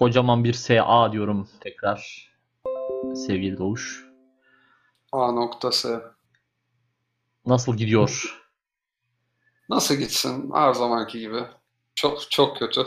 Kocaman 0.00 0.44
bir 0.44 0.52
SA 0.52 1.12
diyorum 1.12 1.48
tekrar. 1.60 2.30
Sevgili 3.26 3.58
Doğuş. 3.58 4.04
A 5.12 5.32
noktası. 5.32 6.02
Nasıl 7.46 7.76
gidiyor? 7.76 8.40
Nasıl 9.68 9.94
gitsin? 9.94 10.50
Her 10.54 10.72
zamanki 10.74 11.20
gibi. 11.20 11.42
Çok 11.94 12.30
çok 12.30 12.56
kötü. 12.56 12.86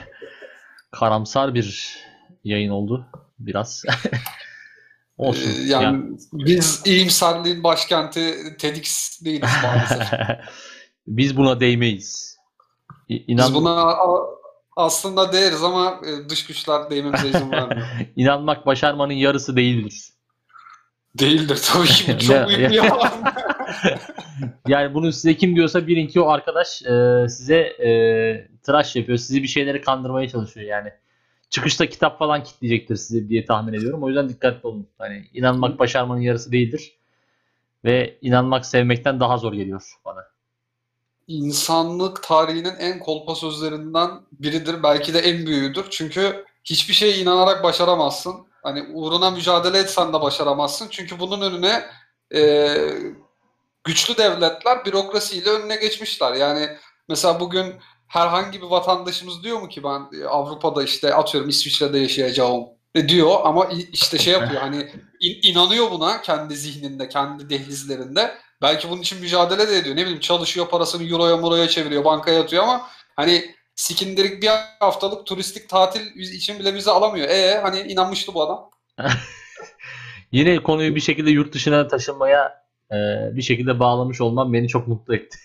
Karamsar 0.90 1.54
bir 1.54 1.98
yayın 2.44 2.70
oldu. 2.70 3.06
Biraz. 3.38 3.84
Olsun. 5.18 5.50
Ee, 5.50 5.68
yani 5.68 6.18
biz 6.32 6.82
iyimserliğin 6.86 7.64
başkenti 7.64 8.34
TEDx 8.58 9.20
değiliz 9.24 9.50
maalesef. 9.62 10.08
Biz 11.06 11.36
buna 11.36 11.60
değmeyiz. 11.60 12.38
İ- 13.08 13.18
Biz 13.18 13.24
İnan, 13.28 13.54
buna 13.54 13.96
aslında 14.78 15.32
değeriz 15.32 15.62
ama 15.62 16.00
e, 16.06 16.28
dış 16.28 16.46
güçler 16.46 16.90
değmemize 16.90 17.28
izin 17.28 17.50
vermiyor. 17.52 17.86
inanmak 18.16 18.66
başarmanın 18.66 19.12
yarısı 19.12 19.56
değildir. 19.56 20.08
Değildir 21.18 21.60
tabii 21.72 21.86
ki 21.86 22.18
çok 22.26 22.48
büyük 22.48 22.70
bir 22.70 22.74
yalan. 22.74 23.10
Yani 24.68 24.94
bunu 24.94 25.12
size 25.12 25.36
kim 25.36 25.56
diyorsa 25.56 25.86
bilin 25.86 26.06
ki 26.06 26.20
o 26.20 26.28
arkadaş 26.28 26.82
e, 26.82 27.26
size 27.28 27.56
e, 27.58 27.90
tıraş 28.62 28.96
yapıyor. 28.96 29.18
Sizi 29.18 29.42
bir 29.42 29.48
şeyleri 29.48 29.80
kandırmaya 29.80 30.28
çalışıyor 30.28 30.66
yani. 30.66 30.92
Çıkışta 31.50 31.86
kitap 31.86 32.18
falan 32.18 32.42
kitleyecektir 32.44 32.96
size 32.96 33.28
diye 33.28 33.44
tahmin 33.44 33.72
ediyorum. 33.72 34.02
O 34.02 34.08
yüzden 34.08 34.28
dikkatli 34.28 34.66
olun. 34.66 34.86
Hani 34.98 35.26
inanmak 35.34 35.78
başarmanın 35.78 36.20
yarısı 36.20 36.52
değildir. 36.52 36.92
Ve 37.84 38.18
inanmak 38.22 38.66
sevmekten 38.66 39.20
daha 39.20 39.36
zor 39.36 39.52
geliyor 39.52 39.82
bana. 40.04 40.24
İnsanlık 41.28 42.22
tarihinin 42.22 42.76
en 42.78 42.98
kolpa 42.98 43.34
sözlerinden 43.34 44.10
biridir. 44.32 44.82
Belki 44.82 45.14
de 45.14 45.18
en 45.18 45.46
büyüğüdür. 45.46 45.86
Çünkü 45.90 46.44
hiçbir 46.64 46.94
şeye 46.94 47.16
inanarak 47.16 47.64
başaramazsın. 47.64 48.46
Hani 48.62 48.82
uğruna 48.92 49.30
mücadele 49.30 49.78
etsen 49.78 50.12
de 50.12 50.20
başaramazsın. 50.20 50.88
Çünkü 50.90 51.20
bunun 51.20 51.40
önüne 51.40 51.84
e, 52.34 52.74
güçlü 53.84 54.16
devletler 54.16 54.84
bürokrasiyle 54.84 55.50
önüne 55.50 55.76
geçmişler. 55.76 56.34
Yani 56.34 56.68
mesela 57.08 57.40
bugün 57.40 57.74
herhangi 58.06 58.62
bir 58.62 58.66
vatandaşımız 58.66 59.42
diyor 59.42 59.60
mu 59.60 59.68
ki 59.68 59.84
ben 59.84 60.20
e, 60.20 60.24
Avrupa'da 60.24 60.82
işte 60.82 61.14
atıyorum 61.14 61.50
İsviçre'de 61.50 61.98
yaşayacağım 61.98 62.64
diyor 63.08 63.36
ama 63.44 63.68
işte 63.92 64.18
şey 64.18 64.32
yapıyor 64.32 64.60
hani 64.60 64.88
in- 65.20 65.50
inanıyor 65.52 65.90
buna 65.90 66.22
kendi 66.22 66.56
zihninde, 66.56 67.08
kendi 67.08 67.50
dehlizlerinde. 67.50 68.34
Belki 68.62 68.90
bunun 68.90 69.00
için 69.00 69.20
mücadele 69.20 69.68
de 69.68 69.76
ediyor. 69.76 69.96
Ne 69.96 70.00
bileyim 70.02 70.20
çalışıyor 70.20 70.68
parasını 70.68 71.08
euroya 71.08 71.36
muroya 71.36 71.68
çeviriyor, 71.68 72.04
bankaya 72.04 72.42
atıyor 72.42 72.62
ama 72.62 72.88
hani 73.16 73.54
sikindirik 73.74 74.42
bir 74.42 74.50
haftalık 74.80 75.26
turistik 75.26 75.68
tatil 75.68 76.16
için 76.16 76.58
bile 76.58 76.74
vize 76.74 76.90
alamıyor. 76.90 77.28
E 77.28 77.60
hani 77.60 77.80
inanmıştı 77.80 78.34
bu 78.34 78.42
adam. 78.42 78.70
Yine 80.32 80.62
konuyu 80.62 80.94
bir 80.94 81.00
şekilde 81.00 81.30
yurt 81.30 81.54
dışına 81.54 81.88
taşınmaya 81.88 82.64
e, 82.92 82.96
bir 83.36 83.42
şekilde 83.42 83.80
bağlamış 83.80 84.20
olmam 84.20 84.52
beni 84.52 84.68
çok 84.68 84.88
mutlu 84.88 85.14
etti. 85.14 85.38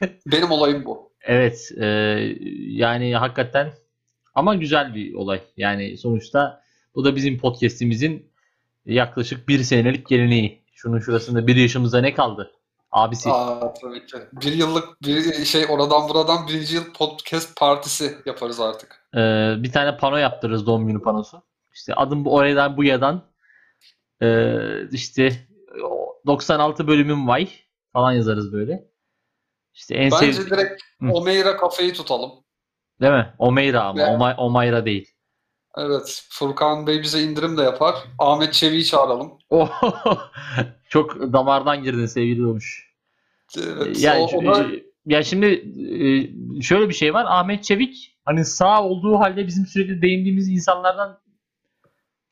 Benim 0.26 0.50
olayım 0.50 0.84
bu. 0.84 1.12
Evet, 1.20 1.70
e, 1.80 1.86
yani 2.66 3.16
hakikaten 3.16 3.72
ama 4.34 4.54
güzel 4.54 4.94
bir 4.94 5.14
olay. 5.14 5.40
Yani 5.56 5.96
sonuçta 5.96 6.62
bu 6.96 7.04
da 7.04 7.16
bizim 7.16 7.38
podcast'imizin 7.38 8.32
yaklaşık 8.86 9.48
bir 9.48 9.62
senelik 9.62 10.06
geleneği. 10.08 10.62
Şunun 10.74 10.98
şurasında 11.00 11.46
bir 11.46 11.56
yaşımıza 11.56 12.00
ne 12.00 12.14
kaldı? 12.14 12.52
Abisi. 12.92 13.30
Aa 13.30 13.74
tabii 13.74 14.06
ki. 14.06 14.16
Bir 14.32 14.52
yıllık 14.52 15.02
bir 15.02 15.44
şey 15.44 15.66
oradan 15.68 16.08
buradan 16.08 16.48
birinci 16.48 16.74
yıl 16.74 16.92
podcast 16.92 17.56
partisi 17.58 18.16
yaparız 18.26 18.60
artık. 18.60 19.08
E, 19.14 19.18
bir 19.62 19.72
tane 19.72 19.96
pano 19.96 20.16
yaptırırız 20.16 20.66
doğum 20.66 20.86
günü 20.86 21.02
panosu. 21.02 21.42
İşte 21.74 21.94
adım 21.94 22.24
bu 22.24 22.34
oradan 22.34 22.76
bu 22.76 22.84
yadan 22.84 23.22
e, 24.22 24.58
işte 24.92 25.46
o 25.84 26.20
96 26.26 26.86
bölümüm 26.86 27.28
vay 27.28 27.48
falan 27.92 28.12
yazarız 28.12 28.52
böyle. 28.52 28.84
İşte 29.74 29.94
en 29.94 30.10
Bence 30.10 30.32
sev 30.32 30.46
direkt 30.50 30.82
Hı. 31.00 31.12
Omeira 31.12 31.56
kafeyi 31.56 31.92
tutalım. 31.92 32.32
değil 33.00 33.12
mi? 33.12 33.34
Omeyra 33.38 33.82
ama 33.82 34.02
Omay- 34.02 34.36
Omayra 34.36 34.84
değil. 34.84 35.15
Evet. 35.76 36.26
Furkan 36.30 36.86
Bey 36.86 37.02
bize 37.02 37.22
indirim 37.22 37.56
de 37.56 37.62
yapar. 37.62 37.94
Ahmet 38.18 38.52
Çevik'i 38.52 38.84
çağıralım. 38.84 39.32
Oh, 39.50 39.82
çok 40.88 41.32
damardan 41.32 41.82
girdin 41.82 42.06
sevgili 42.06 42.46
olmuş. 42.46 42.92
Evet. 43.58 44.00
Ya, 44.00 44.18
o, 44.18 44.24
o 44.24 44.44
da 44.44 44.66
ya 45.06 45.22
şimdi 45.22 45.46
e, 45.46 46.62
şöyle 46.62 46.88
bir 46.88 46.94
şey 46.94 47.14
var. 47.14 47.24
Ahmet 47.28 47.64
Çevik 47.64 48.16
hani 48.24 48.44
sağ 48.44 48.84
olduğu 48.84 49.18
halde 49.18 49.46
bizim 49.46 49.66
sürekli 49.66 50.02
değindiğimiz 50.02 50.48
insanlardan 50.48 51.18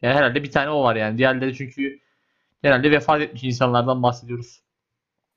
ya 0.03 0.15
herhalde 0.15 0.43
bir 0.43 0.51
tane 0.51 0.71
o 0.71 0.83
var 0.83 0.97
yani. 0.97 1.19
Diğerleri 1.19 1.55
çünkü 1.55 1.99
genelde 2.63 2.91
vefat 2.91 3.21
etmiş 3.21 3.45
insanlardan 3.45 4.03
bahsediyoruz. 4.03 4.63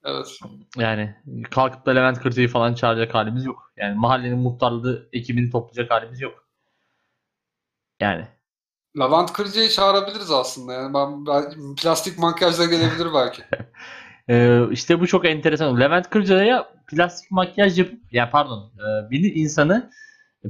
evet. 0.04 0.38
Yani 0.76 1.14
kalkıp 1.50 1.86
da 1.86 1.90
Levent 1.90 2.20
Kırca'yı 2.20 2.48
falan 2.48 2.74
çağıracak 2.74 3.14
halimiz 3.14 3.44
yok. 3.44 3.72
Yani 3.76 3.98
mahallenin 3.98 4.38
muhtarlığı 4.38 5.08
ekibini 5.12 5.50
toplayacak 5.50 5.90
halimiz 5.90 6.20
yok. 6.20 6.47
Yani 8.00 8.24
Levent 8.98 9.32
Kırca'yı 9.32 9.68
çağırabiliriz 9.68 10.30
aslında. 10.30 10.72
Yani 10.72 10.94
ben, 10.94 11.26
ben 11.26 11.74
plastik 11.74 12.18
makyajla 12.18 12.64
gelebilir 12.64 13.08
belki. 13.14 13.42
Ee, 14.30 14.62
işte 14.70 15.00
bu 15.00 15.06
çok 15.06 15.26
enteresan. 15.26 15.80
Levent 15.80 16.10
Kırca'ya 16.10 16.68
plastik 16.86 17.30
makyaj 17.30 17.78
yapıp, 17.78 18.12
ya 18.12 18.30
pardon, 18.30 18.72
bir 19.10 19.34
insanı 19.34 19.90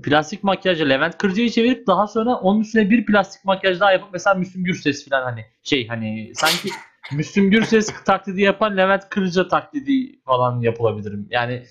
plastik 0.02 0.44
makyajla 0.44 0.86
Levent 0.86 1.18
Kırca'yı 1.18 1.50
çevirip 1.50 1.86
daha 1.86 2.06
sonra 2.06 2.34
onun 2.34 2.60
üstüne 2.60 2.90
bir 2.90 3.06
plastik 3.06 3.44
makyaj 3.44 3.80
daha 3.80 3.92
yapıp 3.92 4.08
mesela 4.12 4.34
Müslüm 4.34 4.64
Gürses 4.64 5.08
falan 5.08 5.22
hani 5.22 5.44
şey 5.62 5.88
hani 5.88 6.32
sanki 6.34 6.70
Müslüm 7.12 7.50
Gürses 7.50 7.94
taklidi 8.04 8.42
yapan 8.42 8.76
Levent 8.76 9.08
Kırca 9.08 9.48
taklidi 9.48 10.20
falan 10.24 10.60
yapılabilir. 10.60 11.18
Yani 11.30 11.66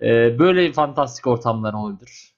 e, 0.00 0.38
böyle 0.38 0.72
fantastik 0.72 1.26
ortamlar 1.26 1.72
olabilir. 1.72 2.34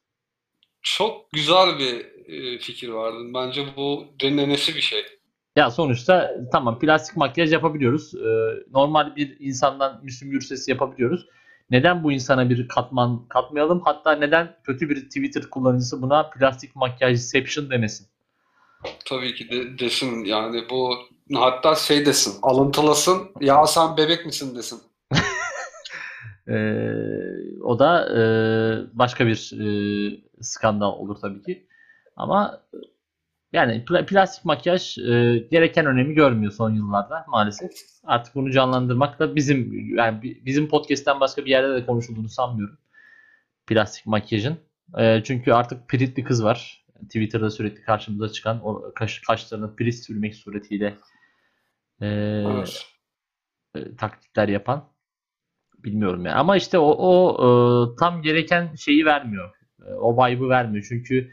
Çok 0.83 1.33
güzel 1.33 1.79
bir 1.79 2.12
e, 2.27 2.59
fikir 2.59 2.89
vardı. 2.89 3.19
Bence 3.35 3.67
bu 3.77 4.05
denenesi 4.23 4.75
bir 4.75 4.81
şey. 4.81 5.05
Ya 5.57 5.71
sonuçta 5.71 6.35
tamam 6.53 6.79
plastik 6.79 7.17
makyaj 7.17 7.53
yapabiliyoruz. 7.53 8.15
Ee, 8.15 8.29
normal 8.71 9.17
bir 9.17 9.37
insandan 9.41 10.01
Müslüm 10.03 10.31
Gürses'i 10.31 10.71
yapabiliyoruz. 10.71 11.27
Neden 11.71 12.05
bu 12.05 12.13
insana 12.13 12.51
bir 12.51 12.69
katman 12.69 13.29
katmayalım? 13.29 13.81
Hatta 13.85 14.13
neden 14.13 14.57
kötü 14.65 14.89
bir 14.89 15.05
Twitter 15.05 15.43
kullanıcısı 15.43 16.03
buna 16.03 16.31
plastik 16.31 16.77
makyajception 16.77 17.71
demesin? 17.71 18.07
Tabii 19.05 19.35
ki 19.35 19.51
de 19.51 19.79
desin 19.79 20.25
yani 20.25 20.65
bu 20.71 20.95
hatta 21.35 21.75
şey 21.75 22.07
desin 22.07 22.35
alıntılasın 22.43 23.31
ya 23.41 23.67
sen 23.67 23.97
bebek 23.97 24.27
misin 24.27 24.57
desin. 24.57 24.81
Ee, 26.49 27.63
o 27.63 27.79
da 27.79 28.09
e, 28.19 28.23
başka 28.93 29.27
bir 29.27 29.53
e, 29.61 29.67
skandal 30.41 30.93
olur 30.93 31.17
tabii 31.23 31.43
ki. 31.43 31.67
Ama 32.23 32.63
yani 33.53 33.85
pla- 33.85 34.07
plastik 34.07 34.45
makyaj 34.45 34.99
e, 34.99 35.39
gereken 35.51 35.87
önemi 35.87 36.15
görmüyor 36.15 36.53
son 36.53 36.71
yıllarda 36.75 37.25
maalesef. 37.29 37.71
Artık 38.05 38.35
bunu 38.35 38.51
canlandırmak 38.51 39.19
da 39.19 39.37
bizim 39.37 39.89
yani 39.97 40.23
bi- 40.23 40.43
bizim 40.47 40.69
podcast'ten 40.69 41.21
başka 41.21 41.45
bir 41.45 41.51
yerde 41.51 41.75
de 41.75 41.87
konuşulduğunu 41.87 42.29
sanmıyorum. 42.29 42.79
Plastik 43.67 44.07
makyajın. 44.07 44.59
E, 44.99 45.23
çünkü 45.25 45.53
artık 45.53 45.89
piritli 45.89 46.25
kız 46.25 46.45
var. 46.45 46.85
Twitter'da 47.03 47.51
sürekli 47.51 47.83
karşımıza 47.83 48.29
çıkan 48.29 48.61
o 48.65 48.93
kaş, 48.95 49.19
kaşlarını 49.19 49.77
pirit 49.77 49.95
sürmek 49.95 50.35
suretiyle 50.35 50.95
e, 52.01 52.07
Evet. 52.07 52.87
e, 53.75 53.97
taktikler 53.97 54.49
yapan. 54.49 54.89
Bilmiyorum 55.79 56.27
ya. 56.27 56.35
Ama 56.35 56.57
işte 56.57 56.79
o, 56.79 56.91
o 56.99 57.35
e, 57.39 57.97
tam 58.01 58.23
gereken 58.23 58.75
şeyi 58.75 59.05
vermiyor. 59.05 59.51
E, 59.87 59.93
o 59.93 60.17
vibe'ı 60.17 60.49
vermiyor. 60.49 60.87
Çünkü 60.89 61.33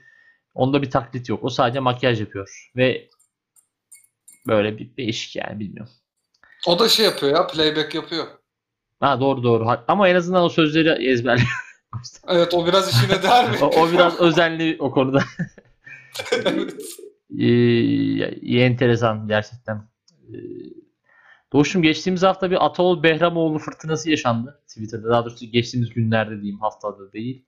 onda 0.54 0.82
bir 0.82 0.92
taklit 0.92 1.30
yok. 1.30 1.44
O 1.44 1.50
sadece 1.50 1.80
makyaj 1.80 2.20
yapıyor. 2.20 2.72
Ve 2.76 3.10
böyle 4.48 4.78
bir 4.78 4.98
değişik 4.98 5.36
yani 5.36 5.60
bilmiyorum. 5.60 5.94
O 6.68 6.80
da 6.80 6.90
şey 6.90 7.06
yapıyor 7.06 7.36
ya 7.36 7.48
playback 7.48 7.96
yapıyor. 7.96 8.28
Ha 9.00 9.20
doğru 9.20 9.44
doğru. 9.44 9.68
Ama 9.88 10.10
en 10.10 10.16
azından 10.16 10.44
o 10.44 10.50
sözleri 10.50 11.10
ezberliyor. 11.12 11.50
Evet 12.28 12.54
o 12.54 12.68
biraz 12.68 12.90
işine 12.94 13.24
değer 13.24 13.50
mi? 13.50 13.58
o, 13.62 13.66
o 13.66 13.92
biraz 13.92 14.20
özenli 14.20 14.78
o 14.80 14.92
konuda. 14.92 15.24
Evet. 16.32 16.76
Ee, 17.40 18.60
enteresan 18.62 19.28
gerçekten. 19.28 19.90
Ee, 20.30 20.38
Doğuşum 21.54 21.82
geçtiğimiz 21.82 22.24
hafta 22.24 22.52
bir 22.52 22.66
Ataol 22.66 23.04
Behramoğlu 23.04 23.60
fırtınası 23.60 24.10
yaşandı 24.10 24.64
Twitter'da. 24.68 25.10
Daha 25.10 25.26
doğrusu 25.26 25.46
geçtiğimiz 25.46 25.90
günlerde 25.90 26.36
diyeyim 26.36 26.60
haftada 26.60 27.14
değil. 27.14 27.46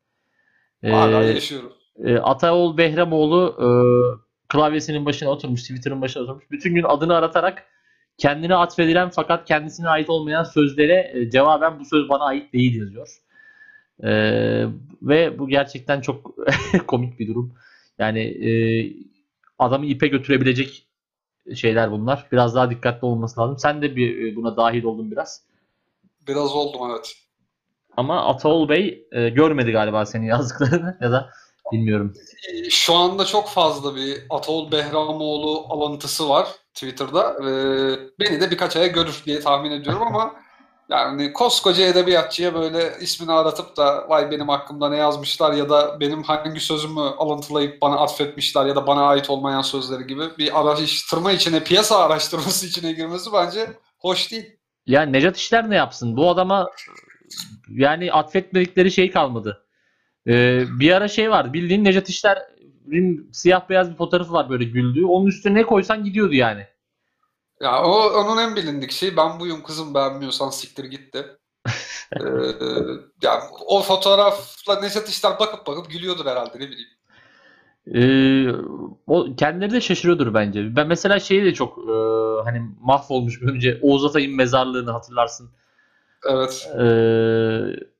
Ee, 0.83 0.92
Hala 0.92 1.24
yaşıyorum. 1.24 1.74
E, 2.00 2.18
Ataol 2.18 2.78
Behramoğlu 2.78 3.56
e, 3.60 3.68
klavyesinin 4.48 5.06
başına 5.06 5.30
oturmuş, 5.30 5.62
Twitter'ın 5.62 6.02
başına 6.02 6.24
oturmuş. 6.24 6.52
Bütün 6.52 6.76
gün 6.76 6.84
adını 6.84 7.16
aratarak 7.16 7.64
kendine 8.18 8.56
atfedilen 8.56 9.10
fakat 9.10 9.48
kendisine 9.48 9.90
ait 9.90 10.10
olmayan 10.10 10.44
sözlere 10.44 11.12
e, 11.14 11.30
cevaben 11.30 11.80
bu 11.80 11.86
söz 11.86 12.10
bana 12.10 12.24
ait 12.24 12.54
değil 12.54 12.80
yazıyor. 12.80 13.08
E, 14.04 14.12
ve 15.02 15.40
bu 15.40 15.48
gerçekten 15.48 16.02
çok 16.02 16.36
komik 16.88 17.20
bir 17.20 17.28
durum. 17.28 17.54
Yani 18.00 18.20
e, 18.20 18.52
adamı 19.60 19.86
ipe 19.86 20.08
götürebilecek 20.08 20.88
şeyler 21.56 21.92
bunlar. 21.92 22.28
Biraz 22.32 22.56
daha 22.56 22.70
dikkatli 22.70 23.06
olması 23.06 23.42
lazım. 23.42 23.58
Sen 23.58 23.82
de 23.82 23.96
bir 23.96 24.32
e, 24.32 24.36
buna 24.36 24.58
dahil 24.58 24.84
oldun 24.84 25.12
biraz. 25.12 25.44
Biraz 26.28 26.56
oldum 26.56 26.82
evet. 26.92 27.14
Ama 27.98 28.28
Ataol 28.28 28.70
Bey 28.70 29.08
e, 29.12 29.30
görmedi 29.30 29.72
galiba 29.72 30.06
senin 30.06 30.26
yazdıklarını 30.36 30.98
ya 31.02 31.12
da 31.12 31.30
bilmiyorum. 31.72 32.14
Ee, 32.50 32.70
Şu 32.70 32.96
anda 32.96 33.26
çok 33.26 33.50
fazla 33.50 33.96
bir 33.96 34.24
Atol 34.30 34.72
Behramoğlu 34.72 35.66
alıntısı 35.70 36.30
var 36.30 36.48
Twitter'da. 36.74 37.36
Ee, 37.42 38.00
beni 38.20 38.42
de 38.42 38.52
birkaç 38.52 38.76
aya 38.76 38.88
görür 38.88 39.22
diye 39.26 39.40
tahmin 39.40 39.72
ediyorum 39.72 40.02
ama 40.02 40.36
yani 40.90 41.34
koskoca 41.34 41.86
edebiyatçıya 41.88 42.54
böyle 42.54 42.92
ismini 43.02 43.32
aratıp 43.32 43.78
da 43.78 44.10
vay 44.10 44.32
benim 44.32 44.50
hakkımda 44.50 44.90
ne 44.90 44.98
yazmışlar 44.98 45.54
ya 45.54 45.70
da 45.70 46.00
benim 46.00 46.24
hangi 46.24 46.60
sözümü 46.60 47.02
alıntılayıp 47.02 47.82
bana 47.82 47.96
atfetmişler 47.96 48.66
ya 48.66 48.76
da 48.76 48.88
bana 48.88 49.04
ait 49.04 49.30
olmayan 49.30 49.62
sözleri 49.62 50.08
gibi 50.08 50.24
bir 50.38 50.60
araştırma 50.62 51.32
içine, 51.32 51.64
piyasa 51.64 52.06
araştırması 52.06 52.68
içine 52.68 52.92
girmesi 52.92 53.34
bence 53.34 53.70
hoş 54.00 54.32
değil. 54.32 54.46
Ya 54.86 55.02
Necat 55.02 55.38
İşler 55.38 55.70
ne 55.70 55.76
yapsın? 55.76 56.18
Bu 56.18 56.30
adama 56.30 56.70
yani 57.70 58.12
atfetmedikleri 58.12 58.92
şey 58.92 59.12
kalmadı. 59.12 59.66
Ee, 60.28 60.64
bir 60.80 60.92
ara 60.92 61.08
şey 61.08 61.32
var. 61.32 61.54
Bildiğin 61.54 61.84
Necat 61.84 62.10
İşler'in 62.10 63.30
siyah 63.34 63.70
beyaz 63.70 63.92
bir 63.92 63.96
fotoğrafı 63.96 64.34
var 64.34 64.50
böyle 64.50 64.64
güldüğü. 64.64 65.06
Onun 65.06 65.28
üstüne 65.28 65.54
ne 65.54 65.64
koysan 65.64 66.04
gidiyordu 66.04 66.34
yani. 66.34 66.68
Ya 67.62 67.84
o 67.84 68.10
onun 68.10 68.38
en 68.38 68.56
bilindik 68.56 68.92
şeyi 68.92 69.18
ben 69.18 69.40
buyum 69.40 69.64
kızım 69.64 69.94
beğenmiyorsan 69.94 70.50
siktir 70.50 70.86
git 70.86 71.14
de. 71.14 71.26
Ee, 72.16 72.24
yani 73.22 73.44
o 73.66 73.82
fotoğrafla 73.82 74.80
Neşet 74.80 75.10
İşler 75.10 75.40
bakıp 75.40 75.68
bakıp 75.68 75.92
gülüyordur 75.92 76.26
herhalde 76.26 76.60
ne 76.60 76.70
bileyim. 76.70 76.90
Ee, 77.96 78.48
o 79.08 79.36
kendileri 79.36 79.72
de 79.72 79.82
şaşırıyordur 79.82 80.34
bence. 80.34 80.76
Ben 80.76 80.88
mesela 80.88 81.20
şeyi 81.20 81.46
de 81.46 81.54
çok 81.54 81.78
e, 81.78 81.92
hani 82.44 82.62
mahvolmuş 82.82 83.42
önce 83.42 83.80
Oğuz 83.82 84.06
Atay'ın 84.06 84.36
mezarlığını 84.36 84.92
hatırlarsın. 84.92 85.50
Evet. 86.30 86.70
Ee, 86.80 87.91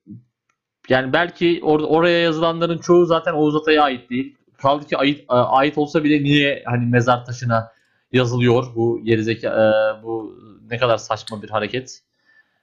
yani 0.92 1.12
belki 1.12 1.60
or- 1.60 1.86
oraya 1.86 2.18
yazılanların 2.18 2.78
çoğu 2.78 3.06
zaten 3.06 3.32
Oğuz 3.32 3.56
Atay'a 3.56 3.82
ait 3.82 4.10
değil. 4.10 4.36
Kaldı 4.62 4.86
ki 4.86 4.96
ait, 4.96 5.24
ait 5.28 5.78
olsa 5.78 6.04
bile 6.04 6.22
niye 6.22 6.62
hani 6.66 6.86
mezar 6.86 7.24
taşına 7.24 7.72
yazılıyor 8.12 8.66
bu 8.74 9.00
gerizeka 9.04 9.48
e, 9.48 10.02
bu 10.02 10.38
ne 10.70 10.78
kadar 10.78 10.98
saçma 10.98 11.42
bir 11.42 11.50
hareket. 11.50 12.00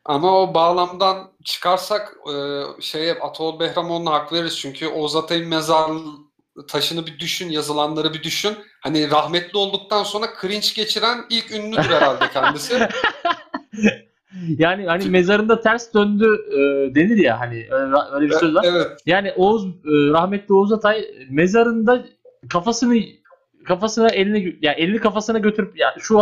Ama 0.05 0.41
o 0.41 0.53
bağlamdan 0.53 1.31
çıkarsak 1.43 2.17
e, 2.33 2.63
şeye 2.81 3.13
Atol 3.13 3.59
Behramoğlu'na 3.59 4.11
hak 4.11 4.33
veririz 4.33 4.59
çünkü 4.59 4.87
Oğuz 4.87 5.15
Atay'ın 5.15 5.47
mezar 5.47 5.91
taşını 6.67 7.07
bir 7.07 7.19
düşün, 7.19 7.49
yazılanları 7.49 8.13
bir 8.13 8.23
düşün. 8.23 8.57
Hani 8.81 9.11
rahmetli 9.11 9.57
olduktan 9.57 10.03
sonra 10.03 10.27
cringe 10.41 10.67
geçiren 10.75 11.25
ilk 11.29 11.51
ünlüdür 11.51 11.89
herhalde 11.89 12.29
kendisi. 12.33 12.89
Yani 14.57 14.85
hani 14.85 15.09
mezarında 15.09 15.61
ters 15.61 15.93
döndü 15.93 16.25
e, 16.51 16.57
denir 16.95 17.17
ya 17.17 17.39
hani 17.39 17.67
öyle, 17.71 17.95
öyle 18.11 18.25
bir 18.25 18.31
söz 18.31 18.55
var. 18.55 18.65
evet. 18.67 18.87
Yani 19.05 19.33
Oğuz 19.35 19.65
e, 19.65 19.91
rahmetli 20.11 20.53
Oğuz 20.53 20.71
Atay 20.71 21.05
mezarında 21.29 22.05
kafasını 22.49 22.99
kafasına 23.65 24.09
elini 24.09 24.57
yani 24.61 24.75
elini 24.75 24.97
kafasına 24.97 25.37
götürüp 25.39 25.79
ya 25.79 25.95
şu 25.99 26.21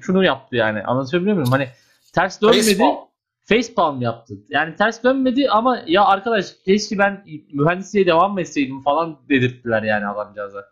şunu 0.00 0.24
yaptı 0.24 0.56
yani 0.56 0.82
anlatabiliyor 0.82 1.34
muyum? 1.34 1.50
Hani 1.50 1.68
ters 2.14 2.42
dönmedi. 2.42 2.60
Facepalm. 2.60 2.96
Facepalm 3.44 4.02
yaptı. 4.02 4.34
Yani 4.48 4.76
ters 4.76 5.04
dönmedi 5.04 5.50
ama 5.50 5.82
ya 5.86 6.04
arkadaş 6.04 6.46
keşke 6.64 6.98
ben 6.98 7.24
mühendisliğe 7.52 8.06
devam 8.06 8.32
mı 8.32 8.40
etseydim 8.40 8.82
falan 8.82 9.18
dedirttiler 9.28 9.82
yani 9.82 10.06
adamcağıza. 10.06 10.64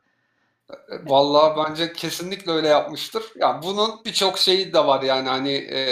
Vallahi 1.05 1.56
bence 1.56 1.93
kesinlikle 1.93 2.52
öyle 2.52 2.69
yapmıştır. 2.69 3.25
Ya 3.37 3.61
bunun 3.62 4.05
birçok 4.05 4.38
şeyi 4.38 4.72
de 4.72 4.87
var 4.87 5.02
yani 5.02 5.28
hani 5.28 5.52
e, 5.52 5.82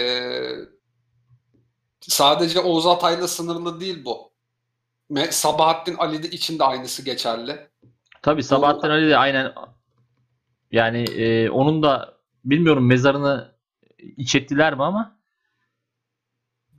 sadece 2.00 2.60
Oğuz 2.60 2.86
Atay'la 2.86 3.28
sınırlı 3.28 3.80
değil 3.80 4.04
bu. 4.04 4.32
Sabahattin 5.30 5.94
Ali 5.96 6.22
de 6.22 6.30
için 6.30 6.58
de 6.58 6.64
aynısı 6.64 7.04
geçerli. 7.04 7.68
Tabii 8.22 8.42
Sabahattin 8.42 8.90
Ali 8.90 9.10
de 9.10 9.16
aynen 9.16 9.52
yani 10.70 11.02
e, 11.02 11.50
onun 11.50 11.82
da 11.82 12.14
bilmiyorum 12.44 12.86
mezarını 12.86 13.54
iç 13.98 14.34
ettiler 14.34 14.74
mi 14.74 14.84
ama 14.84 15.16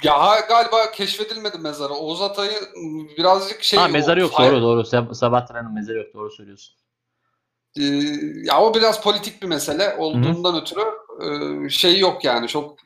Ya 0.03 0.39
galiba 0.49 0.91
keşfedilmedi 0.91 1.57
mezarı. 1.57 1.93
Oğuz 1.93 2.21
Atay'ı 2.21 2.59
birazcık 3.17 3.63
şey 3.63 3.79
ha 3.79 3.87
mezarı 3.87 4.19
yok 4.19 4.31
Hayır, 4.33 4.51
doğru 4.51 4.61
doğru 4.61 4.81
Sab- 4.81 5.15
Sabahattin 5.15 5.53
Ali'nin 5.53 5.73
mezarı 5.73 5.97
yok 5.97 6.13
doğru 6.13 6.31
söylüyorsun. 6.31 6.75
E, 7.79 7.83
ya 8.43 8.61
o 8.61 8.73
biraz 8.73 9.03
politik 9.03 9.41
bir 9.41 9.47
mesele 9.47 9.95
olduğundan 9.97 10.61
ötürü 10.61 10.81
e, 11.21 11.69
şey 11.69 11.99
yok 11.99 12.23
yani 12.23 12.47
çok 12.47 12.77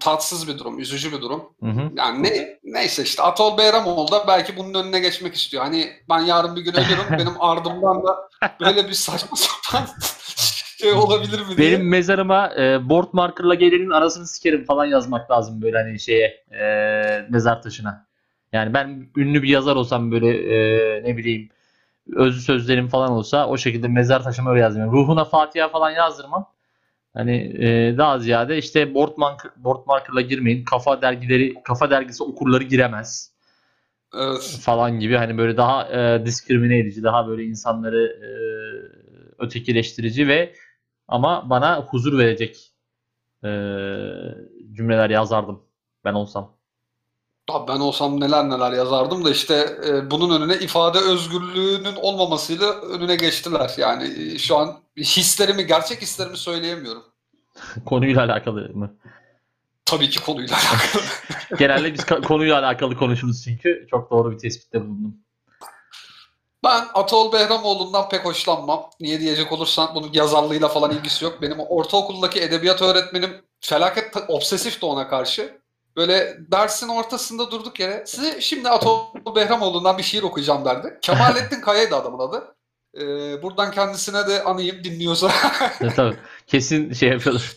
tatsız 0.00 0.48
bir 0.48 0.58
durum, 0.58 0.78
üzücü 0.78 1.12
bir 1.12 1.20
durum. 1.20 1.42
Hı 1.60 1.70
hı. 1.70 1.90
Yani 1.96 2.22
ne, 2.22 2.58
neyse 2.64 3.02
işte 3.02 3.22
Atol 3.22 3.58
Beyramoğlu 3.58 4.12
da 4.12 4.24
belki 4.28 4.56
bunun 4.56 4.74
önüne 4.74 5.00
geçmek 5.00 5.34
istiyor. 5.34 5.62
Hani 5.62 5.92
ben 6.08 6.20
yarın 6.20 6.56
bir 6.56 6.60
gün 6.60 6.72
ölürüm 6.72 7.04
benim 7.18 7.40
ardımdan 7.40 8.02
da 8.06 8.28
böyle 8.60 8.88
bir 8.88 8.92
saçma 8.92 9.36
sapan 9.36 9.86
şey 10.78 10.92
olabilir 10.92 11.38
mi 11.38 11.56
diye. 11.56 11.72
Benim 11.72 11.88
mezarıma 11.88 12.54
e, 12.58 12.88
board 12.88 13.08
markerla 13.12 13.54
gelenin 13.54 13.90
arasını 13.90 14.26
sikerim 14.26 14.64
falan 14.64 14.84
yazmak 14.84 15.30
lazım 15.30 15.62
böyle 15.62 15.78
hani 15.78 16.00
şeye 16.00 16.44
e, 16.50 16.64
mezar 17.30 17.62
taşına. 17.62 18.06
Yani 18.52 18.74
ben 18.74 19.06
ünlü 19.16 19.42
bir 19.42 19.48
yazar 19.48 19.76
olsam 19.76 20.12
böyle 20.12 20.28
e, 20.28 21.04
ne 21.04 21.16
bileyim 21.16 21.48
özlü 22.12 22.40
sözlerim 22.40 22.88
falan 22.88 23.10
olsa 23.12 23.48
o 23.48 23.56
şekilde 23.56 23.88
mezar 23.88 24.22
taşıma 24.22 24.50
öyle 24.50 24.60
yazmıyorum. 24.60 24.94
Ruhuna 24.94 25.24
Fatiha 25.24 25.68
falan 25.68 25.90
yazdırmam. 25.90 26.50
Hani 27.14 27.36
e, 27.36 27.98
daha 27.98 28.18
ziyade 28.18 28.58
işte 28.58 28.94
board, 28.94 29.12
marker, 29.16 29.50
board 29.56 29.86
markerla 29.86 30.20
girmeyin. 30.20 30.64
Kafa 30.64 31.02
dergileri, 31.02 31.54
kafa 31.64 31.90
dergisi 31.90 32.22
okurları 32.22 32.64
giremez 32.64 33.34
Evet. 34.14 34.58
falan 34.62 35.00
gibi 35.00 35.16
hani 35.16 35.38
böyle 35.38 35.56
daha 35.56 35.88
e, 35.88 36.26
diskrimine 36.26 36.78
edici, 36.78 37.02
daha 37.02 37.28
böyle 37.28 37.44
insanları 37.44 38.06
e, 38.06 38.28
ötekileştirici 39.44 40.28
ve 40.28 40.54
ama 41.08 41.50
bana 41.50 41.80
huzur 41.82 42.18
verecek 42.18 42.72
e, 43.44 43.48
cümleler 44.72 45.10
yazardım 45.10 45.62
ben 46.04 46.12
olsam. 46.14 46.56
Tabii 47.46 47.68
ben 47.68 47.80
olsam 47.80 48.20
neler 48.20 48.50
neler 48.50 48.72
yazardım 48.72 49.24
da 49.24 49.30
işte 49.30 49.78
e, 49.86 50.10
bunun 50.10 50.40
önüne 50.40 50.58
ifade 50.58 50.98
özgürlüğünün 50.98 51.96
olmamasıyla 51.96 52.72
önüne 52.72 53.16
geçtiler. 53.16 53.70
Yani 53.78 54.32
e, 54.34 54.38
şu 54.38 54.56
an 54.56 54.80
hislerimi, 54.98 55.66
gerçek 55.66 56.02
hislerimi 56.02 56.36
söyleyemiyorum. 56.36 57.02
Konuyla 57.86 58.24
alakalı 58.24 58.70
mı? 58.74 58.94
Tabii 59.86 60.10
ki 60.10 60.20
konuyla 60.24 60.56
alakalı. 60.56 61.02
Genelde 61.58 61.92
biz 61.94 62.04
konuyla 62.04 62.58
alakalı 62.58 62.96
konuşuruz 62.96 63.44
çünkü 63.44 63.86
çok 63.90 64.10
doğru 64.10 64.30
bir 64.32 64.38
tespitte 64.38 64.80
bulundum. 64.80 65.14
Ben 66.64 66.84
Atol 66.94 67.32
Behramoğlu'ndan 67.32 68.08
pek 68.08 68.24
hoşlanmam. 68.24 68.90
Niye 69.00 69.20
diyecek 69.20 69.52
olursan 69.52 69.94
bunun 69.94 70.12
yazarlığıyla 70.12 70.68
falan 70.68 70.90
ilgisi 70.90 71.24
yok. 71.24 71.42
Benim 71.42 71.58
ortaokuldaki 71.60 72.40
edebiyat 72.40 72.82
öğretmenim 72.82 73.42
felaket 73.60 74.12
ta- 74.12 74.26
obsesifti 74.28 74.86
ona 74.86 75.08
karşı. 75.08 75.58
Böyle 75.96 76.36
dersin 76.52 76.88
ortasında 76.88 77.50
durduk 77.50 77.80
yere 77.80 78.04
size 78.06 78.40
şimdi 78.40 78.68
Atol 78.68 79.06
Behramoğlu'ndan 79.36 79.98
bir 79.98 80.02
şiir 80.02 80.22
okuyacağım 80.22 80.64
derdi. 80.64 80.98
Kemalettin 81.02 81.60
Kaya'ydı 81.60 81.96
adamın 81.96 82.18
adı. 82.18 82.54
Ee, 82.96 83.42
buradan 83.42 83.70
kendisine 83.70 84.26
de 84.26 84.44
anayım 84.44 84.84
dinliyorsa. 84.84 85.30
E, 85.80 85.88
tabii 85.88 86.16
kesin 86.46 86.92
şey 86.92 87.08
yapıyordur. 87.08 87.56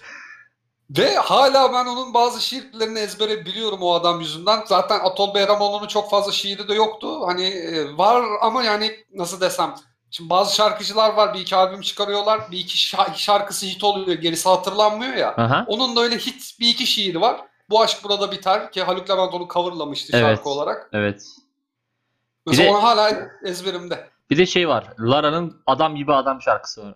Ve 0.90 1.16
hala 1.16 1.74
ben 1.74 1.86
onun 1.86 2.14
bazı 2.14 2.42
şiirlerini 2.42 3.00
ezbere 3.00 3.46
biliyorum 3.46 3.80
o 3.82 3.94
adam 3.94 4.20
yüzünden. 4.20 4.64
Zaten 4.66 5.00
Atol 5.00 5.36
Behramoğlu'nun 5.36 5.88
çok 5.88 6.10
fazla 6.10 6.32
şiiri 6.32 6.68
de 6.68 6.74
yoktu. 6.74 7.28
Hani 7.28 7.44
e, 7.46 7.98
var 7.98 8.26
ama 8.42 8.64
yani 8.64 8.92
nasıl 9.14 9.42
desem. 9.42 9.76
Şimdi 10.12 10.30
bazı 10.30 10.56
şarkıcılar 10.56 11.14
var 11.14 11.34
bir 11.34 11.40
iki 11.40 11.56
albüm 11.56 11.82
çıkarıyorlar. 11.82 12.52
Bir 12.52 12.58
iki 12.58 12.78
şa- 12.78 13.16
şarkısı 13.18 13.66
hit 13.66 13.84
oluyor 13.84 14.18
gerisi 14.18 14.50
hatırlanmıyor 14.50 15.14
ya. 15.14 15.34
Aha. 15.38 15.66
Onun 15.68 15.96
da 15.96 16.02
öyle 16.02 16.18
hit 16.18 16.60
bir 16.60 16.68
iki 16.70 16.88
şiiri 16.88 17.22
var. 17.22 17.42
Bu 17.70 17.82
aşk 17.82 18.04
burada 18.04 18.32
biter 18.32 18.72
ki 18.72 18.84
Haluk 18.84 19.10
Levent 19.10 19.34
onu 19.34 19.48
coverlamıştı 19.48 20.18
Evet. 20.18 20.26
şarkı 20.26 20.50
olarak. 20.50 20.90
Evet. 20.94 21.26
Mesela 22.46 22.68
de- 22.68 22.72
onu 22.72 22.84
hala 22.84 23.30
ezberimde. 23.44 24.10
Bir 24.30 24.38
de 24.38 24.46
şey 24.46 24.68
var. 24.68 24.88
Lara'nın 25.00 25.62
Adam 25.68 25.96
Gibi 25.96 26.14
Adam 26.14 26.42
şarkısı 26.42 26.86
var. 26.86 26.96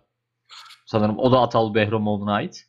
Sanırım 0.85 1.19
o 1.19 1.31
da 1.31 1.39
Atal 1.39 1.73
Behramoğlu'na 1.73 2.33
ait. 2.33 2.67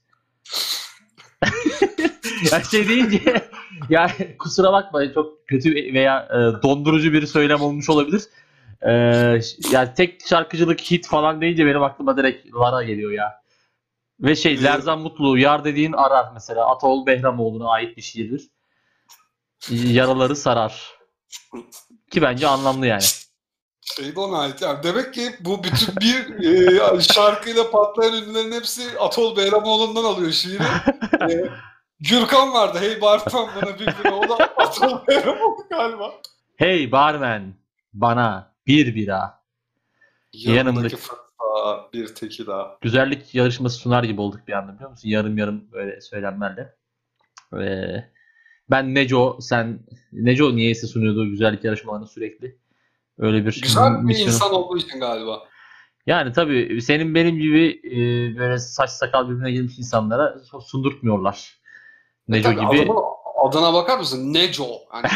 ya 2.53 2.63
şey 2.71 2.89
deyince 2.89 3.49
ya 3.89 4.11
kusura 4.39 4.73
bakma 4.73 5.13
çok 5.13 5.49
kötü 5.49 5.75
veya 5.75 6.29
e, 6.31 6.63
dondurucu 6.63 7.13
bir 7.13 7.27
söylem 7.27 7.61
olmuş 7.61 7.91
olabilir. 7.91 8.23
E, 8.83 8.93
yani 9.73 9.95
tek 9.97 10.27
şarkıcılık 10.27 10.81
hit 10.81 11.07
falan 11.07 11.41
deyince 11.41 11.67
benim 11.67 11.83
aklıma 11.83 12.17
direkt 12.17 12.55
Lara 12.55 12.83
geliyor 12.83 13.11
ya. 13.13 13.42
Ve 14.23 14.37
şey 14.37 14.53
Evet. 14.53 14.63
Lerzan 14.63 15.01
Mutlu 15.01 15.39
Yar 15.39 15.65
dediğin 15.65 15.93
arar 15.93 16.31
mesela 16.35 16.71
Ataol 16.71 17.07
Behramoğlu'na 17.07 17.71
ait 17.71 17.97
bir 17.97 18.03
şiirdir. 18.03 18.49
Yaraları 19.71 20.37
sarar. 20.37 20.99
Ki 22.11 22.23
bence 22.23 22.47
anlamlı 22.47 22.87
yani. 22.87 23.03
Şey 23.81 24.13
ona 24.17 24.39
ait 24.39 24.63
yani. 24.63 24.83
Demek 24.83 25.15
ki 25.15 25.31
bu 25.41 25.65
bütün 25.65 25.97
bir 25.97 26.45
e, 26.97 27.01
şarkıyla 27.01 27.71
patlayan 27.71 28.15
ünlülerin 28.15 28.53
hepsi 28.53 28.99
Atol 28.99 29.37
Beyramoğlu'ndan 29.37 30.05
alıyor 30.05 30.33
şiiri. 30.33 30.63
E, 31.31 31.51
Gürkan 32.01 32.53
vardı. 32.53 32.79
Hey 32.81 33.01
Bartan 33.01 33.49
bana 33.57 33.79
bir 33.79 33.87
bira. 33.87 34.15
O 34.15 34.29
da 34.29 34.35
Atol 34.35 35.07
Beyramoğlu 35.07 35.67
galiba. 35.71 36.13
Hey 36.57 36.93
barmen 36.93 37.55
bana 37.93 38.55
bir 38.67 38.95
bira. 38.95 39.43
Yanımdaki 40.33 40.97
fırta 41.63 41.89
bir 41.93 42.15
teki 42.15 42.47
daha. 42.47 42.77
Güzellik 42.81 43.35
yarışması 43.35 43.77
sunar 43.79 44.05
gibi 44.05 44.21
olduk 44.21 44.41
bir 44.49 44.53
anda 44.53 44.75
biliyor 44.75 44.91
musun? 44.91 45.09
Yarım 45.09 45.39
yarım 45.39 45.73
böyle 45.73 46.01
söylenmelerle. 46.01 46.75
Ee, 47.61 48.05
ben 48.71 48.95
Neco 48.95 49.39
sen 49.41 49.79
Neco 50.13 50.57
niyeyse 50.57 50.87
sunuyordu 50.87 51.31
güzellik 51.31 51.65
yarışmalarını 51.65 52.07
sürekli. 52.07 52.59
Öyle 53.19 53.47
bir 53.47 53.61
Güzel 53.63 53.93
bir 53.93 54.05
misyonu- 54.05 54.29
insan 54.29 54.55
olduğu 54.55 54.79
için 54.79 55.01
galiba. 55.01 55.39
Yani 56.07 56.33
tabii 56.33 56.83
senin 56.83 57.15
benim 57.15 57.39
gibi 57.39 57.81
e, 57.85 57.97
böyle 58.39 58.59
saç 58.59 58.91
sakal 58.91 59.29
birbirine 59.29 59.53
girmiş 59.53 59.79
insanlara 59.79 60.39
sundurtmuyorlar. 60.67 61.61
Neco 62.29 62.55
Tabii 62.55 62.61
gibi. 62.77 62.83
adına, 62.93 62.99
adına 63.49 63.73
bakar 63.75 63.99
mısın? 63.99 64.35
Neco. 64.35 64.65
Yani 64.95 65.07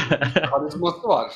karizması 0.50 1.08
var. 1.08 1.32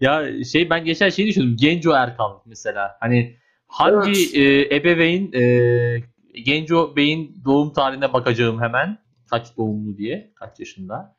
Ya 0.00 0.44
şey 0.44 0.70
ben 0.70 0.84
geçen 0.84 1.08
şeyi 1.10 1.28
düşündüm. 1.28 1.56
Genco 1.60 1.92
Erkal 1.92 2.38
mesela. 2.46 2.96
Hani 3.00 3.36
hangi 3.72 4.40
e, 4.40 4.76
ebeveyn 4.76 5.32
e, 5.32 6.02
Genco 6.44 6.96
Bey'in 6.96 7.42
doğum 7.44 7.72
tarihine 7.72 8.12
bakacağım 8.12 8.60
hemen. 8.60 8.98
Kaç 9.30 9.56
doğumlu 9.56 9.96
diye. 9.96 10.32
Kaç 10.34 10.60
yaşında. 10.60 11.16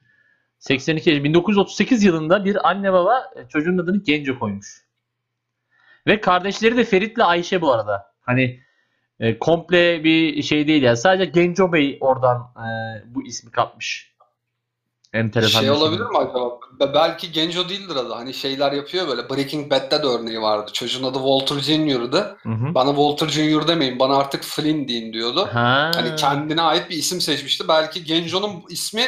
82 0.60 1.24
1938 1.24 2.04
yılında 2.04 2.46
bir 2.46 2.70
anne 2.70 2.94
baba 2.94 3.32
e, 3.36 3.48
çocuğun 3.48 3.78
adını 3.78 4.04
Genco 4.04 4.40
koymuş. 4.40 4.84
Ve 6.08 6.22
kardeşleri 6.22 6.78
de 6.78 6.84
Ferit'le 6.84 7.20
Ayşe 7.20 7.62
bu 7.62 7.74
arada. 7.74 8.06
Hani 8.22 8.60
e, 9.20 9.40
komple 9.40 10.04
bir 10.04 10.42
şey 10.42 10.68
değil 10.68 10.84
yani. 10.84 10.98
Sadece 10.98 11.26
Genco 11.26 11.74
Bey 11.74 11.98
oradan 12.02 12.38
e, 12.58 12.68
bu 13.16 13.26
ismi 13.26 13.52
kapmış. 13.52 14.13
Enteresan 15.14 15.60
şey 15.60 15.70
bir 15.70 15.76
olabilir 15.76 16.02
mi 16.06 16.18
acaba? 16.18 16.60
Be- 16.80 16.94
Belki 16.94 17.32
Genco 17.32 17.70
değildir 17.70 17.96
adı. 17.96 18.14
Hani 18.14 18.34
şeyler 18.34 18.72
yapıyor 18.72 19.08
böyle. 19.08 19.30
Breaking 19.30 19.72
Bad'de 19.72 20.04
de 20.04 20.08
örneği 20.08 20.42
vardı. 20.42 20.72
Çocuğun 20.74 21.04
adı 21.04 21.18
Walter. 21.18 21.78
Hı 22.44 22.50
hı. 22.50 22.76
Bana 22.76 22.90
Walter 22.90 23.28
Jr. 23.28 23.68
demeyin. 23.68 24.00
Bana 24.00 24.18
artık 24.18 24.44
Flynn 24.44 24.88
deyin 24.88 25.14
diyordu. 25.14 25.50
Ha. 25.54 25.92
Hani 25.96 26.16
kendine 26.16 26.62
ait 26.62 26.90
bir 26.90 26.96
isim 26.98 27.22
seçmişti. 27.22 27.68
Belki 27.68 28.04
Genco'nun 28.04 28.64
ismi 28.70 29.06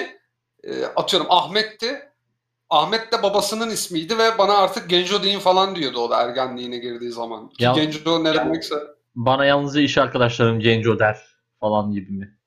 e, 0.64 0.86
atıyorum 0.96 1.28
Ahmet'ti. 1.30 2.00
Ahmet 2.70 3.12
de 3.14 3.24
babasının 3.24 3.70
ismiydi 3.70 4.18
ve 4.18 4.38
bana 4.38 4.58
artık 4.58 4.90
Genco 4.90 5.24
deyin 5.24 5.40
falan 5.40 5.76
diyordu 5.76 6.00
o 6.00 6.10
da 6.10 6.22
ergenliğine 6.22 6.78
girdiği 6.78 7.12
zaman. 7.12 7.50
Ki 7.50 7.64
Ya- 7.64 7.74
Genco 7.74 8.24
ne 8.24 8.34
demekse. 8.34 8.76
Bana 9.16 9.46
yalnızca 9.46 9.82
iş 9.82 9.98
arkadaşlarım 9.98 10.60
Genco 10.60 11.00
der 11.00 11.22
falan 11.60 11.92
gibi 11.92 12.12
mi? 12.12 12.38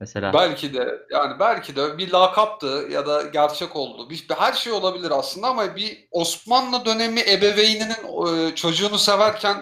Mesela. 0.00 0.32
Belki 0.32 0.74
de 0.74 0.98
yani 1.10 1.38
belki 1.40 1.76
de 1.76 1.98
bir 1.98 2.12
lakaptı 2.12 2.88
ya 2.90 3.06
da 3.06 3.22
gerçek 3.22 3.76
oldu. 3.76 4.10
Bir, 4.10 4.26
her 4.38 4.52
şey 4.52 4.72
olabilir 4.72 5.10
aslında 5.10 5.46
ama 5.46 5.76
bir 5.76 6.08
Osmanlı 6.10 6.84
dönemi 6.84 7.20
ebeveyninin 7.20 8.26
e, 8.50 8.54
çocuğunu 8.54 8.98
severken 8.98 9.56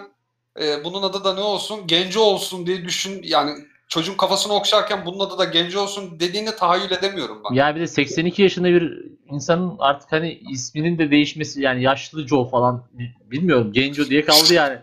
e, 0.61 0.83
bunun 0.83 1.03
adı 1.03 1.23
da 1.23 1.33
ne 1.33 1.41
olsun? 1.41 1.87
Genco 1.87 2.21
olsun 2.21 2.67
diye 2.67 2.85
düşün 2.85 3.21
yani 3.23 3.51
çocuğun 3.87 4.17
kafasını 4.17 4.53
okşarken 4.53 5.05
bunun 5.05 5.19
adı 5.19 5.37
da 5.37 5.43
Genco 5.45 5.81
olsun 5.81 6.19
dediğini 6.19 6.55
tahayyül 6.55 6.91
edemiyorum 6.91 7.41
ben. 7.49 7.55
Ya 7.55 7.75
bir 7.75 7.81
de 7.81 7.87
82 7.87 8.41
yaşında 8.41 8.67
bir 8.67 9.01
insanın 9.31 9.75
artık 9.79 10.11
hani 10.11 10.33
isminin 10.51 10.97
de 10.97 11.11
değişmesi 11.11 11.61
yani 11.61 11.83
yaşlı 11.83 12.27
Joe 12.27 12.49
falan 12.49 12.83
bi- 12.91 13.15
bilmiyorum 13.31 13.73
Genco 13.73 14.05
diye 14.05 14.25
kaldı 14.25 14.53
yani. 14.53 14.79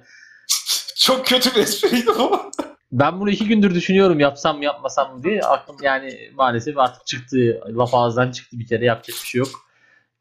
Çok 0.96 1.26
kötü 1.26 1.54
bir 1.54 1.60
espriydi 1.60 2.06
bu. 2.06 2.50
Ben 2.92 3.20
bunu 3.20 3.30
iki 3.30 3.48
gündür 3.48 3.74
düşünüyorum 3.74 4.20
yapsam 4.20 4.58
mı 4.58 4.64
yapmasam 4.64 5.16
mı 5.16 5.22
diye. 5.22 5.40
Aklım 5.42 5.76
yani 5.82 6.30
maalesef 6.34 6.78
artık 6.78 7.06
çıktı. 7.06 7.60
Laf 7.68 7.94
ağızdan 7.94 8.30
çıktı 8.30 8.58
bir 8.58 8.66
kere 8.66 8.84
yapacak 8.84 9.16
bir 9.22 9.26
şey 9.28 9.38
yok. 9.38 9.48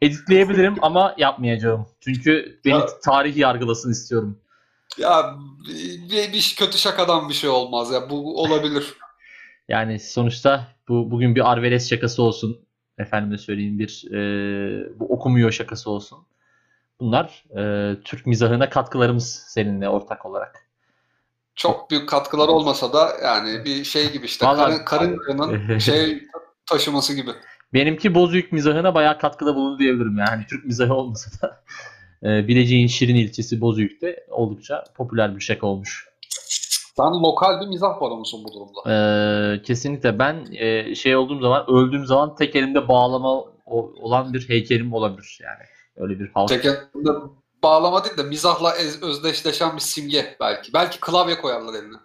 Editleyebilirim 0.02 0.76
ama 0.82 1.16
yapmayacağım. 1.18 1.88
Çünkü 2.00 2.60
beni 2.66 2.74
Ya- 2.74 2.86
tarih 3.04 3.38
yargılasın 3.38 3.92
istiyorum. 3.92 4.38
Ya 4.98 5.36
bir, 6.12 6.34
bir 6.34 6.56
kötü 6.60 6.78
şakadan 6.78 7.30
bir 7.30 7.34
şey 7.34 7.50
olmaz 7.50 7.92
ya 7.92 8.10
bu 8.10 8.42
olabilir. 8.44 8.94
Yani 9.68 10.00
sonuçta 10.00 10.68
bu 10.88 11.12
bugün 11.12 11.36
bir 11.36 11.52
Arveles 11.52 11.90
şakası 11.90 12.24
olsun. 12.24 12.60
Efendime 12.98 13.38
söyleyeyim 13.38 13.80
bir 13.80 14.12
e, 14.12 14.20
bu 15.00 15.14
okumuyor 15.14 15.52
şakası 15.52 15.90
olsun. 15.92 16.20
Bunlar 17.00 17.44
e, 17.58 17.96
Türk 18.04 18.26
mizahına 18.26 18.70
katkılarımız 18.70 19.44
seninle 19.48 19.90
ortak 19.90 20.26
olarak. 20.26 20.71
Çok 21.62 21.92
büyük 21.92 22.10
katkılar 22.10 22.48
olmasa 22.48 22.94
da 22.94 23.12
yani 23.24 23.66
bir 23.66 23.84
şey 23.84 24.12
gibi 24.12 24.26
işte 24.26 24.46
Vallahi- 24.46 24.86
karın, 24.86 25.18
karıncanın 25.18 25.78
şey 25.80 26.24
taşıması 26.66 27.14
gibi. 27.14 27.32
Benimki 27.74 28.16
Bozüyük 28.16 28.52
mizahına 28.52 28.96
bayağı 28.96 29.20
katkıda 29.20 29.56
bulundu 29.56 29.80
diyebilirim. 29.80 30.18
Yani 30.18 30.30
hani 30.30 30.46
Türk 30.50 30.66
mizahı 30.66 30.94
olmasa 30.94 31.32
da 31.42 31.64
e, 32.30 32.48
Bilecik'in 32.48 32.88
Şirin 32.88 33.16
ilçesi 33.16 33.62
Bozüyük'te 33.62 34.26
oldukça 34.30 34.84
popüler 34.96 35.36
bir 35.36 35.42
şaka 35.42 35.68
olmuş. 35.68 36.08
Sen 36.98 37.24
lokal 37.24 37.62
bir 37.62 37.68
mizah 37.68 38.02
baronusun 38.02 38.44
bu 38.44 38.54
durumda. 38.54 38.94
E, 38.94 39.62
kesinlikle 39.62 40.20
ben 40.20 40.46
e, 40.52 40.96
şey 40.96 41.16
olduğum 41.16 41.40
zaman 41.40 41.66
öldüğüm 41.70 42.06
zaman 42.06 42.36
tek 42.36 42.56
elimde 42.56 42.88
bağlama 42.88 43.44
olan 44.02 44.34
bir 44.34 44.50
heykelim 44.50 44.94
olabilir 44.94 45.40
yani. 45.44 45.64
Öyle 45.98 46.20
bir 46.20 46.32
halk. 46.34 46.50
Tekerinde 46.50 47.10
bağlama 47.64 48.04
değil 48.06 48.18
de 48.18 48.24
mizahla 48.24 48.74
özdeşleşen 49.02 49.76
bir 49.76 49.82
simge 49.82 50.36
belki. 50.40 50.74
Belki 50.74 51.00
klavye 51.00 51.38
koyarlar 51.42 51.74
eline. 51.74 51.98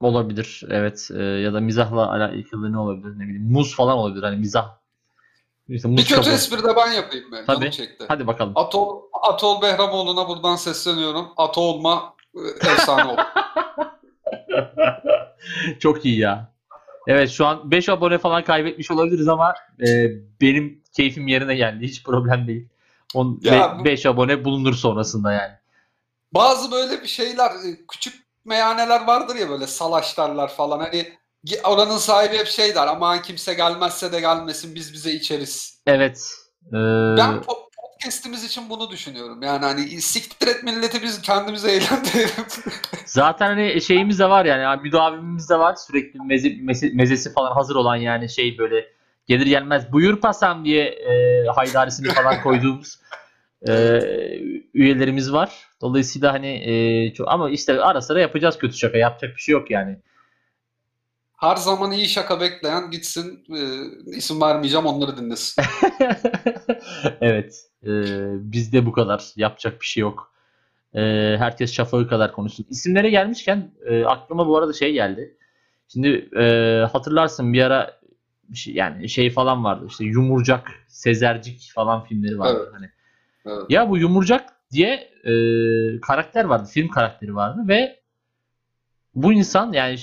Olabilir 0.00 0.62
evet 0.70 1.08
E, 1.16 1.22
ya 1.22 1.52
da 1.54 1.60
mizahla 1.60 2.10
alakalı 2.12 2.72
ne 2.72 2.78
olabilir 2.78 3.18
ne 3.18 3.24
bileyim 3.24 3.52
muz 3.52 3.76
falan 3.76 3.98
olabilir 3.98 4.22
hani 4.22 4.36
mizah. 4.36 4.68
İşte 5.68 5.88
muz 5.88 5.96
Bir 5.96 6.02
kötü 6.04 6.14
kabuğu. 6.20 6.30
espri 6.34 6.62
de 6.64 6.76
ben 6.76 6.92
yapayım 6.92 7.24
ben. 7.32 7.44
Tabii. 7.46 7.70
Çekti. 7.70 8.04
Hadi 8.08 8.26
bakalım. 8.26 8.52
Atol, 8.56 9.00
Atol 9.22 9.62
Behramoğlu'na 9.62 10.28
buradan 10.28 10.56
sesleniyorum. 10.56 11.28
Ato 11.36 11.60
olma 11.60 12.14
e, 12.34 12.40
efsane 12.72 13.12
oldu. 13.12 13.20
Çok 15.78 16.04
iyi 16.04 16.18
ya. 16.18 16.52
Evet 17.06 17.30
şu 17.30 17.46
an 17.46 17.70
5 17.70 17.88
abone 17.88 18.18
falan 18.18 18.44
kaybetmiş 18.44 18.90
olabiliriz 18.90 19.28
ama 19.28 19.54
e, 19.88 20.10
benim 20.40 20.82
keyfim 20.96 21.28
yerine 21.28 21.54
geldi. 21.54 21.84
Hiç 21.86 22.04
problem 22.04 22.46
değil. 22.46 22.68
Ya 23.42 23.76
bu- 23.78 23.84
5 23.84 24.06
abone 24.06 24.44
bulunur 24.44 24.74
sonrasında 24.74 25.32
yani. 25.32 25.52
Bazı 26.34 26.72
böyle 26.72 27.02
bir 27.02 27.08
şeyler 27.08 27.50
e, 27.50 27.86
küçük 27.88 28.14
meyhaneler 28.44 29.06
vardır 29.06 29.36
ya 29.36 29.50
böyle 29.50 29.66
salaşlarlar 29.66 30.48
falan 30.48 30.80
hani 30.80 31.12
oranın 31.64 31.96
sahibi 31.98 32.38
hep 32.38 32.46
şey 32.46 32.74
der 32.74 32.86
aman 32.86 33.22
kimse 33.22 33.54
gelmezse 33.54 34.12
de 34.12 34.20
gelmesin 34.20 34.74
biz 34.74 34.92
bize 34.92 35.12
içeriz. 35.12 35.82
Evet. 35.86 36.30
e, 36.66 36.72
Ben 37.16 37.30
po- 37.34 37.70
podcast'imiz 37.76 38.44
için 38.44 38.70
bunu 38.70 38.90
düşünüyorum. 38.90 39.42
Yani 39.42 39.64
hani 39.64 40.00
siktir 40.02 40.46
et 40.46 40.62
milleti 40.62 41.02
biz 41.02 41.22
kendimize 41.22 41.72
eğlendirelim. 41.72 42.46
zaten 43.06 43.46
hani 43.46 43.80
şeyimiz 43.82 44.18
de 44.18 44.30
var 44.30 44.44
yani, 44.44 44.62
yani 44.62 44.82
müdavimimiz 44.82 45.50
de 45.50 45.58
var. 45.58 45.74
Sürekli 45.74 46.20
meze, 46.20 46.48
meze- 46.48 46.94
mezesi 46.94 47.32
falan 47.32 47.52
hazır 47.52 47.74
olan 47.76 47.96
yani 47.96 48.28
şey 48.30 48.58
böyle 48.58 48.86
gelir 49.26 49.46
gelmez 49.46 49.92
buyur 49.92 50.20
pasam 50.20 50.64
diye 50.64 50.84
e, 50.84 51.44
haydarisini 51.46 52.08
falan 52.08 52.40
koyduğumuz 52.42 52.98
e, 53.68 54.00
üyelerimiz 54.74 55.32
var. 55.32 55.68
Dolayısıyla 55.80 56.32
hani 56.32 56.48
e, 56.48 57.14
çok, 57.14 57.28
ama 57.28 57.50
işte 57.50 57.80
ara 57.80 58.00
sıra 58.00 58.20
yapacağız 58.20 58.58
kötü 58.58 58.76
şaka. 58.76 58.98
Yapacak 58.98 59.36
bir 59.36 59.42
şey 59.42 59.52
yok 59.52 59.70
yani. 59.70 59.98
Her 61.36 61.56
zaman 61.56 61.92
iyi 61.92 62.08
şaka 62.08 62.40
bekleyen 62.40 62.90
gitsin 62.90 63.44
e, 63.50 63.60
isim 64.16 64.40
vermeyeceğim 64.40 64.86
onları 64.86 65.16
dinlesin. 65.16 65.64
evet. 67.20 67.64
E, 67.82 67.90
bizde 68.52 68.86
bu 68.86 68.92
kadar. 68.92 69.24
Yapacak 69.36 69.80
bir 69.80 69.86
şey 69.86 70.00
yok. 70.00 70.32
E, 70.94 71.00
herkes 71.38 71.72
şafağı 71.72 72.08
kadar 72.08 72.32
konuşsun. 72.32 72.66
İsimlere 72.70 73.10
gelmişken 73.10 73.70
e, 73.86 74.04
aklıma 74.04 74.46
bu 74.46 74.58
arada 74.58 74.72
şey 74.72 74.92
geldi. 74.92 75.36
Şimdi 75.88 76.30
e, 76.38 76.44
hatırlarsın 76.92 77.52
bir 77.52 77.62
ara 77.62 77.99
bir 78.50 78.56
şey, 78.56 78.74
yani 78.74 79.08
şey 79.08 79.30
falan 79.30 79.64
vardı. 79.64 79.86
İşte 79.88 80.04
Yumurcak, 80.04 80.70
Sezercik 80.88 81.70
falan 81.74 82.04
filmleri 82.04 82.38
vardı. 82.38 82.58
Evet. 82.62 82.74
Hani. 82.74 82.90
Evet. 83.46 83.70
Ya 83.70 83.90
bu 83.90 83.98
Yumurcak 83.98 84.48
diye 84.72 85.10
e, 85.24 85.32
karakter 86.00 86.44
vardı. 86.44 86.68
Film 86.72 86.88
karakteri 86.88 87.34
vardı 87.34 87.60
ve 87.68 88.00
bu 89.14 89.32
insan 89.32 89.72
yani 89.72 89.98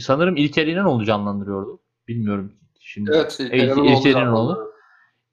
sanırım 0.00 0.36
İlker 0.36 0.66
İnanoğlu 0.66 1.04
canlandırıyordu. 1.04 1.80
Bilmiyorum 2.08 2.52
şimdi. 2.80 3.10
Evet, 3.14 3.40
İlker 3.40 3.96
İlker 3.96 4.10
İnanoğlu. 4.10 4.74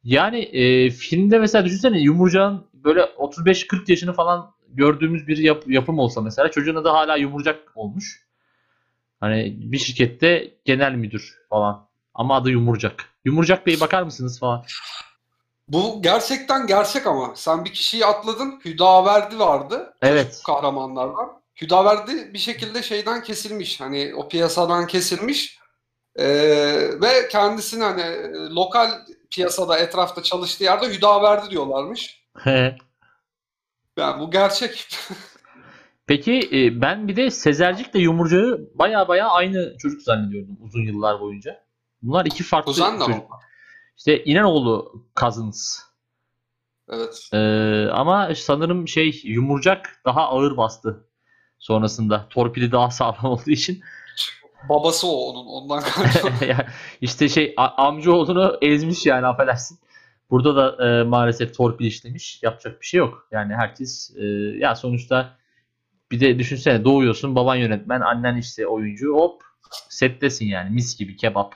Yani 0.03 0.39
e, 0.39 0.89
filmde 0.89 1.39
mesela 1.39 1.65
düşünsene 1.65 1.99
Yumurcak'ın 1.99 2.65
böyle 2.73 3.01
35-40 3.01 3.91
yaşını 3.91 4.13
falan 4.13 4.51
gördüğümüz 4.69 5.27
bir 5.27 5.37
yap- 5.37 5.67
yapım 5.67 5.99
olsa 5.99 6.21
mesela 6.21 6.51
çocuğun 6.51 6.75
adı 6.75 6.89
hala 6.89 7.15
Yumurcak 7.15 7.71
olmuş. 7.75 8.27
Hani 9.19 9.57
bir 9.59 9.77
şirkette 9.77 10.53
genel 10.65 10.91
müdür 10.95 11.37
falan. 11.49 11.87
Ama 12.13 12.35
adı 12.35 12.49
Yumurcak. 12.49 13.05
Yumurcak 13.25 13.67
Bey 13.67 13.79
bakar 13.79 14.03
mısınız 14.03 14.39
falan. 14.39 14.63
Bu 15.67 16.01
gerçekten 16.01 16.67
gerçek 16.67 17.07
ama. 17.07 17.31
Sen 17.35 17.65
bir 17.65 17.73
kişiyi 17.73 18.05
atladın. 18.05 18.61
Hüdaverdi 18.65 19.39
vardı. 19.39 19.93
Evet. 20.01 20.41
Kahramanlardan. 20.45 21.41
Hüdaverdi 21.61 22.33
bir 22.33 22.39
şekilde 22.39 22.83
şeyden 22.83 23.23
kesilmiş. 23.23 23.81
Hani 23.81 24.13
o 24.15 24.27
piyasadan 24.29 24.87
kesilmiş. 24.87 25.59
Ee, 26.15 26.25
ve 27.01 27.27
kendisini 27.31 27.83
hani 27.83 28.01
e, 28.01 28.31
lokal 28.31 28.91
piyasada 29.31 29.77
etrafta 29.77 30.23
çalıştığı 30.23 30.63
yerde 30.63 30.93
Hüdaverdi 30.93 31.49
diyorlarmış. 31.49 32.23
Yani 33.97 34.19
bu 34.19 34.31
gerçek. 34.31 34.87
Peki 36.07 36.49
e, 36.53 36.81
ben 36.81 37.07
bir 37.07 37.15
de 37.15 37.29
Sezercik'le 37.31 37.95
Yumurcak'ı 37.95 38.69
baya 38.73 39.07
baya 39.07 39.27
aynı 39.27 39.77
çocuk 39.77 40.01
zannediyordum 40.01 40.57
uzun 40.61 40.81
yıllar 40.81 41.19
boyunca. 41.19 41.63
Bunlar 42.01 42.25
iki 42.25 42.43
farklı 42.43 42.71
Kuzen 42.71 42.99
de 42.99 43.05
çocuk. 43.05 43.23
İşte 43.97 44.23
İnanoğlu 44.23 45.05
Cousins. 45.19 45.79
Evet. 46.89 47.29
Ee, 47.33 47.87
ama 47.91 48.35
sanırım 48.35 48.87
şey 48.87 49.21
Yumurcak 49.23 50.01
daha 50.05 50.21
ağır 50.21 50.57
bastı 50.57 51.07
sonrasında. 51.59 52.27
Torpili 52.29 52.71
daha 52.71 52.91
sağlam 52.91 53.25
olduğu 53.25 53.51
için. 53.51 53.81
Babası 54.69 55.07
o 55.07 55.11
onun. 55.11 55.45
Ondan. 55.45 55.83
Yani 56.47 56.65
işte 57.01 57.29
şey 57.29 57.53
amcaoğlunu 57.57 58.57
ezmiş 58.61 59.05
yani 59.05 59.27
affedersin. 59.27 59.79
Burada 60.29 60.55
da 60.55 60.87
e, 60.87 61.03
maalesef 61.03 61.57
torpil 61.57 61.85
işlemiş. 61.85 62.43
Yapacak 62.43 62.81
bir 62.81 62.85
şey 62.85 62.97
yok. 62.97 63.27
Yani 63.31 63.55
herkes 63.55 64.15
e, 64.17 64.25
ya 64.57 64.75
sonuçta 64.75 65.37
bir 66.11 66.19
de 66.19 66.39
düşünsene 66.39 66.83
doğuyorsun 66.85 67.35
baban 67.35 67.55
yönetmen 67.55 68.01
annen 68.01 68.37
işte 68.37 68.67
oyuncu 68.67 69.13
hop 69.13 69.41
settesin 69.89 70.45
yani 70.45 70.69
mis 70.69 70.97
gibi 70.97 71.15
kebap. 71.15 71.55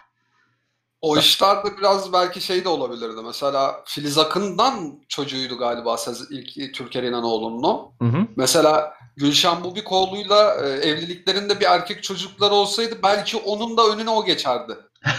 O 1.02 1.18
işlerde 1.18 1.78
biraz 1.78 2.14
belki 2.14 2.42
şey 2.42 2.64
de 2.64 2.70
olabilirdi. 2.70 3.22
Mesela 3.26 3.84
Filiz 3.86 4.18
Akın'dan 4.18 5.02
çocuğuydu 5.10 5.58
galiba 5.58 5.94
Sez- 5.98 6.28
ilk 6.32 6.74
Türker 6.74 7.04
İnanoğlu'nun 7.04 7.92
hı. 8.02 8.28
Mesela 8.36 8.94
Gülşen 9.18 9.64
Bubikoğlu'yla 9.64 10.56
e, 10.66 10.68
evliliklerinde 10.68 11.60
bir 11.60 11.66
erkek 11.66 12.04
çocukları 12.04 12.54
olsaydı 12.54 12.96
belki 13.04 13.38
onun 13.38 13.78
da 13.78 13.88
önüne 13.88 14.10
o 14.10 14.26
geçerdi. 14.26 14.74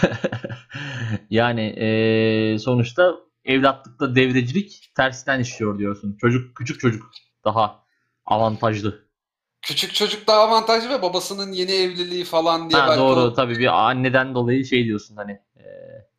yani 1.29 1.61
e, 1.61 2.59
sonuçta 2.59 3.15
evlatlıkta 3.45 4.15
devrecilik 4.15 4.91
tersten 4.95 5.39
işliyor 5.39 5.79
diyorsun. 5.79 6.17
Çocuk 6.21 6.55
küçük 6.55 6.79
çocuk 6.79 7.05
daha 7.45 7.83
avantajlı. 8.25 9.07
Küçük 9.61 9.93
çocuk 9.93 10.27
daha 10.27 10.39
avantajlı 10.39 10.89
ve 10.89 11.01
babasının 11.01 11.51
yeni 11.51 11.71
evliliği 11.71 12.23
falan 12.23 12.69
diye 12.69 12.81
Ha, 12.81 12.87
belki 12.87 12.99
doğru 12.99 13.19
o- 13.19 13.33
tabii 13.33 13.59
bir 13.59 13.87
anneden 13.89 14.35
dolayı 14.35 14.65
şey 14.65 14.85
diyorsun 14.85 15.15
hani. 15.15 15.39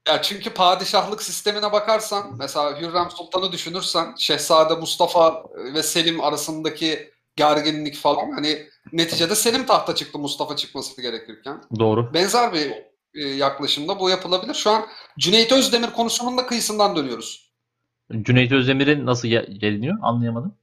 Ya 0.08 0.22
çünkü 0.22 0.50
padişahlık 0.50 1.22
sistemine 1.22 1.72
bakarsan 1.72 2.36
mesela 2.38 2.80
Hürrem 2.80 3.10
Sultan'ı 3.10 3.52
düşünürsen 3.52 4.14
Şehzade 4.18 4.74
Mustafa 4.74 5.44
ve 5.74 5.82
Selim 5.82 6.20
arasındaki 6.20 7.10
gerginlik 7.36 7.96
falan 7.96 8.30
hani 8.34 8.66
neticede 8.92 9.34
Selim 9.34 9.66
tahta 9.66 9.94
çıktı 9.94 10.18
Mustafa 10.18 10.56
çıkması 10.56 11.02
gerekirken. 11.02 11.60
doğru. 11.78 12.14
Benzer 12.14 12.52
bir 12.52 12.72
e, 13.14 13.28
yaklaşımda 13.28 14.00
bu 14.00 14.10
yapılabilir. 14.10 14.54
Şu 14.54 14.70
an 14.70 14.86
Cüneyt 15.18 15.52
Özdemir 15.52 15.90
konusunun 15.90 16.38
da 16.38 16.46
kıyısından 16.46 16.96
dönüyoruz. 16.96 17.52
Cüneyt 18.22 18.52
Özdemir'in 18.52 19.06
nasıl 19.06 19.28
ge- 19.28 19.58
geliniyor 19.58 19.96
anlayamadım. 20.02 20.54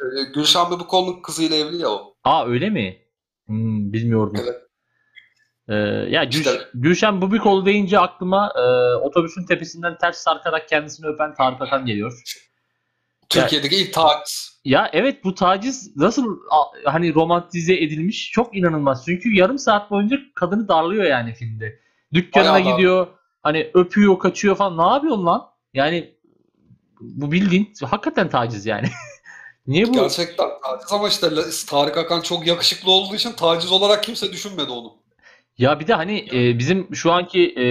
E, 0.00 0.22
Gülşen 0.34 0.70
Bubikoğlu'nun 0.70 1.22
kızıyla 1.22 1.56
evli 1.56 1.76
ya 1.82 1.88
o. 1.88 2.14
Aa 2.24 2.46
öyle 2.46 2.70
mi? 2.70 2.98
Hmm, 3.46 3.92
bilmiyordum. 3.92 4.40
Evet. 4.42 4.62
Ee, 5.68 5.74
ya 6.10 6.24
Gülş- 6.24 6.38
İşte- 6.38 6.68
Gülşen 6.74 7.20
Bubikoğlu 7.22 7.66
deyince 7.66 7.98
aklıma 7.98 8.52
e, 8.56 8.94
otobüsün 8.94 9.46
tepesinden 9.46 9.98
ters 9.98 10.18
sarkarak 10.18 10.68
kendisini 10.68 11.06
öpen 11.06 11.34
Tarık 11.34 11.62
Akan 11.62 11.86
geliyor. 11.86 12.22
Türkiye'deki 13.28 13.76
ilk 13.76 13.92
taciz. 13.92 14.60
Ya 14.64 14.90
evet 14.92 15.24
bu 15.24 15.34
taciz 15.34 15.96
nasıl 15.96 16.38
hani 16.84 17.14
romantize 17.14 17.74
edilmiş 17.74 18.30
çok 18.30 18.56
inanılmaz. 18.56 19.02
Çünkü 19.04 19.34
yarım 19.34 19.58
saat 19.58 19.90
boyunca 19.90 20.16
kadını 20.34 20.68
darlıyor 20.68 21.04
yani 21.04 21.34
filmde. 21.34 21.80
Dükkanına 22.12 22.52
Bayağı 22.52 22.72
gidiyor. 22.76 23.06
Hani 23.42 23.70
öpüyor, 23.74 24.18
kaçıyor 24.18 24.56
falan. 24.56 24.78
Ne 24.88 24.94
yapıyorsun 24.94 25.26
lan? 25.26 25.46
Yani 25.74 26.14
bu 27.00 27.32
bildiğin 27.32 27.72
hakikaten 27.84 28.28
taciz 28.28 28.66
yani. 28.66 28.88
Niye 29.66 29.88
bu? 29.88 29.92
Gerçekten 29.92 30.48
taciz 30.64 30.92
ama 30.92 31.08
işte 31.08 31.30
Tarık 31.68 31.96
Akan 31.98 32.20
çok 32.20 32.46
yakışıklı 32.46 32.90
olduğu 32.90 33.14
için 33.14 33.32
taciz 33.32 33.72
olarak 33.72 34.04
kimse 34.04 34.32
düşünmedi 34.32 34.70
onu. 34.70 35.05
Ya 35.58 35.80
bir 35.80 35.86
de 35.86 35.94
hani 35.94 36.28
e, 36.32 36.58
bizim 36.58 36.94
şu 36.94 37.12
anki 37.12 37.54
e, 37.58 37.66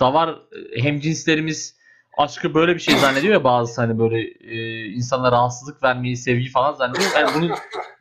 davar 0.00 0.28
e, 0.28 0.82
hemcinslerimiz 0.82 1.76
aşkı 2.18 2.54
böyle 2.54 2.74
bir 2.74 2.80
şey 2.80 2.96
zannediyor 2.96 3.34
ya 3.34 3.44
bazı 3.44 3.80
hani 3.80 3.98
böyle 3.98 4.20
e, 4.20 4.84
insana 4.86 5.32
rahatsızlık 5.32 5.82
vermeyi, 5.82 6.16
sevgi 6.16 6.48
falan 6.48 6.72
zannediyor. 6.72 7.10
Yani 7.16 7.30
bunun 7.36 7.50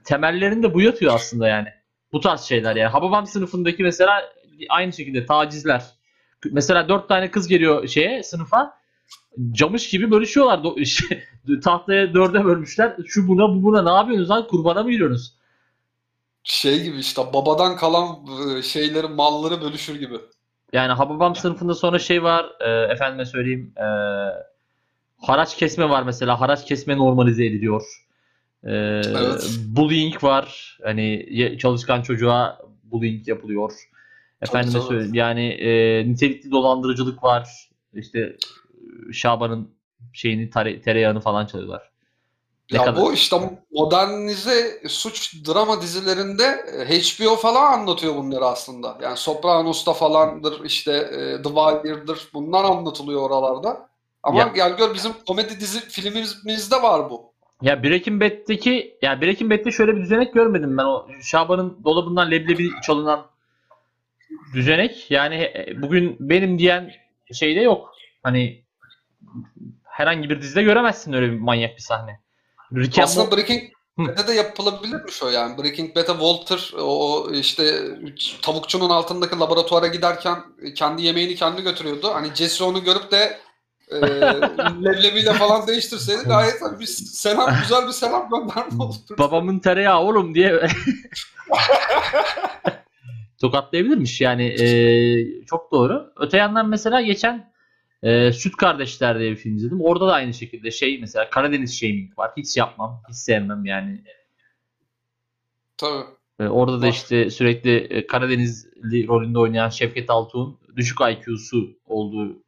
temellerinde 0.03 0.73
bu 0.73 0.81
yatıyor 0.81 1.13
aslında 1.13 1.47
yani. 1.47 1.67
Bu 2.11 2.19
tarz 2.19 2.41
şeyler 2.41 2.75
yani. 2.75 2.89
Hababam 2.89 3.27
sınıfındaki 3.27 3.83
mesela 3.83 4.33
aynı 4.69 4.93
şekilde 4.93 5.25
tacizler. 5.25 5.83
Mesela 6.51 6.89
dört 6.89 7.09
tane 7.09 7.31
kız 7.31 7.47
geliyor 7.47 7.87
şeye 7.87 8.23
sınıfa 8.23 8.79
camış 9.51 9.89
gibi 9.89 10.11
bölüşüyorlar. 10.11 10.59
Tahtaya 11.63 12.13
dörde 12.13 12.45
bölmüşler. 12.45 12.95
Şu 13.07 13.27
buna 13.27 13.49
bu 13.49 13.63
buna 13.63 13.81
ne 13.81 13.97
yapıyorsunuz 13.97 14.29
lan? 14.29 14.47
Kurbana 14.47 14.83
mı 14.83 14.91
giriyorsunuz? 14.91 15.38
Şey 16.49 16.83
gibi 16.83 16.97
işte 16.99 17.21
babadan 17.33 17.77
kalan 17.77 18.17
e, 18.57 18.61
şeyleri, 18.61 19.07
malları 19.07 19.61
bölüşür 19.61 19.99
gibi. 19.99 20.15
Yani 20.73 20.91
Hababam 20.93 21.35
sınıfında 21.35 21.73
sonra 21.75 21.99
şey 21.99 22.23
var. 22.23 22.45
E, 22.59 22.93
efendime 22.93 23.25
söyleyeyim. 23.25 23.73
e, 23.77 23.85
haraç 25.17 25.57
kesme 25.57 25.89
var 25.89 26.03
mesela. 26.03 26.41
Haraç 26.41 26.65
kesme 26.65 26.97
normalize 26.97 27.45
ediliyor. 27.45 27.83
E, 28.63 28.71
Evet. 28.71 29.59
Bullying 29.67 30.23
var. 30.23 30.77
Hani 30.83 31.27
çalışkan 31.59 32.01
çocuğa 32.01 32.59
bullying 32.83 33.27
yapılıyor. 33.27 33.71
Efendime 34.41 34.81
söyleyeyim. 34.81 35.13
Yani 35.13 35.47
e, 35.47 36.03
nitelikli 36.07 36.51
dolandırıcılık 36.51 37.23
var. 37.23 37.69
İşte 37.93 38.19
e, 38.19 39.13
Şaban'ın 39.13 39.71
şeyini 40.13 40.49
tereyağını 40.81 41.19
falan 41.19 41.45
çalıyorlar. 41.45 41.89
Ne 42.71 42.77
Ya 42.77 42.85
kadar- 42.85 43.01
bu 43.01 43.13
işte 43.13 43.35
modernize 43.71 44.81
suç 44.87 45.35
drama 45.47 45.81
dizilerinde 45.81 46.43
e, 46.89 46.99
HBO 46.99 47.35
falan 47.35 47.73
anlatıyor 47.73 48.15
bunları 48.15 48.45
aslında. 48.45 48.97
Yani 49.01 49.17
Sopranos'ta 49.17 49.93
falandır, 49.93 50.65
işte 50.65 50.91
e, 50.91 51.41
The 51.41 51.49
Wire'dır. 51.49 52.27
Bunlar 52.33 52.63
anlatılıyor 52.63 53.21
oralarda. 53.21 53.89
Ama 54.23 54.39
Ya- 54.39 54.51
gel 54.55 54.77
gör 54.77 54.93
bizim 54.93 55.11
komedi 55.27 55.59
dizi 55.59 55.79
filmimizde 55.79 56.75
var 56.81 57.09
bu. 57.09 57.29
Ya 57.61 57.83
Breaking 57.83 58.21
Bad'deki 58.23 58.97
ya 59.01 59.21
Breaking 59.21 59.51
Bad'de 59.51 59.71
şöyle 59.71 59.95
bir 59.95 60.01
düzenek 60.01 60.33
görmedim 60.33 60.77
ben 60.77 60.83
o 60.83 61.07
Şaban'ın 61.23 61.77
dolabından 61.83 62.31
leblebi 62.31 62.69
çalınan 62.83 63.25
düzenek 64.53 65.11
yani 65.11 65.35
e, 65.35 65.73
bugün 65.81 66.17
benim 66.19 66.59
diyen 66.59 66.91
şeyde 67.33 67.59
yok. 67.59 67.91
Hani 68.23 68.63
herhangi 69.83 70.29
bir 70.29 70.41
dizide 70.41 70.63
göremezsin 70.63 71.13
öyle 71.13 71.31
bir 71.31 71.39
manyak 71.39 71.75
bir 71.77 71.81
sahne. 71.81 72.19
Rick 72.75 72.99
Aslında 72.99 73.37
Breaking 73.37 73.63
Hı. 73.99 74.03
Bad'de 74.07 74.27
de 74.27 74.33
yapılabilirmiş 74.33 75.23
o 75.23 75.29
yani. 75.29 75.57
Breaking 75.57 75.95
Bad'e 75.95 76.11
Walter 76.11 76.71
o 76.79 77.27
işte 77.33 77.81
tavukçunun 78.41 78.89
altındaki 78.89 79.39
laboratuvara 79.39 79.87
giderken 79.87 80.37
kendi 80.75 81.01
yemeğini 81.03 81.35
kendi 81.35 81.63
götürüyordu. 81.63 82.13
Hani 82.13 82.35
Jesse 82.35 82.63
onu 82.63 82.83
görüp 82.83 83.11
de 83.11 83.39
e, 83.91 83.97
leblebiyle 84.83 85.33
falan 85.33 85.67
değiştirseydi 85.67 86.23
gayet 86.23 86.61
hani 86.61 86.79
bir 86.79 86.85
selam 86.85 87.55
güzel 87.61 87.87
bir 87.87 87.91
selam 87.91 88.29
gönderme 88.29 88.83
olurdu. 88.83 89.15
babamın 89.17 89.59
tereyağı 89.59 89.99
oğlum 89.99 90.35
diye 90.35 90.61
tokatlayabilirmiş 93.41 94.21
yani 94.21 94.45
e, 94.45 95.45
çok 95.45 95.71
doğru. 95.71 96.13
Öte 96.17 96.37
yandan 96.37 96.69
mesela 96.69 97.01
geçen 97.01 97.48
e, 98.03 98.31
Süt 98.31 98.55
Kardeşler 98.55 99.19
diye 99.19 99.31
bir 99.31 99.35
film 99.35 99.55
izledim. 99.55 99.81
Orada 99.81 100.07
da 100.07 100.13
aynı 100.13 100.33
şekilde 100.33 100.71
şey 100.71 100.99
mesela 100.99 101.29
Karadeniz 101.29 101.79
shaming 101.79 102.17
var. 102.17 102.31
Hiç 102.37 102.57
yapmam, 102.57 103.01
hiç 103.09 103.15
sevmem 103.15 103.65
yani. 103.65 104.03
Tabii. 105.77 106.05
E, 106.39 106.43
orada 106.47 106.81
da 106.81 106.87
işte 106.87 107.29
sürekli 107.29 107.75
e, 107.75 108.07
Karadenizli 108.07 109.07
rolünde 109.07 109.39
oynayan 109.39 109.69
Şevket 109.69 110.09
Altuğ'un 110.09 110.59
düşük 110.75 110.97
IQ'su 111.01 111.77
olduğu 111.85 112.43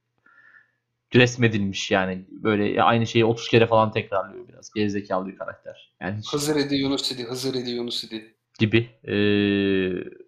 resmedilmiş 1.15 1.91
yani. 1.91 2.25
Böyle 2.29 2.83
aynı 2.83 3.07
şeyi 3.07 3.25
30 3.25 3.47
kere 3.47 3.67
falan 3.67 3.91
tekrarlıyor 3.91 4.47
biraz. 4.47 4.71
Gerizekalı 4.73 5.27
bir 5.27 5.35
karakter. 5.35 5.93
Yani 6.01 6.17
hiç 6.17 6.33
Hızır 6.33 6.55
idi 6.55 6.75
Yunus 6.75 7.11
idi, 7.11 7.23
Hızır 7.23 7.53
idi 7.53 7.69
Yunus 7.69 8.03
idi. 8.03 8.35
gibi. 8.59 8.89
E, 9.03 9.15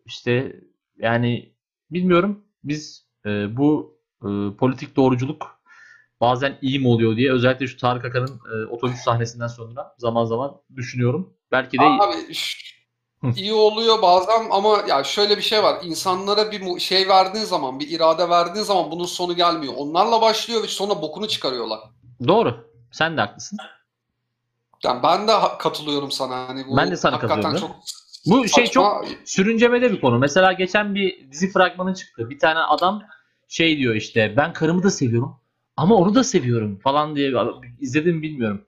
işte 0.06 0.60
yani 0.98 1.54
bilmiyorum 1.92 2.44
biz 2.64 3.06
e, 3.26 3.58
bu 3.58 3.98
e, 4.24 4.58
politik 4.58 4.96
doğruculuk 4.96 5.60
bazen 6.22 6.58
iyi 6.62 6.80
mi 6.80 6.88
oluyor 6.88 7.18
diye 7.18 7.32
özellikle 7.32 7.68
şu 7.68 7.78
Tarık 7.78 8.06
Akan'ın 8.06 8.40
e, 8.54 8.66
otobüs 8.66 9.00
sahnesinden 9.00 9.48
sonra 9.48 9.96
zaman 9.98 10.26
zaman 10.26 10.62
düşünüyorum. 10.76 11.34
Belki 11.52 11.80
de 11.80 11.84
Abi 11.84 12.16
iyi 13.36 13.54
oluyor 13.54 14.02
bazen 14.02 14.50
ama 14.52 14.84
ya 14.88 15.04
şöyle 15.04 15.38
bir 15.38 15.42
şey 15.42 15.64
var. 15.64 15.76
İnsanlara 15.84 16.52
bir 16.52 16.80
şey 16.80 17.08
verdiğin 17.08 17.46
zaman, 17.46 17.80
bir 17.80 17.90
irade 17.90 18.30
verdiğin 18.30 18.66
zaman 18.66 18.92
bunun 18.92 19.06
sonu 19.06 19.36
gelmiyor. 19.36 19.74
Onlarla 19.78 20.22
başlıyor 20.22 20.64
ve 20.64 20.68
sonra 20.68 21.02
bokunu 21.02 21.28
çıkarıyorlar. 21.28 21.80
Doğru. 22.28 22.70
Sen 22.92 23.18
de 23.18 23.22
haklısın. 23.22 23.60
Yani 24.84 25.04
ben 25.04 25.28
de 25.28 25.32
katılıyorum 25.60 26.12
sana. 26.12 26.48
Hani 26.48 26.68
bu 26.68 26.78
Ben 26.78 26.92
de 26.92 26.98
sana 26.98 27.20
katılıyorum. 27.20 27.60
çok 27.60 27.76
Bu 28.26 28.48
şey 28.48 28.66
saçma. 28.66 29.02
Sürüncemede 29.26 29.92
bir 29.92 30.02
konu. 30.02 30.20
Mesela 30.20 30.54
geçen 30.54 30.96
bir 30.96 31.32
dizi 31.32 31.52
fragmanı 31.52 31.94
çıktı. 31.96 32.30
Bir 32.30 32.40
tane 32.40 32.60
adam 32.60 33.04
şey 33.54 33.78
diyor 33.78 33.96
işte 33.96 34.34
ben 34.38 34.54
karımı 34.54 34.84
da 34.84 34.92
seviyorum 34.92 35.36
ama 35.78 35.96
onu 35.96 36.16
da 36.16 36.24
seviyorum 36.24 36.80
falan 36.80 37.16
diye 37.16 37.34
izledim 37.80 38.22
bilmiyorum. 38.22 38.66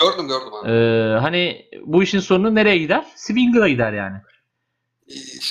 gördüm 0.00 0.28
gördüm 0.28 0.54
abi. 0.54 0.70
Ee, 0.70 1.18
hani 1.20 1.66
bu 1.86 2.02
işin 2.02 2.20
sonu 2.20 2.54
nereye 2.54 2.78
gider? 2.78 3.04
Swinger'a 3.16 3.68
gider 3.68 3.92
yani. 3.92 4.16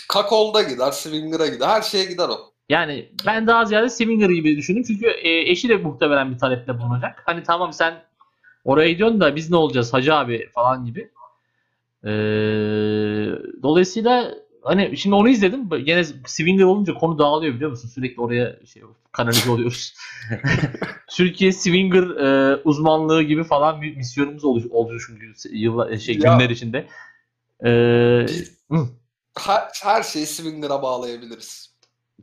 Kakol'da 0.10 0.62
gider, 0.62 0.91
Swinger'a 0.91 1.47
gider. 1.47 1.67
Her 1.67 1.82
şeye 1.82 2.06
gider 2.06 2.30
o. 2.30 2.51
Yani 2.69 3.10
ben 3.25 3.47
daha 3.47 3.65
ziyade 3.65 3.89
Swinger 3.89 4.30
gibi 4.30 4.58
düşündüm. 4.58 4.84
Çünkü 4.88 5.08
e, 5.08 5.51
eşi 5.51 5.69
de 5.69 5.77
muhtemelen 5.77 6.34
bir 6.34 6.38
talepte 6.38 6.80
bulunacak. 6.80 7.23
Hani 7.25 7.43
tamam 7.43 7.73
sen 7.73 8.04
oraya 8.63 8.91
gidiyorsun 8.91 9.21
da 9.21 9.36
biz 9.36 9.49
ne 9.49 9.56
olacağız 9.56 9.93
hacı 9.93 10.15
abi 10.15 10.49
falan 10.54 10.86
gibi. 10.86 11.12
Ee, 12.04 12.10
dolayısıyla 13.63 14.34
hani 14.62 14.97
şimdi 14.97 15.15
onu 15.15 15.30
izledim. 15.30 15.69
Gene 15.86 16.04
Swinger 16.04 16.63
olunca 16.63 16.93
konu 16.93 17.19
dağılıyor 17.19 17.54
biliyor 17.56 17.69
musun? 17.69 17.89
Sürekli 17.89 18.21
oraya 18.21 18.60
şey 18.65 18.84
kanalize 19.12 19.52
oluyoruz. 19.52 19.93
Türkiye 21.10 21.52
Swinger 21.52 22.04
e, 22.04 22.56
uzmanlığı 22.63 23.24
gibi 23.24 23.43
falan 23.43 23.82
bir 23.82 23.97
misyonumuz 23.97 24.45
oldu, 24.45 24.67
oldu 24.71 24.97
çünkü 25.08 25.34
yıllar, 25.52 25.97
şey, 25.97 26.15
Ya. 26.15 26.34
günler 26.34 26.50
içinde. 26.50 26.88
Ee. 27.65 28.26
Her, 29.39 29.62
her 29.84 30.04
şeyi 30.04 30.26
Swinger'a 30.26 30.82
bağlayabiliriz. 30.82 31.71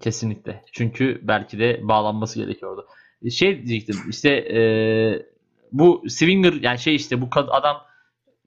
Kesinlikle. 0.00 0.64
Çünkü 0.72 1.20
belki 1.22 1.58
de 1.58 1.80
bağlanması 1.82 2.38
gerekiyordu. 2.38 2.86
Şey 3.30 3.66
diyecektim 3.66 3.96
işte 4.10 4.30
e, 4.30 4.60
bu 5.72 6.02
Swinger 6.08 6.52
yani 6.52 6.78
şey 6.78 6.94
işte 6.94 7.20
bu 7.20 7.28
adam 7.32 7.76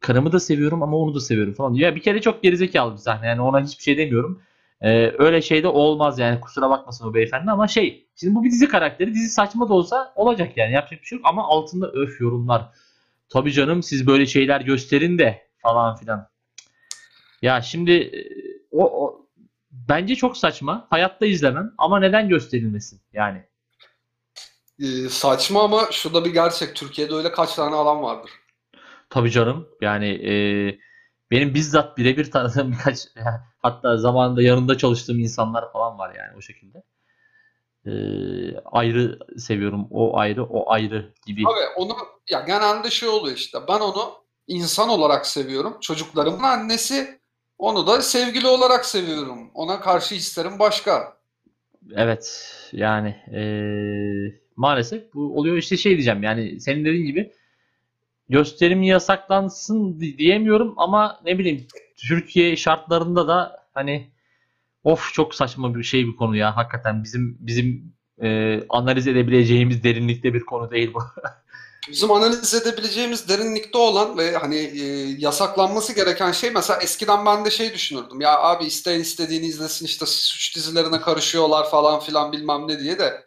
karımı 0.01 0.31
da 0.31 0.39
seviyorum 0.39 0.83
ama 0.83 0.97
onu 0.97 1.15
da 1.15 1.19
seviyorum 1.19 1.53
falan. 1.53 1.73
Ya 1.73 1.95
bir 1.95 2.01
kere 2.01 2.21
çok 2.21 2.43
gerizekalı 2.43 2.93
bir 2.93 2.97
sahne 2.97 3.27
yani 3.27 3.41
ona 3.41 3.63
hiçbir 3.63 3.83
şey 3.83 3.97
demiyorum. 3.97 4.41
E, 4.81 5.13
öyle 5.17 5.41
şey 5.41 5.63
de 5.63 5.67
olmaz 5.67 6.19
yani 6.19 6.39
kusura 6.39 6.69
bakmasın 6.69 7.07
o 7.07 7.13
beyefendi 7.13 7.51
ama 7.51 7.67
şey 7.67 8.07
şimdi 8.15 8.35
bu 8.35 8.43
bir 8.43 8.51
dizi 8.51 8.67
karakteri 8.67 9.13
dizi 9.13 9.29
saçma 9.29 9.69
da 9.69 9.73
olsa 9.73 10.13
olacak 10.15 10.57
yani 10.57 10.73
yapacak 10.73 11.01
bir 11.01 11.05
şey 11.05 11.17
yok 11.17 11.27
ama 11.29 11.47
altında 11.47 11.91
öf 11.91 12.21
yorumlar. 12.21 12.69
Tabii 13.29 13.51
canım 13.51 13.83
siz 13.83 14.07
böyle 14.07 14.25
şeyler 14.25 14.61
gösterin 14.61 15.17
de 15.17 15.47
falan 15.57 15.95
filan. 15.95 16.27
Ya 17.41 17.61
şimdi 17.61 17.91
e, 17.91 18.19
o, 18.71 19.05
o 19.05 19.27
bence 19.71 20.15
çok 20.15 20.37
saçma. 20.37 20.87
Hayatta 20.89 21.25
izlemem 21.25 21.73
ama 21.77 21.99
neden 21.99 22.29
gösterilmesin 22.29 23.01
yani? 23.13 23.43
Ee, 24.79 25.09
saçma 25.09 25.63
ama 25.63 25.87
şu 25.91 26.13
da 26.13 26.25
bir 26.25 26.33
gerçek. 26.33 26.75
Türkiye'de 26.75 27.13
öyle 27.15 27.31
kaç 27.31 27.55
tane 27.55 27.75
adam 27.75 28.03
vardır. 28.03 28.31
Tabii 29.11 29.31
canım. 29.31 29.67
Yani 29.81 30.07
e, 30.07 30.33
benim 31.31 31.53
bizzat 31.53 31.97
birebir 31.97 32.31
tanıdığım 32.31 32.71
birkaç 32.79 33.07
hatta 33.59 33.97
zamanında 33.97 34.41
yanında 34.41 34.77
çalıştığım 34.77 35.19
insanlar 35.19 35.71
falan 35.71 35.97
var 35.97 36.15
yani 36.15 36.37
o 36.37 36.41
şekilde. 36.41 36.83
E, 37.85 37.91
ayrı 38.65 39.19
seviyorum. 39.37 39.87
O 39.91 40.17
ayrı, 40.17 40.43
o 40.43 40.71
ayrı 40.71 41.13
gibi. 41.25 41.43
Abi 41.47 41.59
onu 41.77 41.97
ya 42.29 42.39
genelde 42.39 42.89
şey 42.89 43.09
oluyor 43.09 43.37
işte. 43.37 43.57
Ben 43.67 43.79
onu 43.79 44.13
insan 44.47 44.89
olarak 44.89 45.25
seviyorum. 45.25 45.77
Çocuklarımın 45.81 46.43
annesi 46.43 47.19
onu 47.57 47.87
da 47.87 48.01
sevgili 48.01 48.47
olarak 48.47 48.85
seviyorum. 48.85 49.51
Ona 49.53 49.79
karşı 49.81 50.15
hislerim 50.15 50.59
başka. 50.59 51.17
Evet. 51.95 52.53
Yani 52.71 53.09
e, 53.09 53.41
maalesef 54.55 55.13
bu 55.13 55.37
oluyor 55.37 55.57
işte 55.57 55.77
şey 55.77 55.91
diyeceğim 55.91 56.23
yani 56.23 56.59
senin 56.61 56.85
dediğin 56.85 57.05
gibi 57.05 57.33
gösterim 58.31 58.83
yasaklansın 58.83 59.99
di- 59.99 60.17
diyemiyorum 60.17 60.73
ama 60.77 61.19
ne 61.25 61.39
bileyim 61.39 61.67
Türkiye 62.07 62.55
şartlarında 62.55 63.27
da 63.27 63.65
hani 63.73 64.11
of 64.83 65.13
çok 65.13 65.35
saçma 65.35 65.75
bir 65.75 65.83
şey 65.83 66.07
bir 66.07 66.15
konu 66.15 66.37
ya 66.37 66.55
hakikaten 66.57 67.03
bizim 67.03 67.37
bizim 67.39 67.93
e, 68.23 68.59
analiz 68.69 69.07
edebileceğimiz 69.07 69.83
derinlikte 69.83 70.33
bir 70.33 70.39
konu 70.39 70.71
değil 70.71 70.93
bu. 70.93 71.03
Bizim 71.89 72.11
analiz 72.11 72.53
edebileceğimiz 72.53 73.29
derinlikte 73.29 73.77
olan 73.77 74.17
ve 74.17 74.37
hani 74.37 74.55
e, 74.55 74.85
yasaklanması 75.17 75.95
gereken 75.95 76.31
şey 76.31 76.51
mesela 76.51 76.79
eskiden 76.79 77.25
ben 77.25 77.45
de 77.45 77.51
şey 77.51 77.73
düşünürdüm. 77.73 78.21
Ya 78.21 78.39
abi 78.39 78.65
isteyen 78.65 78.99
istediğini 78.99 79.45
izlesin 79.45 79.85
işte 79.85 80.05
suç 80.05 80.55
dizilerine 80.55 81.01
karışıyorlar 81.01 81.69
falan 81.69 81.99
filan 81.99 82.31
bilmem 82.31 82.67
ne 82.67 82.79
diye 82.79 82.99
de 82.99 83.25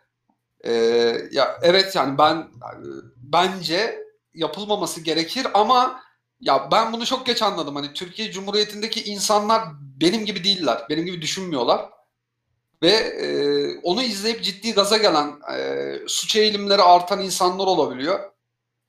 e, 0.64 0.72
ya 1.32 1.58
evet 1.62 1.96
yani 1.96 2.18
ben 2.18 2.34
yani 2.34 2.86
bence 3.16 4.03
yapılmaması 4.34 5.00
gerekir 5.00 5.46
ama 5.54 6.00
ya 6.40 6.68
ben 6.72 6.92
bunu 6.92 7.06
çok 7.06 7.26
geç 7.26 7.42
anladım. 7.42 7.76
Hani 7.76 7.92
Türkiye 7.92 8.32
Cumhuriyeti'ndeki 8.32 9.04
insanlar 9.04 9.62
benim 9.80 10.24
gibi 10.26 10.44
değiller. 10.44 10.82
Benim 10.90 11.06
gibi 11.06 11.22
düşünmüyorlar. 11.22 11.90
Ve 12.82 12.90
e, 12.90 13.26
onu 13.82 14.02
izleyip 14.02 14.42
ciddi 14.44 14.72
gaza 14.74 14.96
gelen, 14.96 15.32
e, 15.56 15.98
suç 16.08 16.36
eğilimleri 16.36 16.82
artan 16.82 17.20
insanlar 17.22 17.66
olabiliyor. 17.66 18.30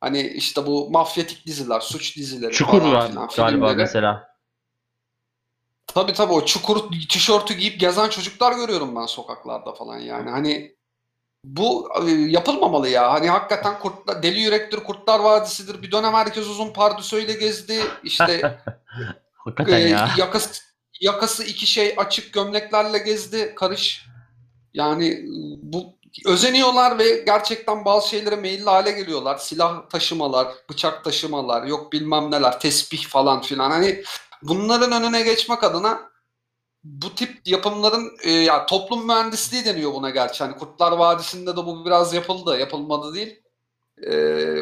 Hani 0.01 0.21
işte 0.21 0.65
bu 0.65 0.89
mafyatik 0.89 1.45
diziler, 1.45 1.79
suç 1.79 2.17
dizileri 2.17 2.51
Çukur 2.53 2.81
falan 2.81 2.95
var 2.95 3.07
filan 3.07 3.29
galiba 3.35 3.67
filmleri. 3.69 3.75
mesela. 3.77 4.35
Tabii 5.87 6.13
tabii 6.13 6.33
o 6.33 6.45
çukur 6.45 6.91
tişörtü 7.09 7.53
giyip 7.53 7.79
gezen 7.79 8.09
çocuklar 8.09 8.53
görüyorum 8.53 8.95
ben 8.95 9.05
sokaklarda 9.05 9.73
falan 9.73 9.99
yani. 9.99 10.29
Hani 10.29 10.74
bu 11.45 11.89
e, 12.07 12.11
yapılmamalı 12.11 12.89
ya. 12.89 13.13
Hani 13.13 13.29
hakikaten 13.29 13.79
kurtlar, 13.79 14.23
Deli 14.23 14.39
Yürektir, 14.39 14.79
Kurtlar 14.79 15.19
Vadisi'dir. 15.19 15.81
Bir 15.81 15.91
dönem 15.91 16.13
herkes 16.13 16.47
uzun 16.47 16.73
pardösüyle 16.73 17.33
gezdi. 17.33 17.79
İşte 18.03 18.41
Hakikaten 19.33 19.81
e, 19.81 19.89
ya. 19.89 20.09
yakası, 20.17 20.61
yakası 21.01 21.43
iki 21.43 21.67
şey 21.67 21.93
açık 21.97 22.33
gömleklerle 22.33 22.97
gezdi 22.97 23.53
karış. 23.55 24.05
Yani 24.73 25.07
e, 25.07 25.23
bu 25.61 25.95
özeniyorlar 26.25 26.99
ve 26.99 27.23
gerçekten 27.25 27.85
bazı 27.85 28.09
şeylere 28.09 28.35
meyilli 28.35 28.65
hale 28.65 28.91
geliyorlar. 28.91 29.37
Silah 29.37 29.89
taşımalar, 29.89 30.47
bıçak 30.69 31.03
taşımalar, 31.03 31.63
yok 31.63 31.93
bilmem 31.93 32.31
neler, 32.31 32.59
tesbih 32.59 33.07
falan 33.07 33.41
filan. 33.41 33.71
Hani 33.71 34.03
bunların 34.41 34.91
önüne 34.91 35.21
geçmek 35.21 35.63
adına 35.63 36.14
bu 36.85 37.15
tip 37.15 37.41
yapımların 37.45 38.11
e, 38.23 38.31
ya 38.31 38.65
toplum 38.65 39.07
mühendisliği 39.07 39.65
deniyor 39.65 39.93
buna 39.93 40.09
gerçi. 40.09 40.43
Hani 40.43 40.55
Kurtlar 40.55 40.91
Vadisi'nde 40.91 41.51
de 41.51 41.57
bu 41.57 41.85
biraz 41.85 42.13
yapıldı, 42.13 42.59
yapılmadı 42.59 43.13
değil. 43.15 43.39
E, 44.03 44.15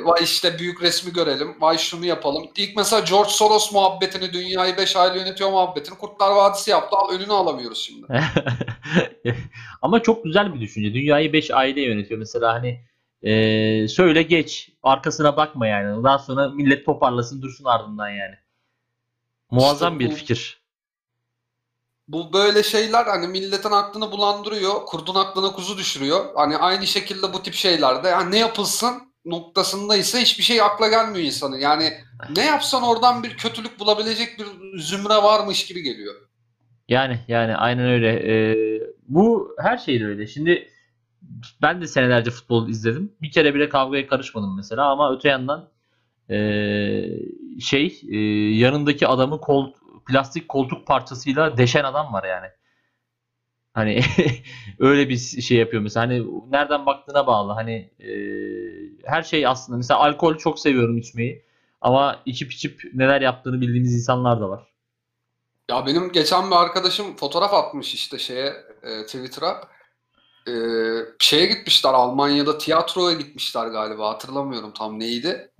vay 0.03 0.23
işte 0.23 0.59
büyük 0.59 0.81
resmi 0.81 1.13
görelim, 1.13 1.55
vay 1.61 1.77
şunu 1.77 2.05
yapalım. 2.05 2.43
İlk 2.57 2.77
mesela 2.77 2.99
George 3.09 3.29
Soros 3.29 3.71
muhabbetini, 3.71 4.33
dünyayı 4.33 4.77
5 4.77 4.95
aylı 4.95 5.17
yönetiyor 5.17 5.51
muhabbetini 5.51 5.97
Kurtlar 5.97 6.31
Vadisi 6.31 6.71
yaptı. 6.71 6.97
Al, 6.97 7.09
önünü 7.13 7.33
alamıyoruz 7.33 7.77
şimdi. 7.85 8.07
Ama 9.81 10.01
çok 10.01 10.23
güzel 10.23 10.53
bir 10.55 10.59
düşünce. 10.61 10.93
Dünyayı 10.93 11.33
5 11.33 11.51
aile 11.51 11.81
yönetiyor. 11.81 12.19
Mesela 12.19 12.53
hani 12.53 12.79
e, 13.21 13.87
söyle 13.87 14.23
geç. 14.23 14.69
Arkasına 14.83 15.37
bakma 15.37 15.67
yani. 15.67 16.03
Daha 16.03 16.19
sonra 16.19 16.49
millet 16.49 16.85
toparlasın 16.85 17.41
dursun 17.41 17.65
ardından 17.65 18.09
yani. 18.09 18.35
Muazzam 19.51 19.93
İşte 19.93 20.05
bir 20.05 20.11
bu- 20.11 20.15
fikir. 20.17 20.62
Bu 22.07 22.33
böyle 22.33 22.63
şeyler 22.63 23.05
hani 23.05 23.27
milletin 23.27 23.71
aklını 23.71 24.11
bulandırıyor, 24.11 24.85
kurdun 24.85 25.15
aklına 25.15 25.51
kuzu 25.51 25.77
düşürüyor. 25.77 26.25
Hani 26.35 26.57
aynı 26.57 26.87
şekilde 26.87 27.33
bu 27.33 27.43
tip 27.43 27.53
şeylerde 27.53 28.07
yani 28.07 28.31
ne 28.31 28.39
yapılsın 28.39 29.13
noktasında 29.25 29.95
ise 29.95 30.21
hiçbir 30.21 30.43
şey 30.43 30.61
akla 30.61 30.87
gelmiyor 30.87 31.25
insanın. 31.25 31.57
Yani 31.57 31.93
ne 32.35 32.45
yapsan 32.45 32.83
oradan 32.83 33.23
bir 33.23 33.37
kötülük 33.37 33.79
bulabilecek 33.79 34.39
bir 34.39 34.79
zümre 34.79 35.15
varmış 35.23 35.65
gibi 35.65 35.81
geliyor. 35.81 36.15
Yani 36.89 37.19
yani 37.27 37.55
aynen 37.55 37.85
öyle. 37.85 38.09
E, 38.09 38.55
bu 39.07 39.55
her 39.61 39.77
şeyde 39.77 40.05
öyle. 40.05 40.27
Şimdi 40.27 40.69
ben 41.61 41.81
de 41.81 41.87
senelerce 41.87 42.31
futbol 42.31 42.69
izledim. 42.69 43.13
Bir 43.21 43.31
kere 43.31 43.55
bile 43.55 43.69
kavgaya 43.69 44.07
karışmadım 44.07 44.55
mesela 44.55 44.91
ama 44.91 45.15
öte 45.15 45.29
yandan 45.29 45.69
e, 46.29 46.37
şey 47.59 48.01
e, 48.11 48.17
yanındaki 48.57 49.07
adamı 49.07 49.41
kol, 49.41 49.71
plastik 50.05 50.49
koltuk 50.49 50.87
parçasıyla 50.87 51.57
deşen 51.57 51.83
adam 51.83 52.13
var 52.13 52.23
yani. 52.23 52.47
Hani 53.73 54.01
öyle 54.79 55.09
bir 55.09 55.17
şey 55.17 55.57
yapıyor 55.57 55.81
mesela. 55.81 56.05
Hani 56.05 56.25
nereden 56.49 56.85
baktığına 56.85 57.27
bağlı. 57.27 57.51
Hani 57.51 57.91
e, 57.99 58.11
her 59.03 59.23
şey 59.23 59.47
aslında 59.47 59.77
mesela 59.77 59.99
alkol 59.99 60.37
çok 60.37 60.59
seviyorum 60.59 60.97
içmeyi. 60.97 61.45
Ama 61.81 62.21
içip 62.25 62.51
içip 62.51 62.81
neler 62.93 63.21
yaptığını 63.21 63.61
bildiğimiz 63.61 63.95
insanlar 63.95 64.41
da 64.41 64.49
var. 64.49 64.73
Ya 65.69 65.85
benim 65.85 66.11
geçen 66.11 66.51
bir 66.51 66.55
arkadaşım 66.55 67.15
fotoğraf 67.15 67.53
atmış 67.53 67.93
işte 67.93 68.19
şeye 68.19 68.53
e, 68.83 69.05
Twitter'a. 69.05 69.61
E, 70.47 70.53
şeye 71.19 71.45
gitmişler 71.45 71.93
Almanya'da 71.93 72.57
tiyatroya 72.57 73.17
gitmişler 73.17 73.67
galiba 73.67 74.09
hatırlamıyorum 74.09 74.73
tam 74.73 74.99
neydi. 74.99 75.51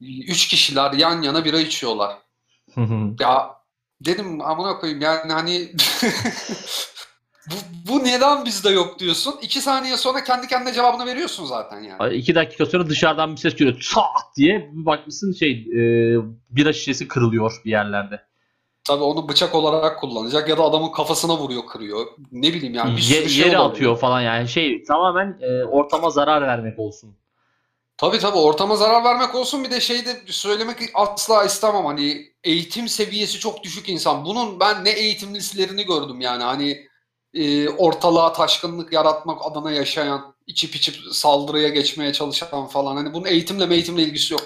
Üç 0.00 0.48
kişiler 0.48 0.92
yan 0.92 1.22
yana 1.22 1.44
bira 1.44 1.60
içiyorlar. 1.60 2.18
Ya 3.20 3.57
dedim 4.04 4.40
amına 4.40 4.78
koyayım 4.78 5.00
yani 5.02 5.32
hani 5.32 5.72
bu, 7.50 7.54
bu 7.88 8.04
neden 8.04 8.44
bizde 8.44 8.70
yok 8.70 8.98
diyorsun. 8.98 9.34
İki 9.42 9.60
saniye 9.60 9.96
sonra 9.96 10.24
kendi 10.24 10.46
kendine 10.46 10.72
cevabını 10.74 11.06
veriyorsun 11.06 11.44
zaten 11.44 11.80
yani. 11.80 12.14
İki 12.14 12.34
dakika 12.34 12.66
sonra 12.66 12.88
dışarıdan 12.88 13.32
bir 13.32 13.36
ses 13.36 13.54
geliyor. 13.56 13.80
Çat 13.80 14.36
diye 14.36 14.70
bir 14.72 14.86
bakmışsın 14.86 15.32
şey 15.32 15.50
e, 15.52 15.80
bira 16.50 16.72
şişesi 16.72 17.08
kırılıyor 17.08 17.60
bir 17.64 17.70
yerlerde. 17.70 18.28
Tabii 18.84 19.02
onu 19.02 19.28
bıçak 19.28 19.54
olarak 19.54 20.00
kullanacak 20.00 20.48
ya 20.48 20.58
da 20.58 20.62
adamın 20.62 20.92
kafasına 20.92 21.36
vuruyor 21.36 21.66
kırıyor. 21.66 22.06
Ne 22.32 22.52
bileyim 22.54 22.74
yani 22.74 22.96
bir 22.96 23.02
Ye- 23.02 23.20
sürü 23.20 23.28
şey 23.28 23.46
yere 23.46 23.58
olabilir. 23.58 23.74
atıyor 23.74 23.98
falan 23.98 24.20
yani 24.20 24.48
şey 24.48 24.82
tamamen 24.84 25.38
e, 25.40 25.64
ortama 25.64 26.10
zarar 26.10 26.42
vermek 26.42 26.78
olsun. 26.78 27.16
Tabii 27.98 28.18
tabii 28.18 28.38
ortama 28.38 28.76
zarar 28.76 29.04
vermek 29.04 29.34
olsun 29.34 29.64
bir 29.64 29.70
de 29.70 29.80
şey 29.80 30.06
de 30.06 30.10
söylemek 30.26 30.76
asla 30.94 31.44
istemem 31.44 31.84
hani 31.84 32.32
eğitim 32.44 32.88
seviyesi 32.88 33.38
çok 33.38 33.62
düşük 33.64 33.88
insan. 33.88 34.24
Bunun 34.24 34.60
ben 34.60 34.84
ne 34.84 34.90
eğitimlisilerini 34.90 35.84
gördüm 35.84 36.20
yani 36.20 36.42
hani 36.42 36.86
e, 37.34 37.68
ortalığa 37.68 38.32
taşkınlık 38.32 38.92
yaratmak 38.92 39.38
adına 39.50 39.72
yaşayan, 39.72 40.34
içip 40.46 40.74
içip 40.74 40.94
saldırıya 41.12 41.68
geçmeye 41.68 42.12
çalışan 42.12 42.66
falan. 42.66 42.96
Hani 42.96 43.14
bunun 43.14 43.26
eğitimle 43.26 43.74
eğitimle 43.74 44.02
ilgisi 44.02 44.32
yok. 44.34 44.42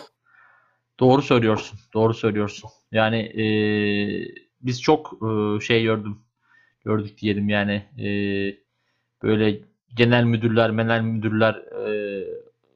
Doğru 1.01 1.23
söylüyorsun. 1.23 1.79
Doğru 1.95 2.15
söylüyorsun. 2.15 2.71
Yani 2.93 3.19
e, 3.19 3.45
biz 4.61 4.83
çok 4.83 5.13
e, 5.13 5.61
şey 5.61 5.83
gördüm. 5.83 6.19
Gördük 6.85 7.19
diyelim 7.19 7.49
yani. 7.49 7.75
E, 7.99 8.09
böyle 9.23 9.61
genel 9.95 10.25
müdürler, 10.25 10.71
menel 10.71 11.01
müdürler 11.01 11.55
e, 11.55 12.25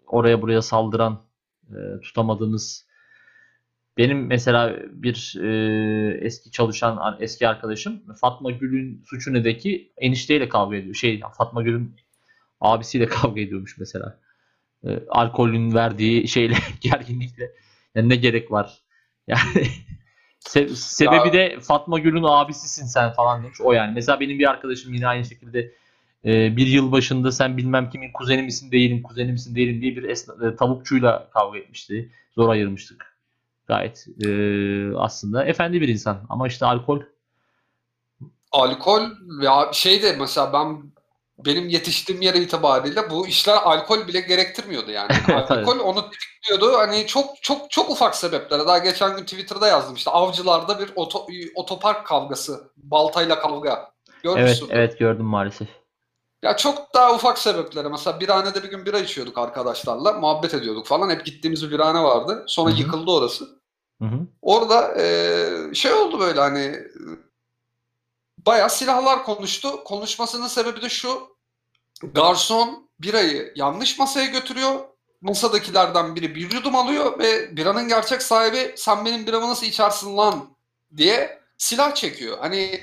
oraya 0.06 0.42
buraya 0.42 0.62
saldıran 0.62 1.22
e, 1.70 2.00
tutamadığımız 2.02 2.86
benim 3.98 4.26
mesela 4.26 4.76
bir 4.90 5.34
e, 5.42 6.18
eski 6.26 6.50
çalışan 6.50 7.16
eski 7.20 7.48
arkadaşım 7.48 8.02
Fatma 8.20 8.50
Gül'ün 8.50 9.02
suçu 9.06 9.32
nedeki 9.32 9.92
enişteyle 9.96 10.48
kavga 10.48 10.76
ediyor. 10.76 10.94
Şey 10.94 11.20
Fatma 11.38 11.62
Gül'ün 11.62 11.96
abisiyle 12.60 13.06
kavga 13.08 13.40
ediyormuş 13.40 13.78
mesela. 13.78 14.20
E, 14.84 14.88
alkolün 15.08 15.74
verdiği 15.74 16.28
şeyle 16.28 16.54
gerginlikle. 16.80 17.52
Yani 17.94 18.08
ne 18.08 18.16
gerek 18.16 18.50
var? 18.52 18.82
Yani 19.28 19.66
se- 20.40 20.68
sebebi 20.76 21.26
Ya- 21.26 21.32
de 21.32 21.60
Fatma 21.60 21.98
Gül'ün 21.98 22.22
abisisin 22.26 22.86
sen 22.86 23.12
falan 23.12 23.42
demiş. 23.44 23.60
O 23.60 23.72
yani. 23.72 23.94
Mesela 23.94 24.20
benim 24.20 24.38
bir 24.38 24.50
arkadaşım 24.50 24.94
yine 24.94 25.06
aynı 25.08 25.24
şekilde 25.24 25.72
e, 26.26 26.56
bir 26.56 26.66
yıl 26.66 26.92
başında 26.92 27.32
sen 27.32 27.56
bilmem 27.56 27.90
kimin 27.90 28.12
kuzeni 28.12 28.42
misin 28.42 28.72
değilim, 28.72 29.02
kuzeni 29.02 29.32
misin 29.32 29.54
değilim 29.56 29.80
diye 29.80 29.96
bir 29.96 30.02
esna- 30.02 30.52
e, 30.52 30.56
tavukçuyla 30.56 31.30
kavga 31.30 31.58
etmişti. 31.58 32.12
Zor 32.34 32.48
ayırmıştık. 32.48 33.16
Gayet 33.66 34.06
e, 34.24 34.28
aslında 34.96 35.44
efendi 35.44 35.80
bir 35.80 35.88
insan. 35.88 36.26
Ama 36.28 36.46
işte 36.46 36.66
alkol 36.66 37.00
Alkol 38.52 39.02
ya 39.42 39.70
şey 39.72 40.02
de 40.02 40.16
mesela 40.20 40.52
ben 40.52 40.82
benim 41.38 41.68
yetiştiğim 41.68 42.22
yer 42.22 42.34
itibariyle 42.34 43.10
bu 43.10 43.26
işler 43.26 43.56
alkol 43.56 44.08
bile 44.08 44.20
gerektirmiyordu 44.20 44.90
yani. 44.90 45.12
Evet, 45.28 45.50
alkol 45.50 45.78
onu 45.78 46.10
tetikliyordu. 46.10 46.78
Hani 46.78 47.06
çok 47.06 47.42
çok 47.42 47.70
çok 47.70 47.90
ufak 47.90 48.16
sebeplere. 48.16 48.66
Daha 48.66 48.78
geçen 48.78 49.16
gün 49.16 49.24
Twitter'da 49.24 49.68
yazdım 49.68 49.94
işte 49.94 50.10
avcılarda 50.10 50.78
bir 50.78 50.90
oto, 50.96 51.26
otopark 51.54 52.06
kavgası, 52.06 52.70
baltayla 52.76 53.40
kavga. 53.40 53.70
evet 53.70 54.22
Görmüşsün. 54.22 54.68
evet 54.70 54.98
gördüm 54.98 55.26
maalesef. 55.26 55.68
Ya 56.46 56.56
çok 56.56 56.94
daha 56.94 57.14
ufak 57.14 57.38
sebeplere. 57.38 57.88
Mesela 57.88 58.20
birhanede 58.20 58.62
bir 58.62 58.70
gün 58.70 58.86
bira 58.86 58.98
içiyorduk 58.98 59.38
arkadaşlarla. 59.38 60.12
Muhabbet 60.12 60.54
ediyorduk 60.54 60.86
falan. 60.86 61.10
Hep 61.10 61.24
gittiğimiz 61.26 61.62
bir 61.62 61.70
birhane 61.70 62.02
vardı. 62.02 62.44
Sonra 62.48 62.70
Hı 62.70 62.74
hı. 62.74 62.78
yıkıldı 62.78 63.10
orası. 63.10 63.44
Hı 64.02 64.04
hı. 64.08 64.18
Orada 64.42 64.94
eee, 64.98 65.74
şey 65.74 65.92
oldu 65.92 66.20
böyle 66.20 66.40
hani 66.40 66.80
bayağı 68.46 68.70
silahlar 68.70 69.24
konuştu. 69.24 69.84
Konuşmasının 69.84 70.46
sebebi 70.46 70.82
de 70.82 70.88
şu. 70.88 71.36
Garson 72.02 72.88
birayı 73.00 73.52
yanlış 73.56 73.98
masaya 73.98 74.26
götürüyor. 74.26 74.74
Masadakilerden 75.20 76.16
biri 76.16 76.34
bir 76.34 76.52
yudum 76.52 76.76
alıyor 76.76 77.18
ve 77.18 77.56
biranın 77.56 77.88
gerçek 77.88 78.22
sahibi 78.22 78.74
sen 78.76 79.04
benim 79.04 79.26
biramı 79.26 79.48
nasıl 79.48 79.66
içersin 79.66 80.16
lan 80.16 80.48
diye 80.96 81.40
silah 81.58 81.94
çekiyor. 81.94 82.38
Hani 82.40 82.80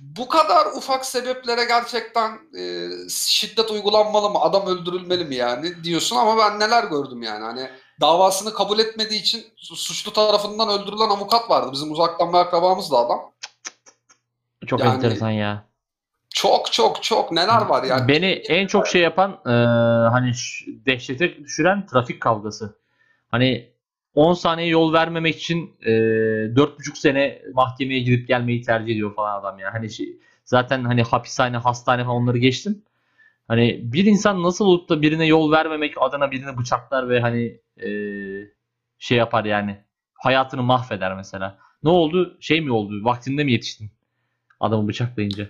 bu 0.00 0.28
kadar 0.28 0.66
ufak 0.66 1.06
sebeplere 1.06 1.64
gerçekten 1.64 2.30
e, 2.58 2.88
şiddet 3.10 3.70
uygulanmalı 3.70 4.30
mı? 4.30 4.38
Adam 4.40 4.66
öldürülmeli 4.66 5.24
mi 5.24 5.34
yani 5.34 5.84
diyorsun 5.84 6.16
ama 6.16 6.36
ben 6.38 6.60
neler 6.60 6.84
gördüm 6.84 7.22
yani. 7.22 7.44
Hani 7.44 7.70
davasını 8.00 8.54
kabul 8.54 8.78
etmediği 8.78 9.20
için 9.20 9.46
su- 9.56 9.76
suçlu 9.76 10.12
tarafından 10.12 10.68
öldürülen 10.68 11.08
avukat 11.08 11.50
vardı. 11.50 11.68
Bizim 11.72 11.92
uzaktan 11.92 12.32
bir 12.32 12.38
akrabamız 12.38 12.90
da 12.92 12.96
adam. 12.98 13.20
Çok 14.66 14.80
Yani- 14.80 14.94
enteresan 14.94 15.30
ya. 15.30 15.64
Çok 16.34 16.72
çok 16.72 17.02
çok 17.02 17.32
neler 17.32 17.62
var 17.66 17.82
yani. 17.84 18.08
Beni 18.08 18.26
en 18.26 18.66
çok 18.66 18.86
şey 18.88 19.02
yapan 19.02 19.30
e, 19.46 19.50
hani 20.10 20.32
dehşete 20.86 21.38
düşüren 21.38 21.86
trafik 21.86 22.22
kavgası. 22.22 22.78
Hani 23.30 23.72
10 24.14 24.32
saniye 24.34 24.68
yol 24.68 24.92
vermemek 24.92 25.36
için 25.36 25.76
e, 25.82 25.90
4,5 25.90 26.98
sene 26.98 27.42
mahkemeye 27.54 28.00
gidip 28.00 28.28
gelmeyi 28.28 28.62
tercih 28.62 28.92
ediyor 28.92 29.14
falan 29.14 29.40
adam 29.40 29.58
ya. 29.58 29.74
Hani 29.74 29.90
şey, 29.90 30.16
zaten 30.44 30.84
hani 30.84 31.02
hapishane, 31.02 31.56
hastane 31.56 32.04
falan 32.04 32.16
onları 32.16 32.38
geçtim. 32.38 32.82
Hani 33.48 33.80
bir 33.82 34.04
insan 34.04 34.42
nasıl 34.42 34.64
olup 34.64 34.88
da 34.88 35.02
birine 35.02 35.26
yol 35.26 35.52
vermemek 35.52 35.94
adına 36.00 36.30
birini 36.30 36.58
bıçaklar 36.58 37.08
ve 37.08 37.20
hani 37.20 37.60
e, 37.82 37.88
şey 38.98 39.18
yapar 39.18 39.44
yani. 39.44 39.84
Hayatını 40.14 40.62
mahveder 40.62 41.16
mesela. 41.16 41.58
Ne 41.82 41.90
oldu? 41.90 42.36
Şey 42.40 42.60
mi 42.60 42.72
oldu? 42.72 43.04
Vaktinde 43.04 43.44
mi 43.44 43.52
yetiştin? 43.52 43.90
Adamı 44.60 44.88
bıçaklayınca. 44.88 45.48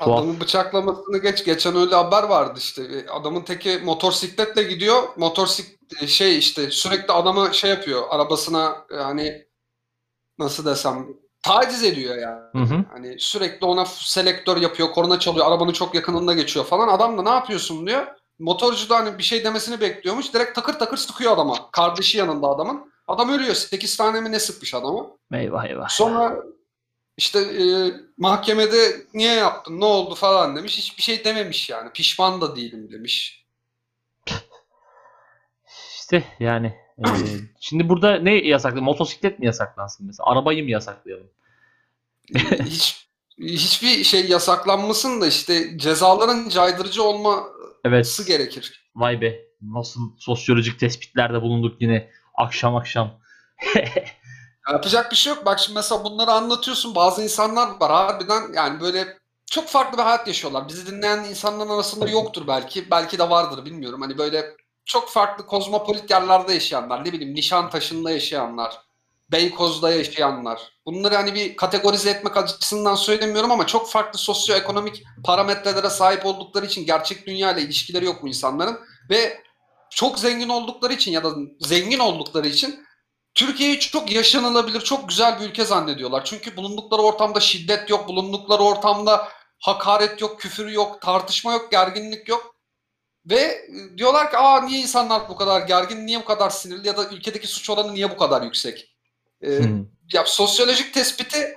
tuhaf. 0.00 0.18
Adamın 0.18 0.40
bıçaklamasını 0.40 1.18
geç. 1.18 1.44
Geçen 1.44 1.76
öyle 1.76 1.94
haber 1.94 2.22
vardı 2.22 2.58
işte. 2.58 2.82
E, 2.82 3.08
Adamın 3.08 3.42
teki 3.42 3.78
motosikletle 3.84 4.62
gidiyor. 4.62 5.02
Motosik 5.16 5.81
şey 6.06 6.38
işte 6.38 6.70
sürekli 6.70 7.12
adamı 7.12 7.54
şey 7.54 7.70
yapıyor. 7.70 8.02
Arabasına 8.08 8.76
e, 8.90 8.96
hani 8.96 9.46
nasıl 10.38 10.64
desem 10.64 11.08
taciz 11.42 11.84
ediyor 11.84 12.16
yani. 12.16 12.40
Hı 12.52 12.74
hı. 12.74 12.84
Hani 12.92 13.20
sürekli 13.20 13.66
ona 13.66 13.84
selektör 13.86 14.56
yapıyor, 14.56 14.92
korna 14.92 15.18
çalıyor, 15.18 15.46
arabanın 15.46 15.72
çok 15.72 15.94
yakınında 15.94 16.34
geçiyor 16.34 16.64
falan. 16.64 16.88
Adam 16.88 17.18
da 17.18 17.22
ne 17.22 17.30
yapıyorsun 17.30 17.86
diyor. 17.86 18.06
Motorcu 18.38 18.88
da 18.88 18.96
hani 18.96 19.18
bir 19.18 19.22
şey 19.22 19.44
demesini 19.44 19.80
bekliyormuş. 19.80 20.34
Direkt 20.34 20.54
takır 20.54 20.72
takır 20.72 20.96
sıkıyor 20.96 21.32
adama. 21.32 21.70
Kardeşi 21.72 22.18
yanında 22.18 22.46
adamın. 22.46 22.92
Adam 23.06 23.30
ölüyor. 23.30 23.54
8 23.54 23.96
tane 23.96 24.20
mi 24.20 24.32
ne 24.32 24.38
sıkmış 24.38 24.74
adamı. 24.74 25.16
Eyvah 25.32 25.64
eyvah. 25.64 25.88
Sonra 25.88 26.36
işte 27.16 27.38
e, 27.38 27.64
mahkemede 28.18 29.06
niye 29.14 29.34
yaptın, 29.34 29.80
ne 29.80 29.84
oldu 29.84 30.14
falan 30.14 30.56
demiş. 30.56 30.78
Hiçbir 30.78 31.02
şey 31.02 31.24
dememiş 31.24 31.70
yani. 31.70 31.92
Pişman 31.92 32.40
da 32.40 32.56
değilim 32.56 32.92
demiş. 32.92 33.41
İşte 36.12 36.24
yani 36.40 36.66
e, 36.98 37.02
şimdi 37.60 37.88
burada 37.88 38.18
ne 38.18 38.34
yasaklı? 38.34 38.82
Motosiklet 38.82 39.38
mi 39.38 39.46
yasaklansın 39.46 40.06
mesela? 40.06 40.30
Arabayı 40.30 40.64
mı 40.64 40.70
yasaklayalım? 40.70 41.26
Hiç 42.64 43.08
hiçbir 43.38 44.04
şey 44.04 44.26
yasaklanmasın 44.28 45.20
da 45.20 45.26
işte 45.26 45.78
cezaların 45.78 46.48
caydırıcı 46.48 47.02
olması 47.02 47.42
Evet. 47.84 48.24
gerekir. 48.26 48.90
Vay 48.96 49.20
be. 49.20 49.40
Nasıl 49.62 50.00
sosyolojik 50.18 50.80
tespitlerde 50.80 51.42
bulunduk 51.42 51.76
yine 51.80 52.10
akşam 52.34 52.76
akşam. 52.76 53.20
Yapacak 54.72 55.10
bir 55.10 55.16
şey 55.16 55.32
yok. 55.32 55.46
Bak 55.46 55.58
şimdi 55.58 55.76
mesela 55.76 56.04
bunları 56.04 56.30
anlatıyorsun. 56.30 56.94
Bazı 56.94 57.22
insanlar 57.22 57.80
var 57.80 57.90
harbiden 57.90 58.52
yani 58.54 58.80
böyle 58.80 59.18
çok 59.50 59.68
farklı 59.68 59.98
bir 59.98 60.02
hayat 60.02 60.28
yaşıyorlar. 60.28 60.68
Bizi 60.68 60.86
dinleyen 60.86 61.24
insanların 61.24 61.70
arasında 61.70 62.08
yoktur 62.08 62.46
belki. 62.48 62.90
Belki 62.90 63.18
de 63.18 63.30
vardır 63.30 63.64
bilmiyorum. 63.64 64.00
Hani 64.00 64.18
böyle 64.18 64.56
çok 64.84 65.10
farklı 65.10 65.46
kozmopolit 65.46 66.10
yerlerde 66.10 66.52
yaşayanlar. 66.52 67.04
Ne 67.04 67.12
bileyim 67.12 67.34
Nişantaşı'nda 67.34 68.10
yaşayanlar. 68.10 68.78
Beykoz'da 69.32 69.94
yaşayanlar. 69.94 70.72
Bunları 70.86 71.14
hani 71.14 71.34
bir 71.34 71.56
kategorize 71.56 72.10
etmek 72.10 72.36
açısından 72.36 72.94
söylemiyorum 72.94 73.50
ama 73.50 73.66
çok 73.66 73.90
farklı 73.90 74.18
sosyoekonomik 74.18 75.02
parametrelere 75.24 75.90
sahip 75.90 76.26
oldukları 76.26 76.66
için 76.66 76.86
gerçek 76.86 77.26
dünya 77.26 77.52
ile 77.52 77.62
ilişkileri 77.62 78.04
yok 78.04 78.22
bu 78.22 78.28
insanların. 78.28 78.78
Ve 79.10 79.42
çok 79.90 80.18
zengin 80.18 80.48
oldukları 80.48 80.92
için 80.92 81.12
ya 81.12 81.24
da 81.24 81.34
zengin 81.60 81.98
oldukları 81.98 82.48
için 82.48 82.84
Türkiye'yi 83.34 83.80
çok 83.80 84.12
yaşanılabilir, 84.12 84.80
çok 84.80 85.08
güzel 85.08 85.40
bir 85.40 85.44
ülke 85.44 85.64
zannediyorlar. 85.64 86.24
Çünkü 86.24 86.56
bulundukları 86.56 87.02
ortamda 87.02 87.40
şiddet 87.40 87.90
yok, 87.90 88.08
bulundukları 88.08 88.62
ortamda 88.62 89.28
hakaret 89.58 90.20
yok, 90.20 90.40
küfür 90.40 90.68
yok, 90.68 91.00
tartışma 91.00 91.52
yok, 91.52 91.70
gerginlik 91.70 92.28
yok. 92.28 92.51
Ve 93.26 93.68
diyorlar 93.96 94.30
ki 94.30 94.36
aa 94.36 94.60
niye 94.60 94.80
insanlar 94.80 95.28
bu 95.28 95.36
kadar 95.36 95.60
gergin, 95.60 96.06
niye 96.06 96.20
bu 96.20 96.24
kadar 96.24 96.50
sinirli 96.50 96.86
ya 96.88 96.96
da 96.96 97.08
ülkedeki 97.08 97.46
suç 97.46 97.70
oranı 97.70 97.94
niye 97.94 98.10
bu 98.10 98.16
kadar 98.16 98.42
yüksek? 98.42 98.96
Ee, 99.42 99.58
Hmm. 99.58 99.86
ya 100.12 100.24
sosyolojik 100.26 100.94
tespiti 100.94 101.56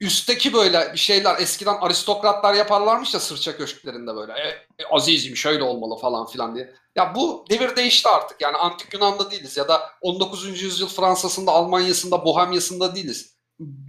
üstteki 0.00 0.52
böyle 0.52 0.92
bir 0.92 0.98
şeyler 0.98 1.38
eskiden 1.38 1.74
aristokratlar 1.80 2.54
yaparlarmış 2.54 3.14
ya 3.14 3.20
sırça 3.20 3.56
köşklerinde 3.56 4.14
böyle 4.16 4.32
e, 4.32 4.48
e, 4.48 4.86
azizim 4.90 5.36
şöyle 5.36 5.62
olmalı 5.62 6.00
falan 6.00 6.26
filan 6.26 6.54
diye. 6.56 6.74
Ya 6.96 7.14
bu 7.14 7.44
devir 7.50 7.76
değişti 7.76 8.08
artık. 8.08 8.40
Yani 8.40 8.56
antik 8.56 8.94
Yunan'da 8.94 9.30
değiliz 9.30 9.56
ya 9.56 9.68
da 9.68 9.82
19. 10.00 10.62
yüzyıl 10.62 10.88
Fransa'sında, 10.88 11.50
Almanya'sında, 11.52 12.24
Bohemya'sında 12.24 12.94
değiliz. 12.94 13.34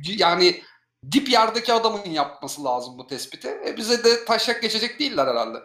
yani 0.04 0.62
dip 1.12 1.30
yerdeki 1.30 1.74
adamın 1.74 2.06
yapması 2.06 2.64
lazım 2.64 2.98
bu 2.98 3.08
tespiti. 3.08 3.48
E 3.68 3.78
bize 3.78 4.04
de 4.04 4.26
taşak 4.26 4.62
geçecek 4.62 5.00
değiller 5.00 5.28
herhalde. 5.28 5.58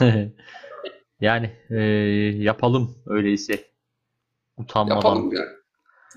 yani 1.20 1.56
e, 1.70 1.80
yapalım 2.42 2.98
öyleyse. 3.06 3.68
Utanmadan. 4.56 4.96
Yapalım 4.96 5.32
yani. 5.32 5.48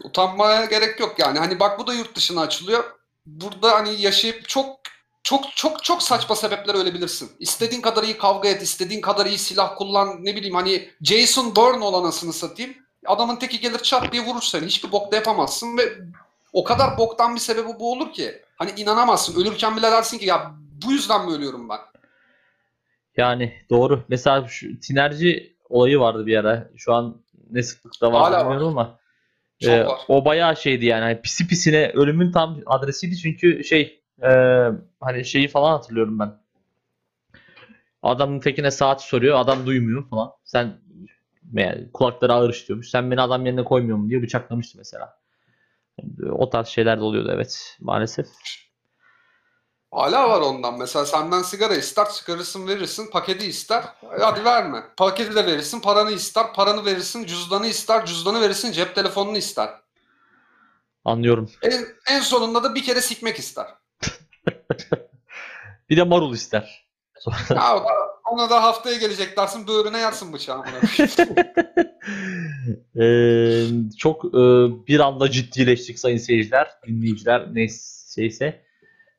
Utanmaya 0.03 0.65
gerek 0.65 0.99
yok 0.99 1.19
yani. 1.19 1.39
Hani 1.39 1.59
bak 1.59 1.79
bu 1.79 1.87
da 1.87 1.93
yurt 1.93 2.15
dışına 2.15 2.41
açılıyor. 2.41 2.83
Burada 3.25 3.71
hani 3.71 4.01
yaşayıp 4.01 4.47
çok 4.47 4.81
çok 5.23 5.55
çok 5.55 5.83
çok 5.83 6.03
saçma 6.03 6.35
sebepler 6.35 6.75
ölebilirsin. 6.75 7.31
İstediğin 7.39 7.81
kadar 7.81 8.03
iyi 8.03 8.17
kavga 8.17 8.49
et, 8.49 8.61
istediğin 8.61 9.01
kadar 9.01 9.25
iyi 9.25 9.37
silah 9.37 9.75
kullan, 9.75 10.25
ne 10.25 10.35
bileyim 10.35 10.55
hani 10.55 10.89
Jason 11.01 11.55
Bourne 11.55 11.83
olan 11.83 12.03
anasını 12.03 12.33
satayım. 12.33 12.73
Adamın 13.05 13.35
teki 13.35 13.59
gelir 13.59 13.79
çat 13.79 14.11
diye 14.11 14.25
vurur 14.25 14.41
seni. 14.41 14.65
Hiçbir 14.65 14.91
bok 14.91 15.11
da 15.11 15.15
yapamazsın 15.15 15.77
ve 15.77 15.93
o 16.53 16.63
kadar 16.63 16.97
boktan 16.97 17.35
bir 17.35 17.39
sebebi 17.39 17.79
bu 17.79 17.91
olur 17.91 18.13
ki. 18.13 18.41
Hani 18.55 18.71
inanamazsın. 18.77 19.41
Ölürken 19.41 19.77
bile 19.77 19.91
dersin 19.91 20.17
ki 20.17 20.25
ya 20.25 20.51
bu 20.85 20.91
yüzden 20.91 21.25
mi 21.25 21.35
ölüyorum 21.35 21.69
ben? 21.69 21.79
Yani 23.17 23.53
doğru. 23.69 24.03
Mesela 24.07 24.47
şu 24.47 24.79
tinerci 24.79 25.55
olayı 25.69 25.99
vardı 25.99 26.25
bir 26.25 26.37
ara. 26.37 26.69
Şu 26.75 26.93
an 26.93 27.21
ne 27.51 27.63
sıklıkta 27.63 28.11
var 28.11 28.21
Hala 28.21 28.39
bilmiyorum 28.39 28.67
ama. 28.67 28.99
Çok 29.59 29.73
e, 29.73 29.85
var. 29.85 29.99
o 30.07 30.25
bayağı 30.25 30.55
şeydi 30.55 30.85
yani. 30.85 31.01
Hani 31.01 31.21
pisi 31.21 31.47
pisine 31.47 31.89
ölümün 31.89 32.31
tam 32.31 32.59
adresiydi 32.65 33.17
çünkü 33.17 33.63
şey 33.63 34.01
e, 34.23 34.29
hani 34.99 35.25
şeyi 35.25 35.47
falan 35.47 35.71
hatırlıyorum 35.71 36.19
ben. 36.19 36.41
Adamın 38.03 38.39
tekine 38.39 38.71
saat 38.71 39.03
soruyor. 39.03 39.39
Adam 39.39 39.65
duymuyor 39.65 40.09
falan. 40.09 40.31
Sen 40.43 40.77
yani 41.53 41.91
kulakları 41.93 42.33
ağır 42.33 42.49
işliyormuş. 42.49 42.89
Sen 42.89 43.11
beni 43.11 43.21
adam 43.21 43.45
yerine 43.45 43.63
koymuyor 43.63 43.97
mu 43.97 44.09
diye 44.09 44.21
bıçaklamıştı 44.21 44.77
mesela. 44.77 45.17
O 46.31 46.49
tarz 46.49 46.67
şeyler 46.67 46.99
de 46.99 47.03
oluyordu 47.03 47.31
evet 47.33 47.77
maalesef. 47.79 48.27
Hala 49.91 50.29
var 50.29 50.41
ondan. 50.41 50.79
Mesela 50.79 51.05
senden 51.05 51.41
sigara 51.41 51.75
ister, 51.75 52.09
çıkarırsın 52.09 52.67
verirsin, 52.67 53.09
paketi 53.11 53.45
ister. 53.45 53.83
Hadi 54.19 54.45
verme. 54.45 54.83
Paketi 54.97 55.35
de 55.35 55.45
verirsin, 55.45 55.79
paranı 55.79 56.11
ister, 56.11 56.53
paranı 56.53 56.85
verirsin, 56.85 57.25
cüzdanı 57.25 57.67
ister, 57.67 58.05
cüzdanı 58.05 58.41
verirsin, 58.41 58.71
cep 58.71 58.95
telefonunu 58.95 59.37
ister. 59.37 59.69
Anlıyorum. 61.05 61.49
En, 61.61 61.85
en 62.09 62.19
sonunda 62.19 62.63
da 62.63 62.75
bir 62.75 62.83
kere 62.83 63.01
sikmek 63.01 63.39
ister. 63.39 63.67
Bir 65.89 65.97
de 65.97 66.03
marul 66.03 66.33
ister. 66.33 66.87
Ya 67.49 67.83
ona 68.25 68.49
da 68.49 68.63
haftaya 68.63 68.97
gelecek 68.97 69.37
dersin, 69.37 69.67
böğrüne 69.67 69.97
yersin 69.97 70.33
bıçağı. 70.33 70.63
Ee, 72.99 73.67
çok 73.97 74.25
e, 74.25 74.39
bir 74.87 74.99
anda 74.99 75.31
ciddileştik 75.31 75.99
sayın 75.99 76.17
seyirciler, 76.17 76.71
dinleyiciler 76.87 77.53
neyse. 77.53 78.63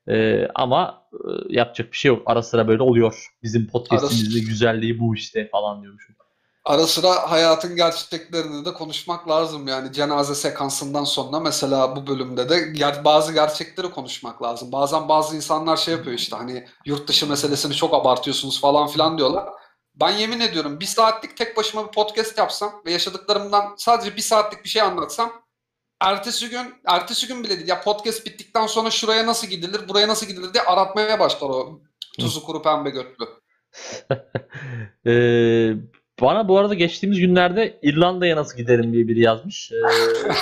Ee, 0.09 0.49
ama 0.55 1.03
e, 1.13 1.29
yapacak 1.49 1.93
bir 1.93 1.97
şey 1.97 2.09
yok. 2.09 2.23
Ara 2.27 2.43
sıra 2.43 2.69
böyle 2.69 2.83
oluyor. 2.83 3.27
Bizim 3.43 3.67
podcastimizde 3.67 4.41
güzelliği 4.41 5.01
bu 5.01 5.15
işte 5.15 5.49
falan 5.53 5.83
diyormuşum. 5.83 6.13
Ara 6.65 6.87
sıra 6.87 7.31
hayatın 7.31 7.77
gerçeklerini 7.77 8.65
de 8.65 8.73
konuşmak 8.75 9.29
lazım. 9.29 9.69
Yani 9.69 9.93
cenaze 9.93 10.35
sekansından 10.35 11.05
sonra 11.05 11.41
mesela 11.41 11.97
bu 11.97 12.07
bölümde 12.07 12.49
de 12.49 12.55
ger- 12.55 13.05
bazı 13.05 13.33
gerçekleri 13.33 13.91
konuşmak 13.91 14.43
lazım. 14.43 14.73
Bazen 14.73 15.09
bazı 15.09 15.37
insanlar 15.37 15.77
şey 15.77 15.95
yapıyor 15.95 16.19
işte 16.19 16.37
hani 16.37 16.67
yurt 16.87 17.09
dışı 17.09 17.29
meselesini 17.29 17.75
çok 17.75 17.95
abartıyorsunuz 17.95 18.61
falan 18.61 18.89
filan 18.89 19.19
diyorlar. 19.19 19.49
Ben 19.95 20.11
yemin 20.11 20.41
ediyorum 20.41 20.81
bir 20.81 20.87
saatlik 20.87 21.37
tek 21.37 21.57
başıma 21.57 21.87
bir 21.87 21.93
podcast 21.93 22.39
yapsam 22.39 22.83
ve 22.87 22.93
yaşadıklarımdan 22.93 23.75
sadece 23.77 24.17
bir 24.17 24.23
saatlik 24.23 24.65
bir 24.65 24.69
şey 24.69 24.83
anlatsam 24.83 25.42
ertesi 26.03 26.51
gün 26.51 26.75
ertesi 26.87 27.29
gün 27.29 27.45
bile 27.45 27.57
değil 27.57 27.69
ya 27.69 27.81
podcast 27.81 28.27
bittikten 28.27 28.67
sonra 28.67 28.91
şuraya 28.91 29.27
nasıl 29.27 29.47
gidilir 29.47 29.89
buraya 29.89 30.09
nasıl 30.09 30.27
gidilir 30.27 30.55
diye 30.55 30.65
aratmaya 30.65 31.21
başlar 31.21 31.49
o 31.49 31.81
tuzu 32.21 32.43
kuru 32.43 32.63
pembe 32.63 32.91
götlü. 32.91 33.27
Ee, 35.07 35.75
bana 36.21 36.49
bu 36.49 36.59
arada 36.59 36.75
geçtiğimiz 36.75 37.21
günlerde 37.21 37.79
İrlanda'ya 37.83 38.37
nasıl 38.37 38.57
giderim 38.57 38.93
diye 38.93 39.09
biri 39.09 39.21
yazmış. 39.21 39.73
Ee, 39.73 39.77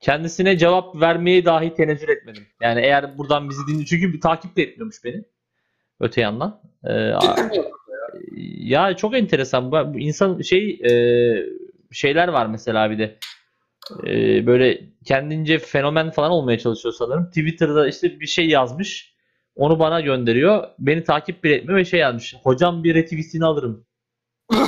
kendisine 0.00 0.58
cevap 0.58 1.00
vermeye 1.00 1.44
dahi 1.44 1.74
tenezzül 1.74 2.08
etmedim. 2.08 2.46
Yani 2.62 2.80
eğer 2.80 3.18
buradan 3.18 3.50
bizi 3.50 3.60
dinliyor 3.68 3.86
çünkü 3.86 4.12
bir 4.12 4.20
takip 4.20 4.56
de 4.56 4.62
etmiyormuş 4.62 5.04
beni. 5.04 5.24
Öte 6.00 6.20
yandan. 6.20 6.62
Ee, 6.84 7.12
ya 8.58 8.96
çok 8.96 9.16
enteresan. 9.16 9.72
Bu 9.72 9.94
bu 9.94 9.98
insan 9.98 10.40
şey 10.40 10.70
e, 10.70 10.92
şeyler 11.92 12.28
var 12.28 12.46
mesela 12.46 12.90
bir 12.90 12.98
de. 12.98 13.18
E, 14.06 14.46
böyle 14.46 14.80
kendince 15.04 15.58
fenomen 15.58 16.10
falan 16.10 16.30
olmaya 16.30 16.58
çalışıyor 16.58 16.94
sanırım. 16.98 17.26
Twitter'da 17.26 17.88
işte 17.88 18.20
bir 18.20 18.26
şey 18.26 18.48
yazmış. 18.48 19.14
Onu 19.56 19.78
bana 19.78 20.00
gönderiyor. 20.00 20.64
Beni 20.78 21.04
takip 21.04 21.44
bile 21.44 21.54
etmiyor 21.54 21.78
ve 21.78 21.84
şey 21.84 22.00
yazmış. 22.00 22.34
Hocam 22.42 22.84
bir 22.84 22.94
retweetini 22.94 23.44
alırım. 23.44 23.86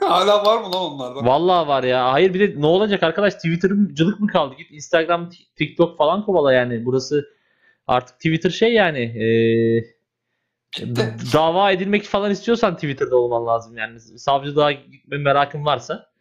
Hala 0.00 0.44
var 0.44 0.58
mı 0.58 0.72
lan 0.72 0.82
onlardan? 0.82 1.26
Vallahi 1.26 1.68
var 1.68 1.82
ya. 1.84 2.12
Hayır 2.12 2.34
bir 2.34 2.40
de 2.40 2.60
ne 2.60 2.66
olacak 2.66 3.02
arkadaş 3.02 3.34
Twitter'cılık 3.34 4.20
mı 4.20 4.26
kaldı? 4.26 4.54
Git 4.58 4.70
Instagram, 4.70 5.30
TikTok 5.56 5.98
falan 5.98 6.24
kovala 6.24 6.52
yani. 6.52 6.84
Burası 6.84 7.28
artık 7.86 8.16
Twitter 8.16 8.50
şey 8.50 8.72
yani. 8.72 9.00
E, 9.00 9.26
dava 11.32 11.72
edilmek 11.72 12.04
falan 12.04 12.30
istiyorsan 12.30 12.74
Twitter'da 12.74 13.16
olman 13.16 13.46
lazım 13.46 13.76
yani. 13.76 14.00
Savcılığa 14.00 14.72
gitme 14.72 15.18
merakın 15.18 15.64
varsa 15.64 16.13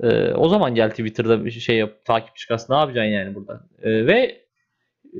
e, 0.00 0.32
o 0.32 0.48
zaman 0.48 0.74
gel 0.74 0.90
Twitter'da 0.90 1.44
bir 1.44 1.50
şey 1.50 1.76
yap, 1.76 2.04
takip 2.04 2.36
çıkarsın. 2.36 2.72
Ne 2.72 2.78
yapacaksın 2.78 3.10
yani 3.10 3.34
burada? 3.34 3.66
E, 3.82 4.06
ve 4.06 4.44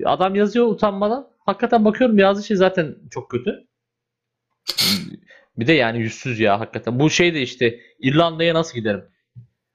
adam 0.04 0.34
yazıyor 0.34 0.66
utanmadan. 0.66 1.28
Hakikaten 1.38 1.84
bakıyorum 1.84 2.18
yazdığı 2.18 2.42
şey 2.42 2.56
zaten 2.56 2.96
çok 3.10 3.30
kötü. 3.30 3.66
Bir 5.56 5.66
de 5.66 5.72
yani 5.72 5.98
yüzsüz 5.98 6.40
ya 6.40 6.60
hakikaten. 6.60 7.00
Bu 7.00 7.10
şey 7.10 7.34
de 7.34 7.42
işte 7.42 7.80
İrlanda'ya 7.98 8.54
nasıl 8.54 8.74
giderim? 8.74 9.04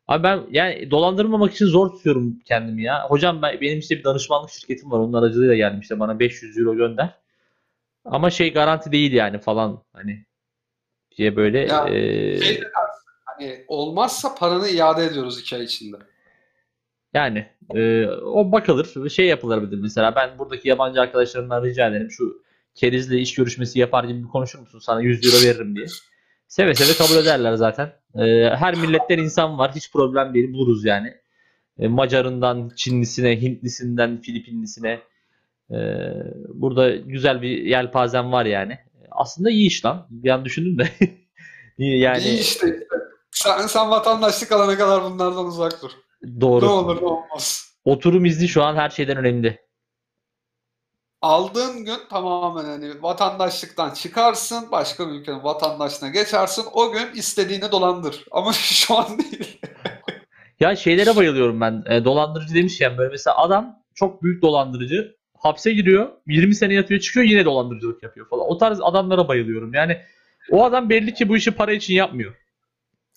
Abi 0.07 0.23
ben 0.23 0.39
yani 0.51 0.91
dolandırmamak 0.91 1.53
için 1.53 1.65
zor 1.65 1.89
tutuyorum 1.89 2.39
kendimi 2.45 2.83
ya. 2.83 3.09
Hocam 3.09 3.41
ben 3.41 3.61
benim 3.61 3.79
işte 3.79 3.97
bir 3.97 4.03
danışmanlık 4.03 4.49
şirketim 4.49 4.91
var. 4.91 4.99
Onun 4.99 5.13
aracılığıyla 5.13 5.55
geldim 5.55 5.79
işte 5.79 5.99
bana 5.99 6.19
500 6.19 6.57
euro 6.57 6.75
gönder. 6.75 7.09
Ama 8.05 8.29
şey 8.29 8.53
garanti 8.53 8.91
değil 8.91 9.13
yani 9.13 9.39
falan 9.39 9.83
hani 9.93 10.25
diye 11.17 11.35
böyle 11.35 11.59
Ya, 11.59 11.87
eee, 11.87 12.39
Şey 12.41 12.61
de 12.61 12.71
hani 13.39 13.65
olmazsa 13.67 14.35
paranı 14.35 14.69
iade 14.69 15.05
ediyoruz 15.05 15.39
iki 15.39 15.55
ay 15.55 15.63
içinde. 15.63 15.97
yani 17.13 17.45
eee, 17.75 18.09
o 18.25 18.51
bakılır 18.51 19.09
şey 19.09 19.25
yapılabilir 19.27 19.77
mesela 19.81 20.15
ben 20.15 20.39
buradaki 20.39 20.69
yabancı 20.69 21.01
arkadaşlarımdan 21.01 21.63
rica 21.63 21.87
ederim 21.87 22.11
şu 22.11 22.43
kerizle 22.75 23.17
iş 23.19 23.35
görüşmesi 23.35 23.79
yapar 23.79 24.03
gibi 24.03 24.23
bir 24.23 24.27
konuşur 24.27 24.59
musun 24.59 24.79
sana 24.79 25.01
100 25.01 25.25
euro 25.25 25.45
veririm 25.45 25.75
diye. 25.75 25.85
Seve 26.47 26.75
seve 26.75 26.93
kabul 27.07 27.21
ederler 27.23 27.53
zaten. 27.53 27.93
Eee, 28.15 28.55
her 28.59 28.75
milletten 28.75 29.17
insan 29.17 29.57
var 29.57 29.71
hiç 29.75 29.91
problem 29.91 30.33
değil 30.33 30.53
buluruz 30.53 30.85
yani. 30.85 31.13
E, 31.79 31.87
Macarından 31.87 32.71
Çinlisine, 32.75 33.41
Hintlisinden 33.41 34.21
Filipinlisine 34.21 34.99
e, 35.71 35.77
burada 36.53 36.95
güzel 36.95 37.41
bir 37.41 37.49
yelpazem 37.61 38.31
var 38.31 38.45
yani. 38.45 38.79
Aslında 39.11 39.49
iyi 39.49 39.67
iş 39.67 39.85
lan. 39.85 40.07
Bir 40.09 40.29
an 40.29 40.45
düşündüm 40.45 40.77
de. 40.79 40.89
Yani 41.79 42.23
İyi 42.23 42.39
işte. 42.39 42.79
Sen, 43.43 43.67
sen 43.67 43.89
vatandaşlık 43.89 44.51
alana 44.51 44.77
kadar 44.77 45.03
bunlardan 45.03 45.45
uzak 45.45 45.81
dur. 45.81 45.91
doğru. 46.41 46.65
Ne 46.65 46.69
olur 46.69 47.01
ne 47.01 47.05
olmaz. 47.05 47.73
Oturum 47.85 48.25
izni 48.25 48.47
şu 48.47 48.63
an 48.63 48.75
her 48.75 48.89
şeyden 48.89 49.17
önemli. 49.17 49.67
Aldığın 51.21 51.85
gün 51.85 51.99
tamamen 52.09 52.65
hani 52.65 53.03
vatandaşlıktan 53.03 53.93
çıkarsın, 53.93 54.71
başka 54.71 55.07
bir 55.07 55.13
ülkenin 55.13 55.43
vatandaşlığına 55.43 56.09
geçersin. 56.09 56.65
O 56.73 56.91
gün 56.91 57.07
istediğini 57.15 57.71
dolandır. 57.71 58.25
Ama 58.31 58.53
şu 58.53 58.97
an 58.97 59.19
değil. 59.19 59.59
Ya 60.59 60.75
şeylere 60.75 61.15
bayılıyorum 61.15 61.61
ben. 61.61 61.83
E, 61.89 62.05
dolandırıcı 62.05 62.55
demişken 62.55 62.97
böyle 62.97 63.11
mesela 63.11 63.37
adam 63.37 63.75
çok 63.95 64.23
büyük 64.23 64.41
dolandırıcı. 64.41 65.15
Hapse 65.37 65.73
giriyor. 65.73 66.09
20 66.27 66.55
sene 66.55 66.73
yatıyor 66.73 66.99
çıkıyor 66.99 67.25
yine 67.25 67.45
dolandırıcılık 67.45 68.03
yapıyor 68.03 68.29
falan. 68.29 68.45
O 68.49 68.57
tarz 68.57 68.81
adamlara 68.81 69.27
bayılıyorum. 69.27 69.73
Yani 69.73 69.97
o 70.51 70.63
adam 70.65 70.89
belli 70.89 71.13
ki 71.13 71.29
bu 71.29 71.37
işi 71.37 71.51
para 71.51 71.73
için 71.73 71.93
yapmıyor. 71.93 72.35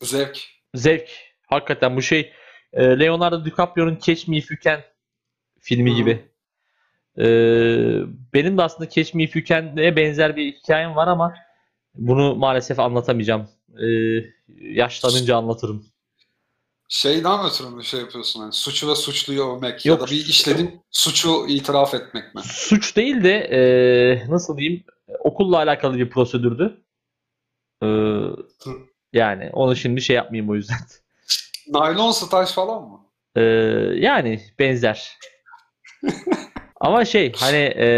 Zevk. 0.03 0.39
Zevk. 0.75 1.09
Hakikaten 1.47 1.97
bu 1.97 2.03
şey 2.03 2.33
e, 2.73 2.83
Leonardo 3.01 3.45
DiCaprio'nun 3.45 3.99
Catch 4.03 4.29
Me 4.29 4.37
If 4.37 4.51
You 4.51 4.61
Can 4.63 4.81
filmi 5.59 5.93
Hı. 5.93 5.97
gibi. 5.97 6.25
E, 7.19 7.25
benim 8.35 8.59
de 8.59 8.63
aslında 8.63 8.91
Catch 8.91 9.15
Me 9.15 9.23
If 9.23 9.37
You 9.37 9.45
Can'e 9.45 9.97
benzer 9.97 10.37
bir 10.37 10.53
hikayem 10.53 10.97
var 10.97 11.09
ama 11.09 11.35
bunu 11.95 12.35
maalesef 12.35 12.81
anlatamayacağım. 12.81 13.49
E, 13.69 13.87
yaşlanınca 14.61 15.37
anlatırım. 15.37 15.87
Şeyden 16.89 17.47
ötürü 17.47 17.69
mü 17.69 17.85
şey 17.85 18.01
yapıyorsun? 18.01 18.41
Hani 18.41 18.53
suçu 18.53 18.89
ve 18.91 18.95
suçluyu 18.95 19.57
övmek 19.57 19.87
ya 19.87 19.91
Yok. 19.91 20.01
da 20.01 20.07
bir 20.07 20.27
işlediğin 20.27 20.81
suçu 20.91 21.47
itiraf 21.49 21.95
etmek 21.95 22.35
mi? 22.35 22.41
Suç 22.45 22.97
değil 22.97 23.25
de 23.25 23.35
e, 23.39 24.31
nasıl 24.31 24.57
diyeyim 24.59 24.85
okulla 25.19 25.57
alakalı 25.57 25.99
bir 25.99 26.11
prosedürdü. 26.11 26.85
E, 27.83 27.87
yani 29.13 29.51
onu 29.53 29.77
şimdi 29.77 30.01
şey 30.01 30.17
yapmayayım 30.17 30.51
o 30.51 30.55
yüzden. 30.55 30.79
Naylon 31.69 32.11
staj 32.11 32.49
falan 32.53 32.83
mı? 32.89 33.01
E, 33.37 33.43
yani 33.97 34.41
benzer. 34.59 35.19
Ama 36.81 37.05
şey 37.05 37.33
hani 37.37 37.57
e, 37.57 37.89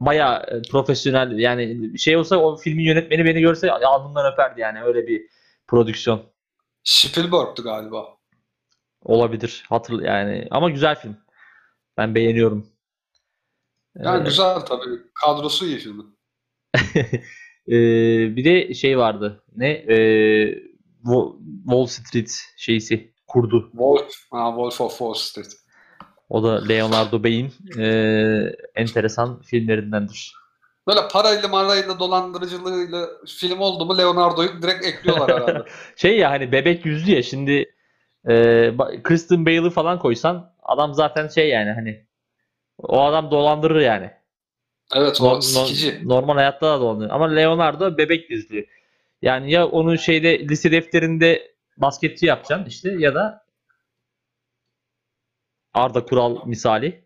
bayağı 0.00 0.42
e, 0.42 0.62
profesyonel 0.70 1.38
yani 1.38 1.98
şey 1.98 2.16
olsa 2.16 2.36
o 2.36 2.56
filmin 2.56 2.84
yönetmeni 2.84 3.24
beni 3.24 3.40
görse 3.40 3.72
alnından 3.72 4.32
öperdi 4.32 4.60
yani 4.60 4.82
öyle 4.82 5.06
bir 5.06 5.26
prodüksiyon 5.66 6.22
Spielberg'tü 6.84 7.62
galiba. 7.62 8.16
olabilir. 9.02 9.64
Hatır 9.68 10.02
yani 10.02 10.48
ama 10.50 10.70
güzel 10.70 10.94
film. 10.94 11.16
Ben 11.96 12.14
beğeniyorum. 12.14 12.66
Yani 13.96 14.22
Ee, 14.22 14.24
güzel 14.24 14.60
tabii. 14.60 15.02
Kadrosu 15.14 15.66
iyi 15.66 15.78
filmin. 15.78 16.18
e, 17.68 17.76
bir 18.36 18.44
de 18.44 18.74
şey 18.74 18.98
vardı. 18.98 19.42
Ne? 19.56 19.70
E, 19.70 19.96
Wall 21.64 21.86
Street 21.86 22.30
şeysi 22.56 23.12
kurdu. 23.26 23.68
Wolf. 23.70 24.14
Ha, 24.30 24.48
Wolf 24.48 24.80
of 24.80 24.90
Wall 24.90 25.14
Street. 25.14 25.52
O 26.28 26.42
da 26.42 26.64
Leonardo 26.64 27.24
Bey'in 27.24 27.52
e, 27.78 27.86
enteresan 28.74 29.42
filmlerindendir. 29.42 30.34
Böyle 30.86 31.00
parayla 31.12 31.48
marayla 31.48 31.98
dolandırıcılığıyla 31.98 33.08
film 33.26 33.60
oldu 33.60 33.86
mu 33.86 33.98
Leonardo'yu 33.98 34.62
direkt 34.62 34.86
ekliyorlar 34.86 35.30
herhalde. 35.30 35.64
Şey 35.96 36.18
ya 36.18 36.30
hani 36.30 36.52
bebek 36.52 36.86
yüzlü 36.86 37.12
ya 37.12 37.22
şimdi 37.22 37.74
e, 38.28 38.32
Kristen 39.02 39.46
Bale'ı 39.46 39.70
falan 39.70 39.98
koysan 39.98 40.54
adam 40.62 40.94
zaten 40.94 41.28
şey 41.28 41.48
yani 41.48 41.70
hani 41.70 42.06
o 42.78 43.02
adam 43.02 43.30
dolandırır 43.30 43.80
yani. 43.80 44.10
Evet 44.94 45.20
o 45.20 45.34
No- 45.36 45.40
sikici. 45.40 46.00
normal 46.08 46.34
hayatta 46.34 46.66
da 46.70 46.80
dolandırır. 46.80 47.10
Ama 47.10 47.28
Leonardo 47.30 47.98
bebek 47.98 48.30
yüzlü. 48.30 48.66
Yani 49.22 49.50
ya 49.52 49.66
onu 49.68 49.98
şeyde 49.98 50.38
lise 50.48 50.72
defterinde 50.72 51.54
basketçi 51.76 52.26
yapacaksın 52.26 52.66
işte 52.66 52.94
ya 52.98 53.14
da 53.14 53.44
Arda 55.74 56.04
Kural 56.04 56.46
misali. 56.46 57.04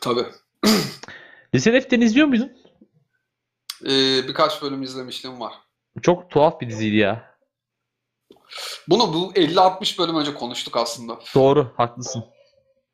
Tabii. 0.00 0.26
Lise 1.54 1.72
defterini 1.72 2.04
izliyor 2.04 2.26
muydun? 2.26 2.52
Ee, 3.84 3.88
birkaç 4.28 4.62
bölüm 4.62 4.82
izlemişliğim 4.82 5.40
var. 5.40 5.52
Çok 6.02 6.30
tuhaf 6.30 6.60
bir 6.60 6.68
diziydi 6.70 6.96
ya. 6.96 7.36
Bunu 8.88 9.14
bu 9.14 9.32
50-60 9.32 9.98
bölüm 9.98 10.16
önce 10.16 10.34
konuştuk 10.34 10.76
aslında. 10.76 11.18
Doğru, 11.34 11.72
haklısın. 11.76 12.24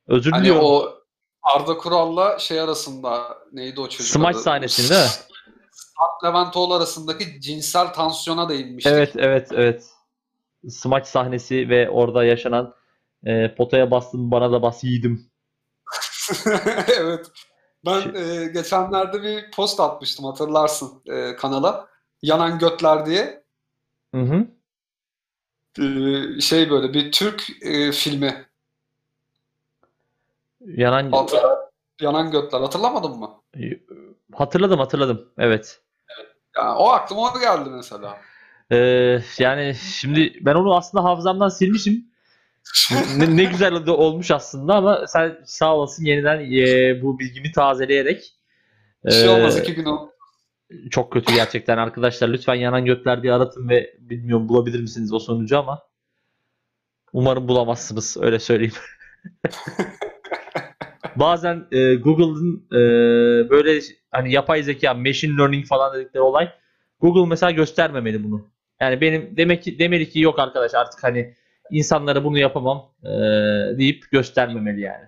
Özür 0.07 0.30
Hani 0.32 0.40
diliyorum. 0.42 0.64
o 0.64 1.01
Arda 1.43 1.78
Kural'la 1.78 2.38
şey 2.38 2.61
arasında 2.61 3.38
neydi 3.53 3.80
o 3.80 3.88
çocuk 3.88 4.07
Smaç 4.07 4.34
adı? 4.34 4.43
sahnesini 4.43 4.90
değil 4.90 5.03
mi? 5.03 5.09
Sarp 5.72 6.24
Leventoğlu 6.24 6.74
arasındaki 6.74 7.40
cinsel 7.40 7.93
tansiyona 7.93 8.49
değinmiştik. 8.49 8.93
Evet, 8.93 9.12
evet, 9.16 9.49
evet. 9.53 9.84
Smaç 10.68 11.07
sahnesi 11.07 11.68
ve 11.68 11.90
orada 11.90 12.24
yaşanan 12.24 12.74
e, 13.24 13.55
potaya 13.55 13.90
bastım 13.90 14.30
bana 14.30 14.53
da 14.53 14.62
bas 14.62 14.84
yiğidim. 14.84 15.30
evet. 16.97 17.26
Ben 17.84 18.14
e, 18.14 18.47
geçenlerde 18.47 19.22
bir 19.22 19.51
post 19.51 19.80
atmıştım 19.80 20.24
hatırlarsın 20.24 21.03
e, 21.07 21.36
kanala. 21.36 21.88
Yanan 22.22 22.59
Götler 22.59 23.07
diye. 23.07 23.45
Hı 24.14 24.20
hı. 24.20 24.47
E, 25.82 26.40
şey 26.40 26.70
böyle 26.70 26.95
bir 26.95 27.12
Türk 27.12 27.51
e, 27.62 27.93
filmi. 27.93 28.47
Yanan 30.67 31.11
Hatırla- 31.11 31.71
Yanan 32.01 32.31
Götler. 32.31 32.61
Hatırlamadın 32.61 33.19
mı? 33.19 33.31
hatırladım, 34.33 34.79
hatırladım. 34.79 35.29
Evet. 35.39 35.81
Yani 36.57 36.79
o 36.79 36.89
aklıma 36.89 37.33
o 37.33 37.41
geldi 37.41 37.71
mesela. 37.71 38.19
Ee, 38.73 39.19
yani 39.39 39.75
şimdi 39.75 40.33
ben 40.41 40.55
onu 40.55 40.77
aslında 40.77 41.05
hafızamdan 41.05 41.49
silmişim. 41.49 42.13
Ne, 43.17 43.37
ne 43.37 43.45
güzel 43.45 43.87
de 43.87 43.91
olmuş 43.91 44.31
aslında 44.31 44.75
ama 44.75 45.07
sen 45.07 45.39
sağ 45.45 45.77
olasın 45.77 46.05
yeniden 46.05 46.41
e, 46.41 47.03
bu 47.03 47.19
bilgimi 47.19 47.53
tazeleyerek. 47.53 48.35
Bir 49.05 49.11
şey 49.11 49.29
olmaz 49.29 49.59
iki 49.59 49.75
gün 49.75 49.85
o. 49.85 50.11
Çok 50.91 51.13
kötü 51.13 51.35
gerçekten 51.35 51.79
arkadaşlar. 51.79 52.29
Lütfen 52.29 52.55
yanan 52.55 52.85
gökler 52.85 53.23
diye 53.23 53.33
aratın 53.33 53.69
ve 53.69 53.95
bilmiyorum 53.99 54.49
bulabilir 54.49 54.81
misiniz 54.81 55.13
o 55.13 55.19
sonucu 55.19 55.59
ama 55.59 55.83
umarım 57.13 57.49
bulamazsınız 57.49 58.17
öyle 58.21 58.39
söyleyeyim. 58.39 58.75
Bazen 61.17 61.67
e, 61.73 61.95
Google'ın 61.95 62.67
e, 62.73 62.81
böyle 63.51 63.81
hani 64.11 64.33
yapay 64.33 64.63
zeka, 64.63 64.95
machine 64.95 65.37
learning 65.39 65.67
falan 65.67 65.95
dedikleri 65.95 66.23
olay 66.23 66.49
Google 67.01 67.29
mesela 67.29 67.51
göstermemeli 67.51 68.25
bunu. 68.25 68.49
Yani 68.81 69.01
benim 69.01 69.37
demek 69.37 69.63
ki 69.63 69.79
demeli 69.79 70.11
ki 70.11 70.21
yok 70.21 70.39
arkadaş 70.39 70.75
artık 70.75 71.05
hani 71.05 71.35
insanlara 71.71 72.25
bunu 72.25 72.39
yapamam 72.39 72.93
e, 73.05 73.09
deyip 73.79 74.11
göstermemeli 74.11 74.81
yani. 74.81 75.05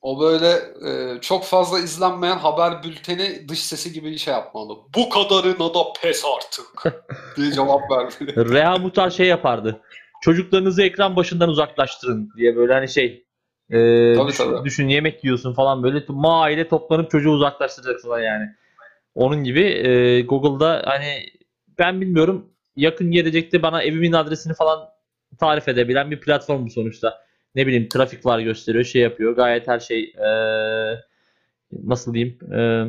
O 0.00 0.20
böyle 0.20 0.50
e, 0.88 1.20
çok 1.20 1.44
fazla 1.44 1.78
izlenmeyen 1.78 2.36
haber 2.36 2.82
bülteni 2.82 3.48
dış 3.48 3.58
sesi 3.58 3.92
gibi 3.92 4.10
bir 4.10 4.18
şey 4.18 4.34
yapmalı. 4.34 4.74
Bu 4.96 5.08
kadarına 5.08 5.74
da 5.74 5.84
pes 6.02 6.24
artık 6.36 6.94
diye 7.36 7.52
cevap 7.52 7.90
vermeli. 7.90 8.54
Reha 8.54 8.78
Muhtar 8.78 9.10
şey 9.10 9.26
yapardı. 9.26 9.80
Çocuklarınızı 10.22 10.82
ekran 10.82 11.16
başından 11.16 11.48
uzaklaştırın 11.48 12.30
diye 12.36 12.56
böyle 12.56 12.72
hani 12.72 12.88
şey 12.88 13.26
e, 13.70 13.76
Tabii, 14.14 14.28
düşün, 14.28 14.44
tabii. 14.44 14.64
düşün 14.64 14.88
yemek 14.88 15.24
yiyorsun 15.24 15.54
falan 15.54 15.82
böyle 15.82 16.04
ma 16.08 16.42
aile 16.42 16.68
toplanıp 16.68 17.10
çocuğu 17.10 17.30
uzaklaştıracaksın 17.30 18.08
falan 18.08 18.20
yani. 18.20 18.50
Onun 19.14 19.44
gibi 19.44 19.60
e, 19.60 20.22
Google'da 20.22 20.82
hani 20.86 21.26
ben 21.78 22.00
bilmiyorum 22.00 22.50
yakın 22.76 23.10
gelecekte 23.10 23.62
bana 23.62 23.82
evimin 23.82 24.12
adresini 24.12 24.54
falan 24.54 24.88
tarif 25.40 25.68
edebilen 25.68 26.10
bir 26.10 26.20
platform 26.20 26.66
bu 26.66 26.70
sonuçta. 26.70 27.24
Ne 27.54 27.66
bileyim 27.66 27.88
trafik 27.88 28.26
var 28.26 28.38
gösteriyor 28.38 28.84
şey 28.84 29.02
yapıyor 29.02 29.36
gayet 29.36 29.68
her 29.68 29.80
şey 29.80 30.02
e, 30.02 30.28
nasıl 31.72 32.14
diyeyim 32.14 32.38
e, 32.52 32.84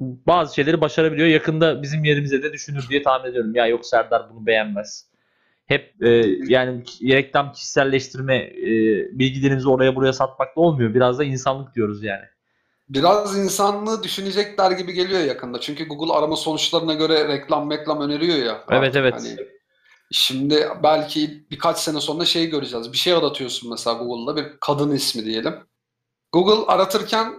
bazı 0.00 0.54
şeyleri 0.54 0.80
başarabiliyor. 0.80 1.28
Yakında 1.28 1.82
bizim 1.82 2.04
yerimize 2.04 2.42
de 2.42 2.52
düşünür 2.52 2.86
diye 2.90 3.02
tahmin 3.02 3.30
ediyorum. 3.30 3.54
Ya 3.54 3.66
yok 3.66 3.86
Serdar 3.86 4.30
bunu 4.30 4.46
beğenmez. 4.46 5.07
Hep 5.68 6.02
e, 6.02 6.08
yani 6.48 6.84
reklam 7.02 7.52
kişiselleştirme 7.52 8.36
e, 8.36 8.72
bilgilerimizi 9.18 9.68
oraya 9.68 9.96
buraya 9.96 10.12
satmakla 10.12 10.62
olmuyor. 10.62 10.94
Biraz 10.94 11.18
da 11.18 11.24
insanlık 11.24 11.74
diyoruz 11.74 12.02
yani. 12.02 12.24
Biraz 12.88 13.38
insanlığı 13.38 14.02
düşünecekler 14.02 14.70
gibi 14.70 14.92
geliyor 14.92 15.20
yakında. 15.20 15.60
Çünkü 15.60 15.88
Google 15.88 16.12
arama 16.12 16.36
sonuçlarına 16.36 16.94
göre 16.94 17.28
reklam 17.28 17.68
meklam 17.68 18.00
öneriyor 18.00 18.36
ya. 18.38 18.64
Evet, 18.70 18.96
evet. 18.96 19.14
Hani 19.14 19.36
şimdi 20.12 20.68
belki 20.82 21.44
birkaç 21.50 21.78
sene 21.78 22.00
sonra 22.00 22.24
şey 22.24 22.50
göreceğiz. 22.50 22.92
Bir 22.92 22.98
şey 22.98 23.12
aratıyorsun 23.12 23.70
mesela 23.70 23.96
Google'da 23.98 24.36
bir 24.36 24.46
kadın 24.60 24.90
ismi 24.90 25.24
diyelim. 25.24 25.54
Google 26.32 26.72
aratırken 26.72 27.34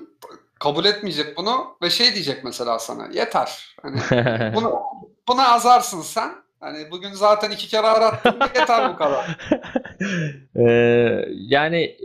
kabul 0.60 0.86
etmeyecek 0.86 1.38
bunu 1.38 1.78
ve 1.82 1.90
şey 1.90 2.14
diyecek 2.14 2.44
mesela 2.44 2.80
sana. 2.80 3.08
Yeter. 3.14 3.76
Hani 3.82 4.00
bunu 4.56 4.82
buna 5.28 5.48
azarsın 5.48 6.02
sen. 6.02 6.49
Hani 6.60 6.92
bugün 6.92 7.12
zaten 7.12 7.52
iki 7.52 7.68
kere 7.68 7.88
arattın. 7.88 8.36
Yeter 8.60 8.94
bu 8.94 8.98
kadar. 8.98 9.38
Ee, 10.56 11.26
yani 11.30 11.98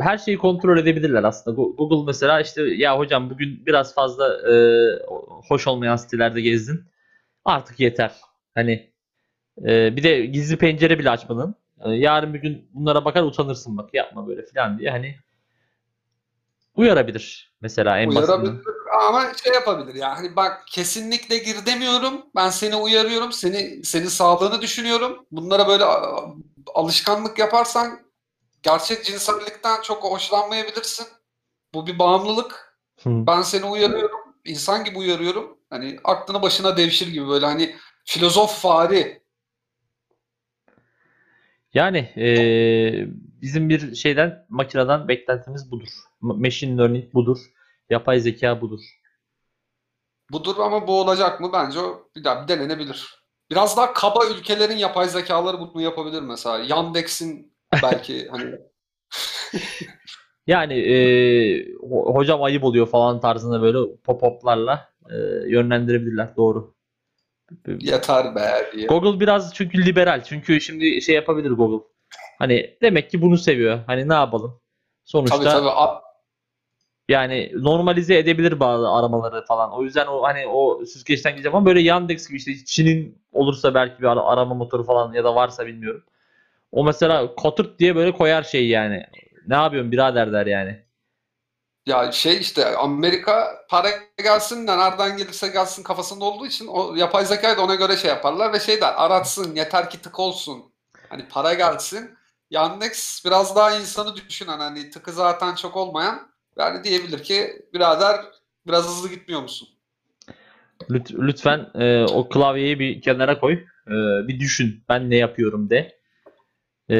her 0.00 0.18
şeyi 0.18 0.38
kontrol 0.38 0.78
edebilirler 0.78 1.24
aslında. 1.24 1.60
Go- 1.60 1.76
Google 1.76 2.06
mesela 2.06 2.40
işte 2.40 2.62
ya 2.62 2.98
hocam 2.98 3.30
bugün 3.30 3.66
biraz 3.66 3.94
fazla 3.94 4.52
e, 4.52 4.54
hoş 5.48 5.66
olmayan 5.66 5.96
sitelerde 5.96 6.40
gezdin. 6.40 6.84
Artık 7.44 7.80
yeter. 7.80 8.12
Hani 8.54 8.90
e, 9.66 9.96
bir 9.96 10.02
de 10.02 10.26
gizli 10.26 10.56
pencere 10.56 10.98
bile 10.98 11.10
açmadın. 11.10 11.54
E, 11.84 11.90
yarın 11.90 12.34
bir 12.34 12.38
gün 12.38 12.68
bunlara 12.74 13.04
bakar 13.04 13.22
utanırsın 13.22 13.76
bak 13.76 13.94
yapma 13.94 14.28
böyle 14.28 14.42
falan 14.54 14.78
diye 14.78 14.90
hani 14.90 15.16
uyarabilir 16.76 17.52
mesela 17.60 17.98
en 17.98 18.08
basitinden. 18.08 18.38
Uyarabilir 18.40 18.64
ama 18.92 19.34
şey 19.44 19.52
yapabilir 19.52 19.94
ya. 19.94 20.16
Hani 20.16 20.36
bak 20.36 20.62
kesinlikle 20.68 21.38
gir 21.38 21.66
demiyorum. 21.66 22.26
Ben 22.36 22.50
seni 22.50 22.76
uyarıyorum. 22.76 23.32
Seni 23.32 23.84
senin 23.84 24.08
sağlığını 24.08 24.60
düşünüyorum. 24.62 25.26
Bunlara 25.30 25.68
böyle 25.68 25.84
alışkanlık 26.74 27.38
yaparsan 27.38 28.00
gerçek 28.62 29.04
cinsellikten 29.04 29.82
çok 29.82 30.04
hoşlanmayabilirsin. 30.04 31.06
Bu 31.74 31.86
bir 31.86 31.98
bağımlılık. 31.98 32.78
Hı. 33.02 33.10
Ben 33.26 33.42
seni 33.42 33.64
uyarıyorum. 33.64 34.20
İnsan 34.44 34.84
gibi 34.84 34.98
uyarıyorum. 34.98 35.58
Hani 35.70 35.98
aklını 36.04 36.42
başına 36.42 36.76
devşir 36.76 37.08
gibi 37.08 37.28
böyle 37.28 37.46
hani 37.46 37.76
filozof 38.04 38.60
fari. 38.62 39.22
Yani 41.74 42.12
eee, 42.16 43.08
bizim 43.42 43.68
bir 43.68 43.94
şeyden 43.94 44.46
makineden 44.48 45.08
beklentimiz 45.08 45.70
budur. 45.70 45.88
Ma- 46.22 46.40
Machine 46.40 46.78
learning 46.78 47.14
budur. 47.14 47.38
Yapay 47.90 48.20
zeka 48.20 48.60
budur. 48.60 48.80
Budur 50.32 50.56
ama 50.58 50.86
bu 50.86 51.00
olacak 51.00 51.40
mı? 51.40 51.50
Bence 51.52 51.78
o 51.80 52.08
bir 52.16 52.24
daha 52.24 52.42
bir 52.42 52.48
denenebilir. 52.48 53.18
Biraz 53.50 53.76
daha 53.76 53.92
kaba 53.92 54.26
ülkelerin 54.26 54.76
yapay 54.76 55.08
zekaları 55.08 55.60
bunu 55.60 55.82
yapabilir 55.82 56.22
mesela. 56.22 56.58
Yandex'in 56.58 57.54
belki 57.82 58.28
hani 58.28 58.54
Yani 60.46 60.74
ho- 61.80 62.14
hocam 62.14 62.42
ayıp 62.42 62.64
oluyor 62.64 62.86
falan 62.86 63.20
tarzında 63.20 63.62
böyle 63.62 63.78
pop-up'larla 63.78 64.88
eee, 65.10 65.16
yönlendirebilirler. 65.46 66.36
Doğru. 66.36 66.74
yeter 67.80 68.34
be 68.34 68.70
diye. 68.72 68.86
Google 68.86 69.20
biraz 69.20 69.54
çünkü 69.54 69.86
liberal. 69.86 70.24
Çünkü 70.24 70.60
şimdi 70.60 71.02
şey 71.02 71.14
yapabilir 71.14 71.50
Google. 71.50 71.86
Hani 72.38 72.76
demek 72.82 73.10
ki 73.10 73.22
bunu 73.22 73.36
seviyor. 73.38 73.80
Hani 73.86 74.08
ne 74.08 74.14
yapalım? 74.14 74.60
Sonuçta 75.04 75.36
Tabii 75.36 75.48
tabii. 75.48 75.68
Yani 77.08 77.52
normalize 77.54 78.18
edebilir 78.18 78.60
bazı 78.60 78.88
aramaları 78.88 79.44
falan. 79.46 79.72
O 79.72 79.82
yüzden 79.84 80.06
o 80.06 80.22
hani 80.22 80.46
o 80.46 80.84
süzgeçten 80.86 81.32
gideceğim 81.32 81.56
ama 81.56 81.66
böyle 81.66 81.80
Yandex 81.80 82.28
gibi 82.28 82.36
işte 82.38 82.64
Çin'in 82.64 83.18
olursa 83.32 83.74
belki 83.74 84.02
bir 84.02 84.06
ara- 84.06 84.24
arama 84.24 84.54
motoru 84.54 84.84
falan 84.84 85.12
ya 85.12 85.24
da 85.24 85.34
varsa 85.34 85.66
bilmiyorum. 85.66 86.04
O 86.72 86.84
mesela 86.84 87.34
kotırt 87.34 87.78
diye 87.78 87.96
böyle 87.96 88.12
koyar 88.12 88.42
şey 88.42 88.68
yani. 88.68 89.06
Ne 89.46 89.54
yapıyorsun 89.54 89.92
birader 89.92 90.32
der 90.32 90.46
yani. 90.46 90.78
Ya 91.86 92.12
şey 92.12 92.38
işte 92.40 92.76
Amerika 92.76 93.64
para 93.68 93.90
gelsin 94.18 94.66
de 94.66 94.78
nereden 94.78 95.16
gelirse 95.16 95.48
gelsin 95.48 95.82
kafasında 95.82 96.24
olduğu 96.24 96.46
için 96.46 96.66
o 96.66 96.94
yapay 96.94 97.24
zekayı 97.26 97.56
da 97.56 97.62
ona 97.62 97.74
göre 97.74 97.96
şey 97.96 98.10
yaparlar 98.10 98.52
ve 98.52 98.60
şey 98.60 98.80
der 98.80 98.94
aratsın 98.96 99.54
yeter 99.56 99.90
ki 99.90 100.02
tık 100.02 100.18
olsun. 100.20 100.72
Hani 101.08 101.28
para 101.28 101.54
gelsin. 101.54 102.18
Yandex 102.50 103.22
biraz 103.24 103.56
daha 103.56 103.76
insanı 103.76 104.16
düşünen 104.16 104.58
hani 104.58 104.90
tıkı 104.90 105.12
zaten 105.12 105.54
çok 105.54 105.76
olmayan 105.76 106.28
yani 106.58 106.84
diyebilir 106.84 107.22
ki 107.22 107.48
birader 107.74 108.16
biraz 108.66 108.84
hızlı 108.88 109.08
gitmiyor 109.08 109.42
musun? 109.42 109.68
Lüt- 110.90 111.26
Lütfen 111.26 111.70
e, 111.74 112.04
o 112.04 112.28
klavyeyi 112.28 112.78
bir 112.78 113.02
kenara 113.02 113.38
koy. 113.40 113.52
E, 113.88 113.94
bir 114.28 114.40
düşün. 114.40 114.84
Ben 114.88 115.10
ne 115.10 115.16
yapıyorum 115.16 115.70
de. 115.70 115.98
E, 116.90 116.96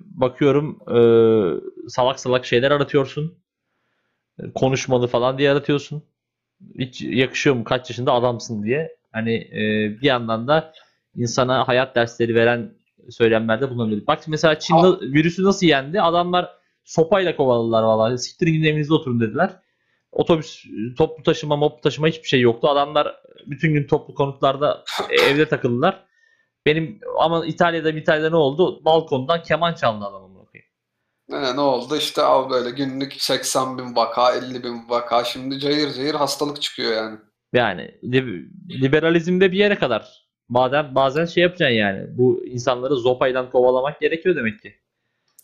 bakıyorum 0.00 0.78
e, 0.90 0.98
salak 1.88 2.20
salak 2.20 2.46
şeyler 2.46 2.70
aratıyorsun. 2.70 3.38
E, 4.40 4.52
Konuşmalı 4.54 5.06
falan 5.06 5.38
diye 5.38 5.50
aratıyorsun. 5.50 6.02
Hiç 6.78 7.02
yakışıyor 7.02 7.56
mu 7.56 7.64
kaç 7.64 7.90
yaşında 7.90 8.12
adamsın 8.12 8.62
diye. 8.62 8.96
Hani 9.12 9.34
e, 9.34 9.60
bir 10.00 10.06
yandan 10.06 10.48
da 10.48 10.72
insana 11.14 11.68
hayat 11.68 11.96
dersleri 11.96 12.34
veren 12.34 12.74
söylemlerde 13.10 13.70
bulunabilir. 13.70 14.06
Bak 14.06 14.20
mesela 14.28 14.58
Çin 14.58 14.76
virüsü 15.02 15.44
nasıl 15.44 15.66
yendi? 15.66 16.02
Adamlar 16.02 16.57
sopayla 16.88 17.36
kovaladılar 17.36 17.82
vallahi. 17.82 18.18
Siktirin 18.18 18.52
gidin 18.52 18.64
evinizde 18.64 18.94
oturun 18.94 19.20
dediler. 19.20 19.50
Otobüs, 20.12 20.64
toplu 20.98 21.22
taşıma, 21.22 21.56
moplu 21.56 21.80
taşıma 21.80 22.08
hiçbir 22.08 22.28
şey 22.28 22.40
yoktu. 22.40 22.68
Adamlar 22.68 23.16
bütün 23.46 23.74
gün 23.74 23.86
toplu 23.86 24.14
konutlarda 24.14 24.84
e, 25.10 25.14
evde 25.22 25.48
takıldılar. 25.48 26.04
Benim 26.66 27.00
ama 27.18 27.46
İtalya'da 27.46 27.90
İtalya'da 27.90 28.30
ne 28.30 28.36
oldu? 28.36 28.84
Balkondan 28.84 29.42
keman 29.42 29.74
çaldı 29.74 30.04
adam 30.04 30.24
amına 30.24 30.44
koyayım. 30.44 30.70
Ne, 31.28 31.56
ne 31.56 31.60
oldu 31.60 31.96
işte 31.96 32.22
al 32.22 32.50
böyle 32.50 32.70
günlük 32.70 33.12
80 33.12 33.78
bin 33.78 33.96
vaka 33.96 34.32
50 34.32 34.64
bin 34.64 34.88
vaka 34.88 35.24
şimdi 35.24 35.58
cayır 35.58 35.92
cayır 35.92 36.14
hastalık 36.14 36.62
çıkıyor 36.62 36.92
yani. 36.92 37.18
Yani 37.52 37.90
li- 38.04 38.48
liberalizmde 38.82 39.52
bir 39.52 39.58
yere 39.58 39.74
kadar. 39.74 40.28
Bazen 40.48 40.94
bazen 40.94 41.24
şey 41.24 41.42
yapacaksın 41.42 41.74
yani. 41.76 42.18
Bu 42.18 42.44
insanları 42.46 42.96
zopayla 42.96 43.50
kovalamak 43.50 44.00
gerekiyor 44.00 44.36
demek 44.36 44.62
ki. 44.62 44.74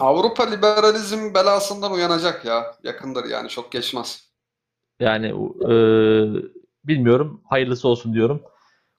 Avrupa 0.00 0.50
liberalizm 0.50 1.34
belasından 1.34 1.92
uyanacak 1.92 2.44
ya 2.44 2.74
yakındır 2.82 3.24
yani 3.24 3.48
çok 3.48 3.72
geçmez. 3.72 4.24
Yani 5.00 5.26
e, 5.60 5.72
bilmiyorum. 6.84 7.42
Hayırlısı 7.50 7.88
olsun 7.88 8.14
diyorum. 8.14 8.42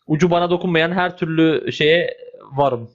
Ucu 0.07 0.31
bana 0.31 0.49
dokunmayan 0.49 0.91
her 0.91 1.17
türlü 1.17 1.71
şeye 1.71 2.17
varım. 2.51 2.89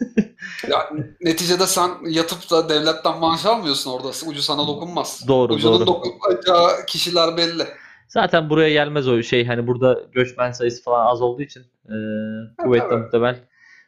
Ya 0.68 0.90
neticede 1.20 1.66
sen 1.66 1.90
yatıp 2.08 2.50
da 2.50 2.68
devletten 2.68 3.18
maaş 3.18 3.46
almıyorsun 3.46 3.90
orada. 3.90 4.08
Ucu 4.26 4.42
sana 4.42 4.66
dokunmaz. 4.66 5.24
Doğru, 5.28 5.52
Ucunun 5.52 5.86
doğru. 5.86 5.86
dokunacağı 5.86 6.86
kişiler 6.86 7.36
belli. 7.36 7.62
Zaten 8.08 8.50
buraya 8.50 8.70
gelmez 8.70 9.08
o 9.08 9.22
şey. 9.22 9.46
Hani 9.46 9.66
burada 9.66 10.00
göçmen 10.12 10.52
sayısı 10.52 10.82
falan 10.82 11.06
az 11.06 11.22
olduğu 11.22 11.42
için 11.42 11.60
e, 11.84 11.94
kuvvetle 12.58 12.88
tabii. 12.88 13.02
muhtemel. 13.02 13.40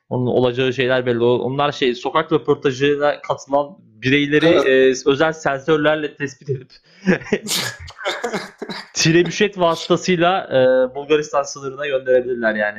Onun 0.08 0.26
olacağı 0.26 0.72
şeyler 0.72 1.06
belli. 1.06 1.24
Onlar 1.24 1.72
şey 1.72 1.94
sokak 1.94 2.32
röportajına 2.32 3.22
katılan 3.22 3.76
bireyleri 3.78 4.46
e, 4.46 4.94
özel 5.06 5.32
sensörlerle 5.32 6.16
tespit 6.16 6.50
edip 6.50 6.70
Trebüşet 8.94 9.58
vasıtasıyla 9.58 10.46
e, 10.46 10.94
Bulgaristan 10.94 11.42
sınırına 11.42 11.86
gönderebilirler 11.86 12.54
yani. 12.54 12.78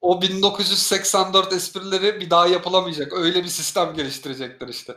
O 0.00 0.22
1984 0.22 1.52
esprileri 1.52 2.20
bir 2.20 2.30
daha 2.30 2.46
yapılamayacak. 2.46 3.12
Öyle 3.12 3.42
bir 3.42 3.48
sistem 3.48 3.94
geliştirecekler 3.96 4.68
işte. 4.68 4.94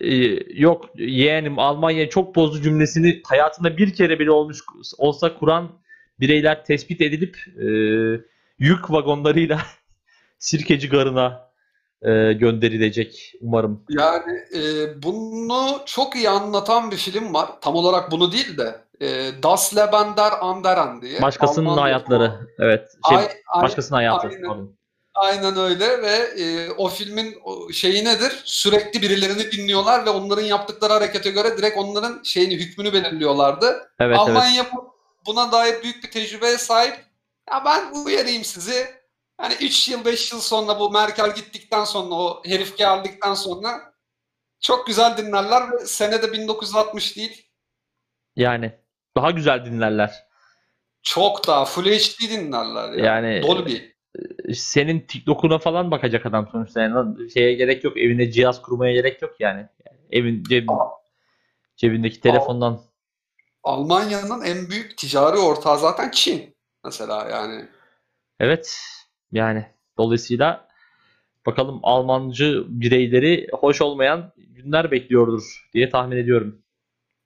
E, 0.00 0.14
yok 0.60 0.90
yeğenim 0.94 1.58
Almanya 1.58 2.08
çok 2.08 2.34
bozdu 2.34 2.62
cümlesini 2.62 3.22
hayatında 3.26 3.76
bir 3.76 3.94
kere 3.94 4.18
bile 4.18 4.30
olmuş 4.30 4.58
olsa 4.98 5.34
kuran 5.38 5.80
bireyler 6.20 6.64
tespit 6.64 7.00
edilip 7.00 7.36
e, 7.58 7.66
yük 8.58 8.90
vagonlarıyla 8.90 9.60
Sirkeci 10.44 10.88
Garı'na 10.88 11.50
e, 12.02 12.32
gönderilecek 12.32 13.32
umarım. 13.40 13.84
Yani 13.88 14.32
e, 14.54 15.02
bunu 15.02 15.80
çok 15.86 16.16
iyi 16.16 16.30
anlatan 16.30 16.90
bir 16.90 16.96
film 16.96 17.34
var. 17.34 17.48
Tam 17.60 17.74
olarak 17.74 18.10
bunu 18.10 18.32
değil 18.32 18.58
de 18.58 18.80
e, 19.00 19.08
Das 19.42 19.76
Leben 19.76 20.16
der 20.16 20.32
Anderen 20.40 21.02
diye. 21.02 21.22
Başkasının 21.22 21.66
Alman 21.66 21.82
hayatları. 21.82 22.22
yapımı. 22.24 22.46
Evet. 22.58 22.88
Şey, 23.08 23.18
Ay- 23.18 23.28
ay- 23.48 23.62
başkasının 23.62 23.96
hayatı. 23.96 24.28
aynen. 24.28 24.42
pardon. 24.48 24.76
Aynen 25.14 25.56
öyle 25.56 26.02
ve 26.02 26.42
e, 26.42 26.70
o 26.70 26.88
filmin 26.88 27.34
şeyi 27.72 28.04
nedir? 28.04 28.42
Sürekli 28.44 29.02
birilerini 29.02 29.52
dinliyorlar 29.52 30.06
ve 30.06 30.10
onların 30.10 30.42
yaptıkları 30.42 30.92
harekete 30.92 31.30
göre 31.30 31.58
direkt 31.58 31.78
onların 31.78 32.20
şeyini 32.24 32.54
hükmünü 32.54 32.92
belirliyorlardı. 32.92 33.66
Evet 33.66 33.82
evet. 34.00 34.18
Almanya 34.18 34.66
bu- 34.76 34.94
buna 35.26 35.52
dair 35.52 35.82
büyük 35.82 36.04
bir 36.04 36.10
tecrübeye 36.10 36.58
sahip. 36.58 36.94
Ya 37.50 37.62
ben 37.64 38.04
uyarayım 38.04 38.44
sizi. 38.44 38.86
Hani 39.40 39.54
3 39.54 39.88
yıl 39.88 40.04
5 40.04 40.32
yıl 40.32 40.40
sonra 40.40 40.80
bu 40.80 40.90
Merkel 40.90 41.34
gittikten 41.34 41.84
sonra 41.84 42.14
o 42.14 42.42
herif 42.46 42.78
geldikten 42.78 43.34
sonra 43.34 43.94
çok 44.60 44.86
güzel 44.86 45.16
dinlerler 45.16 45.72
ve 45.72 45.86
senede 45.86 46.32
1960 46.32 47.16
değil 47.16 47.46
Yani 48.36 48.72
daha 49.16 49.30
güzel 49.30 49.64
dinlerler. 49.64 50.14
çok 51.02 51.46
daha 51.46 51.64
Full 51.64 51.84
HD 51.84 52.30
dinlerler 52.30 52.92
ya. 52.92 53.04
Yani- 53.04 53.42
Dolby. 53.42 53.76
Senin 54.54 55.00
TikTok'una 55.00 55.58
falan 55.58 55.90
bakacak 55.90 56.26
adam 56.26 56.48
sonuçta. 56.52 56.80
Yani 56.80 57.30
şeye 57.30 57.54
gerek 57.54 57.84
yok. 57.84 57.98
Evine 57.98 58.30
cihaz 58.30 58.62
kurmaya 58.62 58.92
gerek 58.92 59.22
yok 59.22 59.34
yani. 59.40 59.68
Yani 59.86 59.98
evin 60.10 60.44
ceb, 60.44 60.68
cebindeki 61.76 62.20
telefondan. 62.20 62.80
Almanya'nın 63.62 64.42
en 64.42 64.70
büyük 64.70 64.98
ticari 64.98 65.38
ortağı 65.38 65.78
zaten 65.78 66.10
Çin. 66.10 66.56
Mesela 66.84 67.28
yani. 67.30 67.68
Evet. 68.40 68.80
Yani 69.32 69.66
dolayısıyla 69.98 70.68
bakalım 71.46 71.80
Almancı 71.82 72.64
bireyleri 72.68 73.48
hoş 73.52 73.80
olmayan 73.80 74.32
günler 74.36 74.90
bekliyordur 74.90 75.68
diye 75.74 75.90
tahmin 75.90 76.16
ediyorum. 76.16 76.62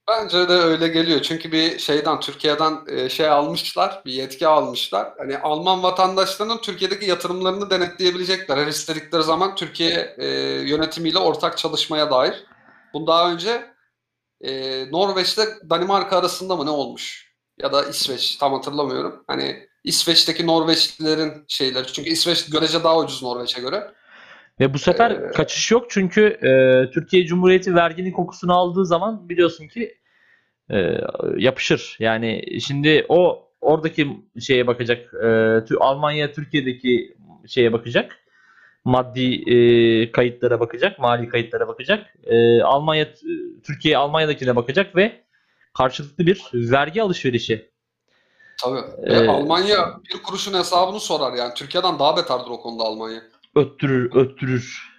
Bence 0.09 0.49
de 0.49 0.53
öyle 0.53 0.89
geliyor. 0.89 1.21
Çünkü 1.21 1.53
bir 1.53 1.79
şeyden 1.79 2.21
Türkiye'den 2.21 2.79
e, 2.87 3.09
şey 3.09 3.29
almışlar, 3.29 4.03
bir 4.05 4.13
yetki 4.13 4.47
almışlar. 4.47 5.13
Hani 5.19 5.39
Alman 5.39 5.83
vatandaşlarının 5.83 6.59
Türkiye'deki 6.59 7.07
yatırımlarını 7.07 7.71
denetleyebilecekler. 7.71 8.57
Her 8.57 8.67
istedikleri 8.67 9.23
zaman 9.23 9.55
Türkiye 9.55 10.15
e, 10.19 10.27
yönetimiyle 10.69 11.19
ortak 11.19 11.59
çalışmaya 11.59 12.11
dair. 12.11 12.45
Bu 12.93 13.07
daha 13.07 13.33
önce 13.33 13.65
e, 14.41 14.51
Norveç'te 14.91 15.43
Danimarka 15.71 16.19
arasında 16.19 16.57
mı 16.57 16.67
ne 16.67 16.71
olmuş? 16.71 17.35
Ya 17.59 17.73
da 17.73 17.85
İsveç 17.85 18.37
tam 18.37 18.53
hatırlamıyorum. 18.53 19.25
Hani 19.27 19.69
İsveç'teki 19.85 20.47
Norveçlilerin 20.47 21.33
şeyleri. 21.49 21.87
Çünkü 21.87 22.11
İsveç 22.11 22.51
görece 22.51 22.85
daha 22.85 22.99
ucuz 22.99 23.23
Norveç'e 23.23 23.61
göre. 23.61 23.83
Ve 24.61 24.75
bu 24.75 24.79
sefer 24.79 25.11
Ee, 25.11 25.33
kaçış 25.33 25.71
yok 25.71 25.87
çünkü 25.91 26.23
e, 26.23 26.51
Türkiye 26.91 27.27
Cumhuriyeti 27.27 27.75
verginin 27.75 28.13
kokusunu 28.13 28.55
aldığı 28.55 28.87
zaman 28.87 29.29
biliyorsun 29.29 29.69
ki 29.69 29.95
e, 30.71 31.01
yapışır. 31.37 31.97
Yani 31.99 32.61
şimdi 32.61 33.07
o 33.09 33.49
oradaki 33.61 34.09
şeye 34.41 34.67
bakacak, 34.67 35.15
e, 35.25 35.75
Almanya 35.81 36.33
Türkiye'deki 36.33 37.17
şeye 37.47 37.73
bakacak, 37.73 38.19
maddi 38.85 39.51
e, 39.51 39.57
kayıtlara 40.13 40.61
bakacak, 40.61 40.99
mali 40.99 41.29
kayıtlara 41.29 41.69
bakacak. 41.69 42.15
E, 42.25 42.63
Almanya 42.63 43.09
Türkiye 43.63 43.97
Almanya'dakine 43.97 44.57
bakacak 44.57 44.97
ve 44.97 45.13
karşılıklı 45.75 46.27
bir 46.27 46.43
vergi 46.55 47.03
alışverişi. 47.03 47.74
Tabii. 48.63 48.81
Ee, 49.07 49.29
Almanya 49.29 50.01
bir 50.15 50.23
kuruşun 50.23 50.55
hesabını 50.55 51.01
sorar 51.01 51.33
yani. 51.33 51.55
Türkiye'den 51.55 51.99
daha 51.99 52.17
beterdir 52.17 52.51
o 52.51 52.61
konuda 52.61 52.83
Almanya. 52.85 53.23
Öttürür, 53.57 54.15
öttürür. 54.15 54.95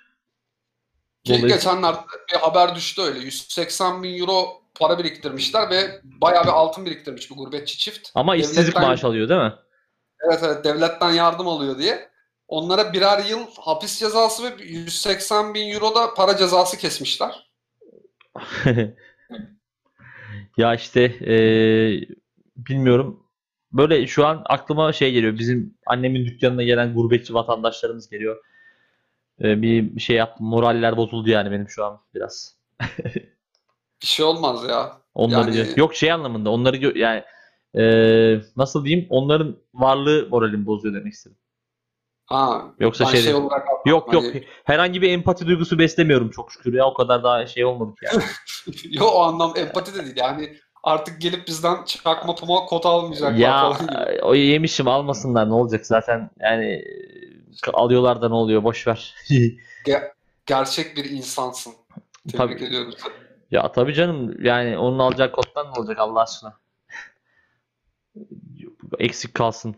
Dolayısıyla- 1.28 1.56
geçenlerde 1.56 2.00
bir 2.34 2.38
haber 2.38 2.76
düştü 2.76 3.02
öyle. 3.02 3.20
180 3.20 4.04
bin 4.04 4.20
euro 4.20 4.48
para 4.80 5.00
biriktirmişler 5.00 5.70
ve 5.70 6.02
bayağı 6.04 6.44
bir 6.44 6.50
altın 6.50 6.86
biriktirmiş 6.86 7.32
bu 7.32 7.36
gurbetçi 7.36 7.78
çift. 7.78 8.10
Ama 8.16 8.36
işsizlik 8.36 8.66
Devletten- 8.76 8.82
maaşı 8.88 9.08
alıyor 9.08 9.30
değil 9.30 9.42
mi? 9.42 9.54
Evet 10.26 10.40
evet 10.44 10.64
devletten 10.66 11.12
yardım 11.12 11.48
alıyor 11.48 11.78
diye. 11.78 12.10
Onlara 12.48 12.94
birer 12.94 13.26
yıl 13.26 13.40
hapis 13.60 14.00
cezası 14.00 14.44
ve 14.44 14.64
180 14.64 15.54
bin 15.54 15.72
euro 15.72 15.96
da 15.96 16.14
para 16.14 16.38
cezası 16.38 16.78
kesmişler. 16.78 17.50
Ya 20.58 20.76
işte 20.76 21.02
eee, 21.20 22.08
bilmiyorum. 22.58 23.25
Böyle 23.76 24.08
şu 24.08 24.26
an 24.26 24.42
aklıma 24.46 24.94
şey 24.94 25.12
geliyor. 25.12 25.40
Bizim 25.40 25.78
annemin 25.86 26.26
dükkanına 26.26 26.64
gelen 26.64 26.94
gurbetçi 26.94 27.34
vatandaşlarımız 27.34 28.10
geliyor. 28.10 28.38
e, 29.44 29.62
bir 29.62 30.00
şey 30.00 30.16
yaptım. 30.16 30.48
Moraller 30.48 30.98
bozuldu 30.98 31.30
yani 31.30 31.52
benim 31.52 31.70
şu 31.70 31.86
an 31.86 32.00
biraz. 32.16 32.56
Bir 34.02 34.08
şey 34.08 34.26
olmaz 34.26 34.64
ya. 34.70 34.98
Onları 35.14 35.52
Yani-. 35.52 35.74
Yok 35.76 35.96
şey 35.96 36.12
anlamında. 36.12 36.50
Onları 36.50 36.98
yani 37.00 37.24
e, 37.78 37.84
nasıl 38.58 38.86
diyeyim? 38.86 39.08
Onların 39.10 39.58
varlığı 39.74 40.28
moralimi 40.30 40.66
bozuyor 40.66 40.96
demek 40.96 41.14
istedim. 41.14 41.38
Ha. 42.26 42.66
Yoksa 42.80 43.06
şey, 43.06 43.22
şey 43.22 43.34
olarak 43.34 43.68
yok 43.86 44.14
yok 44.14 44.24
hani- 44.24 44.44
herhangi 44.64 45.02
bir 45.02 45.10
empati 45.12 45.48
duygusu 45.48 45.80
beslemiyorum 45.80 46.30
çok 46.30 46.52
şükür 46.52 46.74
ya 46.74 46.86
o 46.86 46.94
kadar 46.94 47.24
daha 47.24 47.46
şey 47.46 47.66
olmadık 47.66 47.98
yani. 48.04 48.24
Yo 48.90 49.06
o 49.06 49.22
anlam 49.22 49.54
empati 49.56 49.94
de 49.94 50.06
değil. 50.06 50.16
Yani 50.18 50.58
artık 50.86 51.22
gelip 51.22 51.48
bizden 51.48 51.84
çakma 51.86 52.36
puma 52.36 52.66
kota 52.66 52.90
almayacaklar 52.90 53.38
ya 53.38 53.74
falan 53.74 53.88
gibi. 53.88 54.22
o 54.22 54.36
yemişim 54.36 54.88
almasınlar 54.88 55.50
ne 55.50 55.54
olacak 55.54 55.86
zaten 55.86 56.30
yani 56.40 56.66
e, 56.66 57.72
alıyorlar 57.74 58.22
da 58.22 58.30
ne 58.30 58.36
oluyor 58.36 58.64
boş 58.64 58.88
ver. 58.88 59.16
Gerçek 60.46 60.98
bir 60.98 61.06
insansın. 61.06 61.74
Tebrik 62.32 62.38
Tabii. 62.38 62.66
ediyorum. 62.66 62.94
Ya 63.52 63.72
tabii 63.72 63.94
canım 63.94 64.46
yani 64.46 64.78
onun 64.78 65.00
alacağı 65.00 65.32
koddan 65.32 65.66
ne 65.74 65.80
olacak 65.80 66.00
Allah 66.00 66.22
aşkına? 66.22 66.58
Eksik 69.00 69.34
kalsın. 69.34 69.76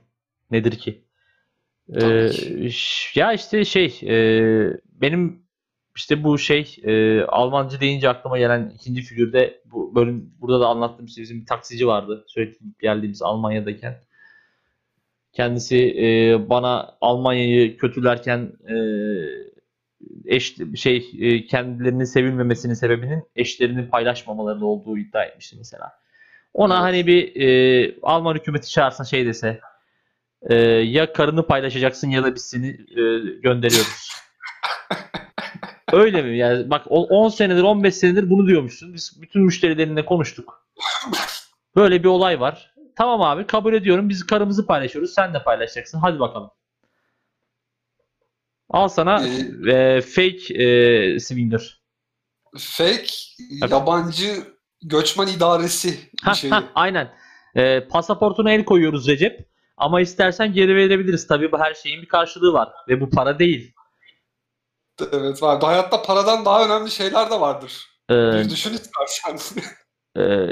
Nedir 0.51 0.77
ki? 0.79 1.03
Ee, 1.89 1.99
Tabii 1.99 2.71
ş- 2.71 3.19
ya 3.19 3.33
işte 3.33 3.65
şey 3.65 3.99
e, 4.03 4.13
benim 4.85 5.46
işte 5.97 6.23
bu 6.23 6.37
şey 6.37 6.75
e, 6.83 7.21
Almancı 7.21 7.79
deyince 7.79 8.09
aklıma 8.09 8.37
gelen 8.37 8.71
ikinci 8.75 9.01
figürde 9.01 9.61
bu 9.65 9.95
bölüm 9.95 10.33
burada 10.41 10.59
da 10.59 10.67
anlattığım 10.67 11.05
işte 11.05 11.21
bizim 11.21 11.41
bir 11.41 11.45
taksici 11.45 11.87
vardı. 11.87 12.25
Sürekli 12.27 12.65
geldiğimiz 12.81 13.21
Almanya'dayken. 13.21 13.95
Kendisi 15.33 15.77
e, 15.77 16.39
bana 16.49 16.97
Almanya'yı 17.01 17.77
kötülerken 17.77 18.51
e, 18.69 18.75
eş 20.25 20.55
şey 20.75 21.11
e, 21.19 21.45
kendilerinin 21.45 22.03
sevilmemesinin 22.03 22.73
sebebinin 22.73 23.23
eşlerinin 23.35 23.87
paylaşmamaları 23.87 24.65
olduğu 24.65 24.97
iddia 24.97 25.23
etmişti 25.23 25.55
mesela. 25.59 25.91
Ona 26.53 26.73
Evet. 26.73 26.83
hani 26.83 27.07
bir 27.07 27.41
e, 27.41 27.95
Alman 28.01 28.35
hükümeti 28.35 28.69
çağırsa 28.69 29.03
şey 29.03 29.25
dese 29.25 29.59
e, 30.41 30.55
ya 30.65 31.13
karını 31.13 31.47
paylaşacaksın 31.47 32.09
ya 32.09 32.23
da 32.23 32.35
biz 32.35 32.41
seni 32.41 32.67
e, 32.69 33.03
gönderiyoruz. 33.43 34.11
Öyle 35.93 36.21
mi? 36.21 36.37
Yani 36.37 36.69
bak 36.69 36.81
o- 36.89 37.07
10 37.07 37.29
senedir 37.29 37.63
15 37.63 37.95
senedir 37.95 38.29
bunu 38.29 38.47
diyormuşsun. 38.47 38.93
Biz 38.93 39.21
bütün 39.21 39.41
müşterilerinle 39.41 40.05
konuştuk. 40.05 40.67
Böyle 41.75 42.03
bir 42.03 42.07
olay 42.07 42.39
var. 42.39 42.73
Tamam 42.95 43.21
abi 43.21 43.47
kabul 43.47 43.73
ediyorum. 43.73 44.09
Biz 44.09 44.25
karımızı 44.25 44.65
paylaşıyoruz. 44.65 45.13
Sen 45.13 45.33
de 45.33 45.43
paylaşacaksın. 45.43 45.99
Hadi 45.99 46.19
bakalım. 46.19 46.51
Al 48.69 48.87
sana 48.87 49.27
Ee, 49.67 49.71
e, 49.71 50.01
fake 50.01 50.63
e, 50.63 51.19
swinger. 51.19 51.81
Fake 52.57 53.07
Evet. 53.61 53.71
yabancı 53.71 54.33
göçmen 54.83 55.27
idaresi 55.27 55.87
bir 55.89 56.21
Ha, 56.23 56.33
şeyi. 56.33 56.51
ha, 56.51 56.63
aynen. 56.75 57.13
E, 57.55 57.87
pasaportuna 57.87 58.51
el 58.51 58.65
koyuyoruz 58.65 59.07
Recep. 59.07 59.47
Ama 59.77 60.01
istersen 60.01 60.53
geri 60.53 60.75
verebiliriz. 60.75 61.27
Tabii 61.27 61.51
bu 61.51 61.59
her 61.59 61.73
şeyin 61.73 62.01
bir 62.01 62.07
karşılığı 62.07 62.53
var. 62.53 62.69
Ve 62.87 63.01
bu 63.01 63.09
para 63.09 63.39
değil. 63.39 63.73
Evet 65.11 65.41
var. 65.43 65.61
Hayatta 65.63 66.01
paradan 66.01 66.45
daha 66.45 66.65
önemli 66.65 66.91
şeyler 66.91 67.31
de 67.31 67.39
vardır. 67.39 67.85
E, 68.09 68.13
Bir 68.13 68.49
düşün 68.49 68.73
istersen. 68.73 69.39
e, 70.17 70.47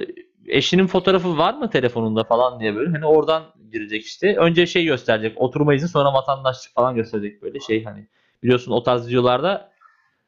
eşinin 0.48 0.88
fotoğrafı 0.88 1.38
var 1.38 1.54
mı 1.54 1.70
telefonunda 1.70 2.24
falan 2.24 2.60
diye 2.60 2.76
böyle. 2.76 2.92
Hani 2.92 3.06
oradan 3.06 3.44
girecek 3.72 4.06
işte. 4.06 4.36
Önce 4.38 4.66
şey 4.66 4.86
gösterecek. 4.86 5.42
Oturma 5.42 5.74
izni 5.76 5.88
sonra 5.90 6.14
vatandaşlık 6.14 6.74
falan 6.74 6.96
gösterecek 6.96 7.42
böyle 7.42 7.60
şey 7.60 7.84
hani. 7.84 8.08
Biliyorsun 8.44 8.72
o 8.72 8.84
tarz 8.84 9.08
videolarda 9.08 9.72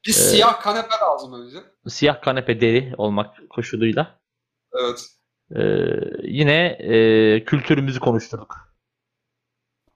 Bir 0.07 0.11
siyah 0.11 0.61
kanepe 0.61 0.95
lazım 1.03 1.34
önce. 1.45 1.57
siyah 1.88 2.22
kanepe 2.22 2.61
deri 2.61 2.93
olmak 2.97 3.49
koşuluyla. 3.49 4.20
Evet. 4.74 5.05
E, 5.55 5.61
yine 6.24 6.65
e, 6.65 7.43
kültürümüzü 7.43 7.99
konuşturduk. 7.99 8.66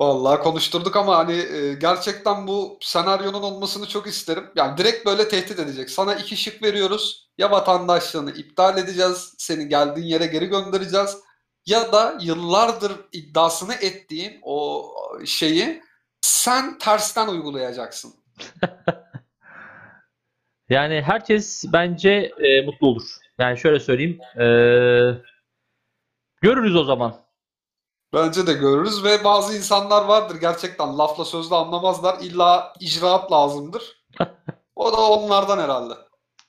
Vallahi 0.02 0.41
konuşturduk 0.41 0.95
ama 0.95 1.18
hani 1.18 1.34
e, 1.34 1.74
gerçekten 1.74 2.47
bu 2.47 2.78
senaryonun 2.82 3.43
olmasını 3.43 3.88
çok 3.88 4.08
isterim. 4.08 4.43
Yani 4.56 4.78
direkt 4.78 5.06
böyle 5.06 5.28
tehdit 5.28 5.60
edecek. 5.60 5.89
Sana 5.89 6.16
iki 6.16 6.38
şık 6.38 6.64
veriyoruz. 6.64 7.30
Ya 7.38 7.52
vatandaşlığını 7.52 8.32
iptal 8.32 8.78
edeceğiz, 8.78 9.34
seni 9.38 9.68
geldiğin 9.68 10.08
yere 10.08 10.26
geri 10.26 10.45
göndereceğiz. 10.45 11.18
Ya 11.66 11.91
da 11.93 12.18
yıllardır 12.22 12.91
iddiasını 13.12 13.74
ettiğin 13.74 14.39
o 14.41 14.86
şeyi 15.26 15.82
sen 16.22 16.78
tersten 16.78 17.28
uygulayacaksın. 17.28 18.14
Yani 20.70 21.02
herkes 21.02 21.66
bence 21.74 22.32
e, 22.39 22.66
mutlu 22.66 22.88
olur. 22.88 23.04
Yani 23.39 23.58
şöyle 23.58 23.80
söyleyeyim. 23.80 24.20
e, 24.36 24.45
görürüz 26.41 26.76
o 26.76 26.84
zaman. 26.84 27.16
Bence 28.14 28.47
de 28.47 28.53
görürüz 28.53 29.03
ve 29.03 29.24
bazı 29.24 29.57
insanlar 29.57 30.05
vardır 30.05 30.36
gerçekten 30.41 30.97
lafla 30.97 31.26
sözle 31.26 31.55
anlamazlar. 31.55 32.16
İlla 32.22 32.74
icraat 32.80 33.32
lazımdır. 33.32 33.84
O 34.76 34.91
da 34.91 34.97
onlardan 34.97 35.59
herhalde. 35.59 35.93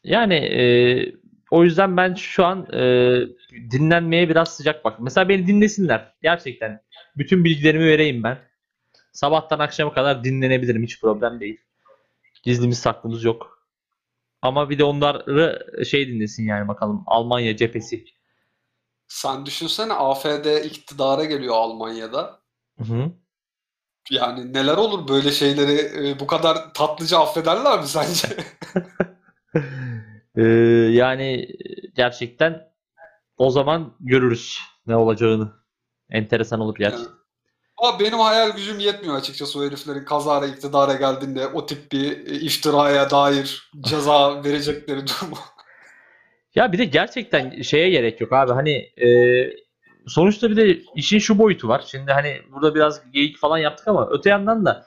Yani 0.05 0.35
e, 0.35 0.63
o 1.51 1.65
yüzden 1.65 1.97
ben 1.97 2.15
şu 2.15 2.45
an 2.45 2.67
e, 2.73 2.81
dinlenmeye 3.71 4.29
biraz 4.29 4.57
sıcak 4.57 4.85
bak. 4.85 5.01
Mesela 5.01 5.29
beni 5.29 5.47
dinlesinler. 5.47 6.15
Gerçekten. 6.23 6.83
Bütün 7.17 7.45
bilgilerimi 7.45 7.87
vereyim 7.87 8.23
ben. 8.23 8.39
Sabahtan 9.13 9.59
akşama 9.59 9.95
kadar 9.95 10.25
dinlenebilirim. 10.25 10.83
Hiç 10.83 11.01
problem 11.01 11.41
değil. 11.41 11.61
Gizlimiz 12.43 12.79
saklımız 12.79 13.25
yok. 13.25 13.67
Ama 14.43 14.71
bir 14.71 14.79
de 14.79 14.85
onları 14.85 15.85
şey 15.85 16.09
dinlesin 16.09 16.47
yani 16.47 16.69
bakalım. 16.69 17.03
Almanya 17.07 17.57
cephesi. 17.57 18.05
Sen 19.13 19.47
düşünsene 19.47 19.93
AfD 19.93 20.65
iktidara 20.65 21.25
geliyor 21.25 21.55
Almanya'da. 21.55 22.41
Hı 22.79 22.85
hı. 22.85 23.11
Yani 24.11 24.53
neler 24.53 24.77
olur 24.77 25.09
böyle 25.09 25.31
şeyleri 25.31 26.09
e, 26.09 26.21
bu 26.21 26.27
kadar 26.27 26.75
tatlıca 26.75 27.19
affederler 27.19 27.81
mi 27.81 27.87
sence? 27.87 28.29
Ee, 30.37 30.43
yani 30.93 31.49
gerçekten 31.95 32.73
o 33.37 33.51
zaman 33.51 33.97
görürüz 34.01 34.59
ne 34.87 34.97
olacağını. 34.97 35.53
Enteresan 36.11 36.61
olur 36.61 36.75
gerçekten. 36.79 37.15
Ama 37.77 38.01
benim 38.01 38.19
hayal 38.19 38.51
gücüm 38.51 38.79
yetmiyor 38.79 39.17
açıkçası 39.17 39.59
o 39.59 39.65
heriflerin 39.65 40.05
kazara 40.05 40.47
iktidara 40.47 40.95
geldiğinde 40.95 41.47
o 41.47 41.67
tip 41.67 41.93
bir 41.93 42.27
e, 42.27 42.41
iftiraya 42.41 43.11
dair 43.11 43.71
ceza 43.81 44.45
verecekleri 44.45 45.07
durumu. 45.07 45.39
Ya 46.55 46.73
bir 46.73 46.79
de 46.79 46.85
gerçekten 46.85 47.63
şeye 47.63 47.91
gerek 47.91 48.21
yok 48.21 48.33
abi. 48.33 48.53
Hani 48.53 48.71
e, 49.07 49.09
sonuçta 50.07 50.51
bir 50.51 50.57
de 50.57 50.79
işin 50.95 51.19
şu 51.19 51.39
boyutu 51.39 51.69
var. 51.69 51.85
Şimdi 51.87 52.13
hani 52.13 52.37
burada 52.53 52.75
biraz 52.75 53.11
geyik 53.13 53.39
falan 53.39 53.59
yaptık 53.59 53.89
ama 53.89 54.09
öte 54.11 54.31
yandan 54.31 54.65
da 54.67 54.87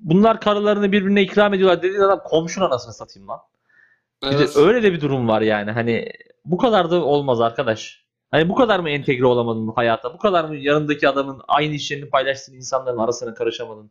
bunlar 0.00 0.40
karılarını 0.40 0.92
birbirine 0.92 1.22
ikram 1.22 1.54
ediyorlar 1.54 1.82
dediğin 1.82 2.00
adam 2.00 2.20
komşun 2.24 2.62
anasını 2.62 2.94
satayım 2.94 3.28
lan. 3.28 3.40
Bir 4.22 4.30
de 4.30 4.34
Evet. 4.36 4.56
öyle 4.56 4.82
de 4.82 4.92
bir 4.92 5.00
durum 5.00 5.28
var 5.28 5.40
yani. 5.40 5.70
Hani 5.70 6.08
bu 6.44 6.56
kadar 6.56 6.90
da 6.90 7.04
olmaz 7.04 7.40
arkadaş. 7.40 8.04
Hani 8.30 8.48
bu 8.48 8.54
kadar 8.54 8.80
mı 8.80 8.90
entegre 8.90 9.26
olamadın 9.26 9.68
hayata? 9.76 10.14
Bu 10.14 10.18
kadar 10.18 10.44
mı 10.44 10.56
yanındaki 10.56 11.08
adamın 11.08 11.42
aynı 11.48 11.74
işlerini 11.74 12.08
paylaştığın 12.08 12.54
insanların 12.54 12.98
arasına 12.98 13.34
karışamadın? 13.34 13.90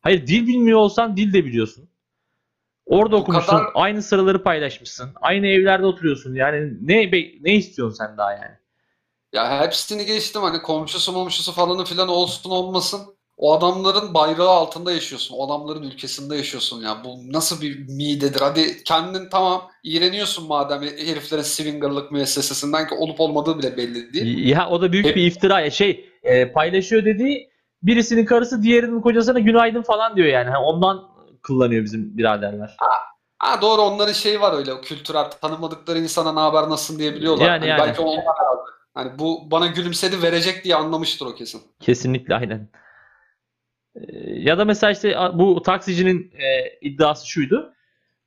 Hayır 0.00 0.26
dil 0.26 0.46
bilmiyor 0.46 0.78
olsan 0.78 1.16
dil 1.16 1.32
de 1.32 1.44
biliyorsun. 1.44 1.88
Orada 2.86 3.16
okumuşsun. 3.16 3.50
kadar- 3.52 3.66
Aynı 3.74 4.02
sıraları 4.02 4.42
paylaşmışsın. 4.42 5.10
Aynı 5.20 5.46
evlerde 5.46 5.86
oturuyorsun. 5.86 6.34
Yani 6.34 6.72
ne 6.82 7.10
ne 7.40 7.54
istiyorsun 7.54 7.96
sen 7.96 8.18
daha 8.18 8.32
yani? 8.32 8.54
Ya 9.32 9.60
hepsini 9.62 10.06
geçtim 10.06 10.42
hani 10.42 10.62
komşusu 10.62 11.12
momşusu 11.12 11.52
falanı 11.52 11.84
filan 11.84 12.08
olsun 12.08 12.50
olmasın. 12.50 13.00
O 13.36 13.52
adamların 13.54 14.14
bayrağı 14.14 14.48
altında 14.48 14.92
yaşıyorsun. 14.92 15.34
O 15.38 15.46
adamların 15.46 15.82
ülkesinde 15.82 16.36
yaşıyorsun 16.36 16.82
ya. 16.82 17.02
Bu 17.04 17.32
nasıl 17.32 17.60
bir 17.60 17.88
midedir? 17.88 18.40
Hadi 18.40 18.84
kendin 18.84 19.28
tamam 19.30 19.62
iğreniyorsun 19.82 20.46
madem 20.48 20.82
heriflerin 20.82 21.42
swingerlık 21.42 22.12
müessesesinden 22.12 22.88
ki 22.88 22.94
olup 22.94 23.20
olmadığı 23.20 23.58
bile 23.58 23.76
belli 23.76 24.12
değil. 24.12 24.48
Ya 24.48 24.68
o 24.68 24.82
da 24.82 24.92
büyük 24.92 25.06
Hep- 25.06 25.16
bir 25.16 25.26
iftira. 25.26 25.60
Ya 25.60 25.70
Şey 25.70 26.10
e, 26.22 26.52
paylaşıyor 26.52 27.04
dediği 27.04 27.50
birisinin 27.82 28.24
karısı 28.24 28.62
diğerinin 28.62 29.00
kocasına 29.00 29.38
günaydın 29.38 29.82
falan 29.82 30.16
diyor 30.16 30.28
yani. 30.28 30.56
Ondan 30.56 31.13
kullanıyor 31.46 31.84
bizim 31.84 32.16
biraderler. 32.18 32.76
Ha 33.38 33.62
doğru 33.62 33.82
onların 33.82 34.12
şeyi 34.12 34.40
var 34.40 34.52
öyle 34.58 34.72
o 34.72 34.80
kültürel 34.80 35.30
tanımadıkları 35.30 35.98
insana 35.98 36.32
ne 36.32 36.40
haber 36.40 36.62
nasılsın 36.70 36.98
diye 36.98 37.14
biliyorlar. 37.14 37.46
Yani, 37.46 37.58
Hani 37.58 37.68
yani. 37.68 37.78
Belki 37.80 38.00
onlar 38.00 38.18
herhalde. 38.38 38.60
Hani 38.94 39.18
bu 39.18 39.50
bana 39.50 39.66
gülümsedi 39.66 40.22
verecek 40.22 40.64
diye 40.64 40.74
anlamıştır 40.74 41.26
o 41.26 41.34
kesin. 41.34 41.62
Kesinlikle 41.80 42.34
aynen. 42.34 42.68
Ee, 43.96 44.00
Ya 44.26 44.58
da 44.58 44.64
mesela 44.64 44.90
işte 44.90 45.16
bu 45.34 45.62
taksicinin 45.62 46.32
e, 46.32 46.78
iddiası 46.80 47.28
şuydu. 47.28 47.74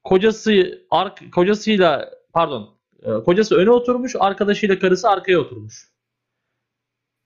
Kocası 0.04 0.82
ark 0.92 1.34
kocasıyla 1.34 2.10
pardon 2.34 2.78
e, 3.04 3.14
kocası 3.24 3.56
öne 3.56 3.72
oturmuş, 3.72 4.16
arkadaşıyla 4.20 4.80
karısı 4.80 5.10
arkaya 5.10 5.40
oturmuş. 5.40 5.92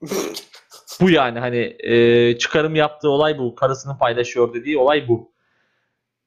Bu 1.02 1.10
yani 1.10 1.40
hani 1.40 1.76
e, 1.80 2.38
çıkarım 2.38 2.76
yaptığı 2.76 3.10
olay 3.10 3.38
bu. 3.38 3.56
Karısını 3.56 3.98
paylaşıyor 3.98 4.54
dediği 4.54 4.78
olay 4.78 5.08
bu. 5.08 5.31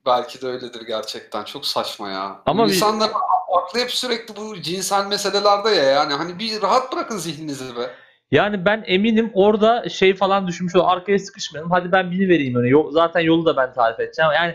Belki 0.07 0.43
de 0.43 0.47
öyledir 0.47 0.87
gerçekten. 0.87 1.45
Çok 1.45 1.67
saçma 1.67 2.11
ya. 2.11 2.43
Ama 2.47 2.65
bir- 2.67 2.73
İnsanlar 2.73 3.11
aklı 3.57 3.81
hep 3.81 3.91
sürekli 3.91 4.37
bu 4.37 4.61
cinsel 4.63 5.07
meselelerde 5.07 5.69
ya 5.69 5.83
yani 5.85 6.13
hani 6.15 6.39
bir 6.39 6.63
rahat 6.63 6.93
bırakın 6.93 7.17
zihninizi 7.17 7.77
be. 7.77 7.91
Yani 8.31 8.65
ben 8.65 8.85
eminim 8.87 9.31
orada 9.35 9.89
şey 9.89 10.15
falan 10.15 10.47
düşünmüş 10.47 10.75
olur. 10.77 10.85
Arkaya 10.89 11.19
sıkışmayalım. 11.19 11.71
Hadi 11.71 11.93
ben 11.93 12.11
bini 12.11 12.29
vereyim 12.29 12.55
öne. 12.55 12.69
Yol- 12.69 12.93
zaten 12.93 13.21
yolu 13.21 13.47
da 13.47 13.57
ben 13.57 13.73
tarif 13.73 14.01
edeceğim. 14.01 14.31
Yani 14.35 14.55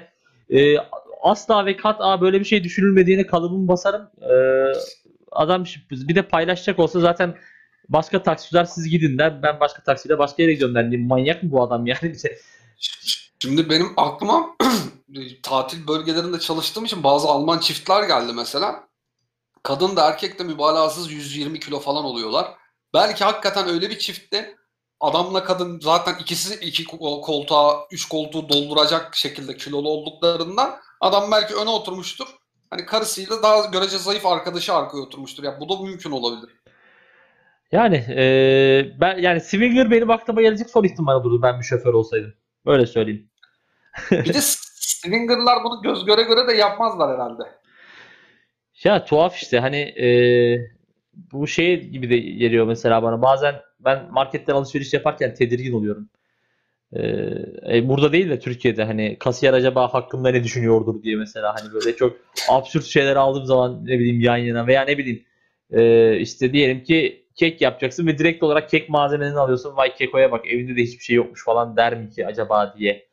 e, 0.60 0.78
asla 1.22 1.66
ve 1.66 1.78
kat'a 1.78 2.22
böyle 2.22 2.39
bir 2.39 2.45
şey 2.45 2.64
düşünülmediğine 2.64 3.28
kalıbımı 3.28 3.68
basarım. 3.68 4.10
E, 4.22 4.34
adam 5.32 5.64
bir 5.91 6.16
de 6.16 6.22
paylaşacak 6.22 6.80
olsa 6.80 7.00
zaten 7.00 7.36
başka 7.89 8.24
taksiciler 8.24 8.66
siz 8.66 8.89
gidin 8.89 9.18
der. 9.18 9.43
Ben 9.43 9.60
başka 9.60 9.84
taksiyle 9.84 10.18
başka 10.18 10.43
yere 10.43 10.54
gidiyorum 10.54 10.76
der. 10.76 11.00
Manyak 11.00 11.43
mı 11.43 11.52
bu 11.52 11.64
adam 11.64 11.88
yani? 11.88 12.16
Şimdi 13.42 13.70
benim 13.70 13.94
aklıma 13.98 14.56
tatil 15.44 15.88
bölgelerinde 15.88 16.40
çalıştığım 16.40 16.86
için 16.86 17.04
bazı 17.04 17.28
Alman 17.28 17.60
çiftler 17.60 18.04
geldi 18.04 18.34
mesela. 18.36 18.90
Kadın 19.64 19.96
da 19.96 20.08
erkek 20.08 20.40
de 20.40 20.44
mübalağasız 20.44 21.12
120 21.12 21.60
kilo 21.60 21.80
falan 21.80 22.06
oluyorlar. 22.06 22.48
Belki 22.94 23.24
hakikaten 23.24 23.70
öyle 23.70 23.90
bir 23.90 24.00
çiftte 24.00 24.56
adamla 25.00 25.44
kadın 25.44 25.80
zaten 25.80 26.16
ikisi 26.20 26.66
iki 26.66 26.84
kol- 26.84 27.22
koltuğa, 27.22 27.88
üç 27.92 28.08
koltuğu 28.08 28.50
dolduracak 28.50 29.16
şekilde 29.16 29.58
kilolu 29.58 29.90
olduklarından 29.90 30.80
adam 31.02 31.32
belki 31.32 31.56
öne 31.56 31.70
oturmuştur. 31.70 32.28
Hani 32.70 32.86
karısıyla 32.86 33.44
daha 33.44 33.66
görece 33.66 33.98
zayıf 33.98 34.26
arkadaşı 34.26 34.74
arkaya 34.74 35.00
oturmuştur. 35.00 35.44
Ya 35.44 35.60
bu 35.60 35.70
da 35.70 35.84
mümkün 35.84 36.12
olabilir. 36.12 36.56
Yani 37.72 37.96
e, 37.96 38.24
ben 39.02 39.18
yani 39.18 39.42
Swinger 39.42 39.92
benim 39.92 40.12
aklıma 40.12 40.42
gelecek 40.42 40.70
son 40.70 40.84
ihtimal 40.84 41.16
olurdu 41.16 41.42
ben 41.42 41.60
bir 41.60 41.66
şoför 41.66 41.94
olsaydım. 41.94 42.34
Böyle 42.66 42.86
söyleyeyim. 42.86 43.29
Bir 44.12 44.34
de 44.34 44.41
swingerlar 44.41 45.64
bunu 45.64 45.82
göz 45.82 46.06
göre 46.06 46.24
göre 46.24 46.47
de 46.47 46.54
yapmazlar 46.54 47.14
herhalde. 47.14 47.43
Ya 48.84 49.06
tuhaf 49.06 49.36
işte 49.36 49.60
hani 49.60 49.78
e, 49.78 50.08
bu 51.32 51.47
şey 51.47 51.82
gibi 51.82 52.10
de 52.10 52.18
geliyor 52.18 52.68
mesela 52.68 53.04
bana. 53.04 53.22
Bazen 53.22 53.56
ben 53.80 54.12
marketten 54.12 54.54
alışveriş 54.54 54.93
yaparken 54.93 55.34
tedirgin 55.34 55.74
oluyorum. 55.74 56.10
E, 56.93 57.02
e, 57.72 57.89
burada 57.89 58.12
değil 58.12 58.30
de 58.30 58.39
Türkiye'de 58.39 58.84
hani 58.84 59.18
kasiyer 59.20 59.54
acaba 59.54 59.93
hakkında 59.93 60.32
ne 60.32 60.43
düşünüyordur 60.43 61.04
diye 61.04 61.16
mesela 61.16 61.56
hani 61.56 61.74
böyle 61.74 61.95
çok 61.95 62.18
absürt 62.50 62.86
şeyler 62.86 63.16
aldığım 63.16 63.45
zaman 63.45 63.86
ne 63.86 64.00
bileyim 64.00 64.22
yan 64.22 64.38
yana 64.38 64.68
veya 64.68 64.82
ne 64.82 64.97
bileyim 64.97 65.24
e, 65.72 66.18
işte 66.18 66.54
diyelim 66.54 66.84
ki 66.84 67.26
kek 67.36 67.62
yapacaksın 67.62 68.08
ve 68.08 68.18
direkt 68.18 68.43
olarak 68.43 68.70
kek 68.70 68.89
malzemelerini 68.89 69.39
alıyorsun. 69.39 69.78
Vay 69.78 69.95
kekoya 69.95 70.32
bak 70.32 70.47
evinde 70.47 70.76
de 70.76 70.84
hiçbir 70.84 71.04
şey 71.04 71.16
yokmuş 71.16 71.45
falan 71.45 71.78
der 71.78 71.97
mi 71.97 72.10
ki 72.10 72.28
acaba 72.28 72.76
diye. 72.78 73.09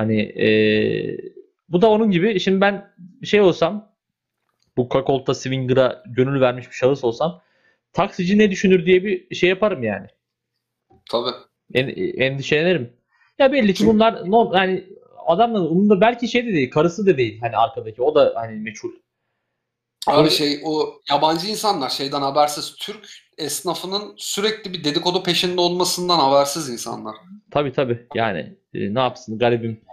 Hani 0.00 0.20
e, 0.20 0.48
bu 1.68 1.82
da 1.82 1.90
onun 1.90 2.10
gibi. 2.10 2.40
Şimdi 2.40 2.60
ben 2.60 2.92
şey 3.24 3.40
olsam 3.40 3.92
bu 4.76 4.88
Kakolta 4.88 5.34
Swinger'a 5.34 6.02
gönül 6.06 6.40
vermiş 6.40 6.68
bir 6.68 6.74
şahıs 6.74 7.04
olsam 7.04 7.42
taksici 7.92 8.38
ne 8.38 8.50
düşünür 8.50 8.86
diye 8.86 9.04
bir 9.04 9.34
şey 9.34 9.48
yaparım 9.48 9.82
yani. 9.82 10.06
Tabii. 11.10 11.30
En, 11.74 11.88
endişelenirim. 12.22 12.92
Ya 13.38 13.52
belli 13.52 13.74
ki 13.74 13.86
bunlar 13.86 14.30
no, 14.30 14.52
yani 14.54 14.84
adamla 15.26 15.60
umurunda 15.60 16.00
belki 16.00 16.28
şey 16.28 16.46
de 16.46 16.52
değil, 16.52 16.70
karısı 16.70 17.06
da 17.06 17.16
değil 17.16 17.40
hani 17.40 17.56
arkadaki. 17.56 18.02
O 18.02 18.14
da 18.14 18.32
hani 18.36 18.56
meçhul. 18.56 18.90
Abi 20.06 20.18
Öyle- 20.18 20.30
şey 20.30 20.60
o 20.64 21.00
yabancı 21.10 21.46
insanlar 21.46 21.90
şeyden 21.90 22.22
habersiz 22.22 22.76
Türk 22.76 23.08
esnafının 23.38 24.14
sürekli 24.16 24.72
bir 24.72 24.84
dedikodu 24.84 25.22
peşinde 25.22 25.60
olmasından 25.60 26.18
habersiz 26.18 26.68
insanlar. 26.68 27.16
Tabii 27.50 27.72
tabii. 27.72 28.06
Yani 28.14 28.56
e, 28.74 28.94
ne 28.94 29.00
yapsın 29.00 29.38
garibim. 29.38 29.89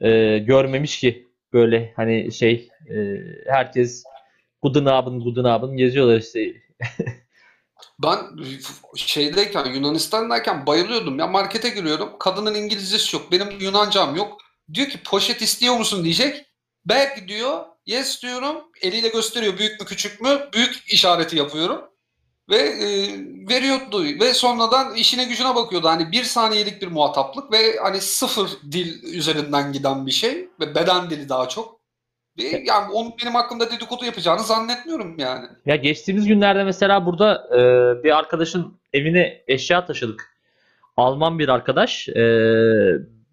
E, 0.00 0.38
görmemiş 0.38 0.98
ki 0.98 1.28
böyle 1.52 1.92
hani 1.96 2.32
şey 2.32 2.68
e, 2.90 2.96
herkes 3.46 4.04
gudun 4.62 4.86
abın 4.86 5.20
gudun 5.20 5.44
abın 5.44 5.76
geziyorlar 5.76 6.20
işte. 6.20 6.52
Ben 8.02 8.18
şeydeyken 8.96 9.64
Yunanistan'dayken 9.64 10.66
bayılıyordum 10.66 11.18
ya. 11.18 11.26
Markete 11.26 11.68
giriyorum 11.68 12.18
kadının 12.18 12.54
İngilizcesi 12.54 13.16
yok 13.16 13.32
benim 13.32 13.60
Yunancam 13.60 14.16
yok. 14.16 14.38
Diyor 14.74 14.88
ki 14.88 14.98
poşet 15.04 15.42
istiyor 15.42 15.76
musun? 15.76 16.04
diyecek. 16.04 16.46
Belki 16.86 17.28
diyor 17.28 17.64
yes 17.86 18.22
diyorum 18.22 18.56
eliyle 18.82 19.08
gösteriyor 19.08 19.58
büyük 19.58 19.80
mü 19.80 19.86
küçük 19.86 20.20
mü? 20.20 20.48
Büyük 20.54 20.92
işareti 20.92 21.36
yapıyorum 21.36 21.80
ve 22.50 22.56
e, 22.56 22.88
veriyordu 23.48 24.04
ve 24.20 24.34
sonradan 24.34 24.94
işine 24.94 25.24
gücüne 25.24 25.54
bakıyordu 25.54 25.88
hani 25.88 26.12
bir 26.12 26.24
saniyelik 26.24 26.82
bir 26.82 26.88
muhataplık 26.88 27.52
ve 27.52 27.76
hani 27.82 28.00
sıfır 28.00 28.50
dil 28.72 29.02
üzerinden 29.02 29.72
giden 29.72 30.06
bir 30.06 30.12
şey 30.12 30.48
ve 30.60 30.74
beden 30.74 31.10
dili 31.10 31.28
daha 31.28 31.48
çok 31.48 31.78
ve 32.38 32.62
yani 32.66 32.92
onun 32.92 33.12
benim 33.22 33.34
hakkımda 33.34 33.70
dedikodu 33.70 34.04
yapacağını 34.04 34.40
zannetmiyorum 34.40 35.18
yani. 35.18 35.46
Ya 35.66 35.76
geçtiğimiz 35.76 36.26
günlerde 36.26 36.64
mesela 36.64 37.06
burada 37.06 37.48
e, 37.52 37.60
bir 38.04 38.18
arkadaşın 38.18 38.80
evine 38.92 39.42
eşya 39.48 39.86
taşıdık. 39.86 40.38
Alman 40.96 41.38
bir 41.38 41.48
arkadaş, 41.48 42.08
e, 42.08 42.24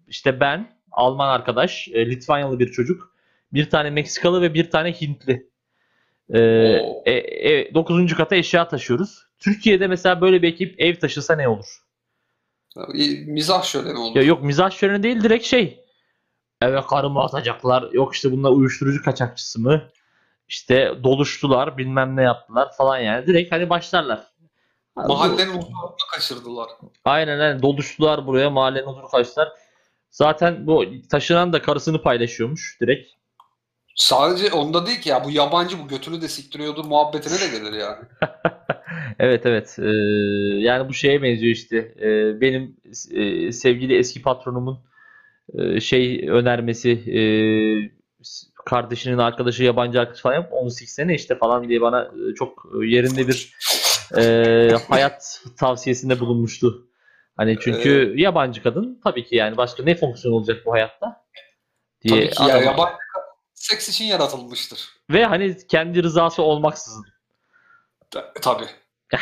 işte 0.08 0.40
ben, 0.40 0.76
Alman 0.92 1.28
arkadaş, 1.28 1.88
e, 1.88 2.10
Litvanyalı 2.10 2.58
bir 2.58 2.72
çocuk, 2.72 3.14
bir 3.52 3.70
tane 3.70 3.90
Meksikalı 3.90 4.42
ve 4.42 4.54
bir 4.54 4.70
tane 4.70 4.92
Hintli. 4.92 5.50
E, 6.30 6.38
Oo. 6.80 7.02
e, 7.06 7.12
e, 7.12 7.74
9. 7.74 8.14
kata 8.14 8.36
eşya 8.36 8.68
taşıyoruz. 8.68 9.26
Türkiye'de 9.38 9.86
mesela 9.86 10.20
böyle 10.20 10.42
bir 10.42 10.48
ekip 10.48 10.80
ev 10.80 10.94
taşısa 10.94 11.36
ne 11.36 11.48
olur? 11.48 11.82
Mizah 13.26 13.62
şöleni 13.62 13.98
oldu. 13.98 14.18
Ya 14.18 14.24
yok 14.24 14.42
mizah 14.42 14.70
şöleni 14.70 15.02
değil 15.02 15.22
direkt 15.22 15.46
şey. 15.46 15.84
Eve 16.62 16.82
karımı 16.82 17.22
atacaklar. 17.22 17.92
Yok 17.92 18.14
işte 18.14 18.32
bunlar 18.32 18.50
uyuşturucu 18.50 19.02
kaçakçısı 19.04 19.60
mı? 19.60 19.82
İşte 20.48 20.94
doluştular 21.02 21.78
bilmem 21.78 22.16
ne 22.16 22.22
yaptılar 22.22 22.72
falan 22.76 22.98
yani. 22.98 23.26
Direkt 23.26 23.52
hani 23.52 23.70
başlarlar. 23.70 24.26
Mahallenin 24.96 25.50
huzurunu 25.50 25.96
kaçırdılar. 26.12 26.68
Aynen 27.04 27.38
aynen 27.38 27.62
doluştular 27.62 28.26
buraya 28.26 28.50
mahallenin 28.50 28.86
huzuru 28.86 29.08
kaçtılar. 29.08 29.48
Zaten 30.10 30.66
bu 30.66 30.84
taşınan 31.10 31.52
da 31.52 31.62
karısını 31.62 32.02
paylaşıyormuş 32.02 32.78
direkt. 32.80 33.10
Sadece 33.96 34.52
onda 34.52 34.86
değil 34.86 35.00
ki 35.00 35.08
ya 35.08 35.24
bu 35.24 35.30
yabancı 35.30 35.78
bu 35.84 35.88
götünü 35.88 36.22
de 36.22 36.28
siktiriyordu 36.28 36.84
muhabbetine 36.84 37.40
de 37.40 37.58
gelir 37.58 37.72
yani. 37.72 37.96
Evet 39.18 39.46
evet. 39.46 39.76
Ee, 39.78 39.84
yani 40.60 40.88
bu 40.88 40.94
şeye 40.94 41.22
benziyor 41.22 41.52
işte. 41.52 41.76
Ee, 41.76 42.40
benim 42.40 42.76
e, 43.10 43.52
sevgili 43.52 43.98
eski 43.98 44.22
patronumun 44.22 44.78
e, 45.58 45.80
şey 45.80 46.28
önermesi 46.28 46.90
e, 46.90 47.20
kardeşinin 48.66 49.18
arkadaşı 49.18 49.64
yabancı 49.64 50.00
arkadaş 50.00 50.20
falan 50.20 50.34
yap 50.34 50.48
onu 50.52 50.70
siksene 50.70 51.14
işte 51.14 51.38
falan 51.38 51.68
diye 51.68 51.80
bana 51.80 52.02
e, 52.02 52.34
çok 52.34 52.66
yerinde 52.84 53.28
bir 53.28 53.52
e, 54.16 54.76
hayat 54.88 55.44
tavsiyesinde 55.58 56.20
bulunmuştu. 56.20 56.88
Hani 57.36 57.56
çünkü 57.60 58.14
yabancı 58.16 58.62
kadın 58.62 59.00
tabii 59.04 59.24
ki 59.24 59.36
yani 59.36 59.56
başka 59.56 59.82
ne 59.82 59.94
fonksiyon 59.94 60.34
olacak 60.34 60.62
bu 60.66 60.72
hayatta 60.72 61.24
diye 62.02 62.30
Tabii 62.30 62.34
ki 62.34 62.42
ya 62.42 62.58
yabancı 62.58 62.96
seks 63.56 63.88
için 63.88 64.04
yaratılmıştır. 64.04 64.88
ve 65.10 65.24
hani 65.24 65.56
kendi 65.66 66.02
rızası 66.02 66.42
olmaksızın 66.42 67.04
Ta- 68.10 68.32
Tabii. 68.42 68.66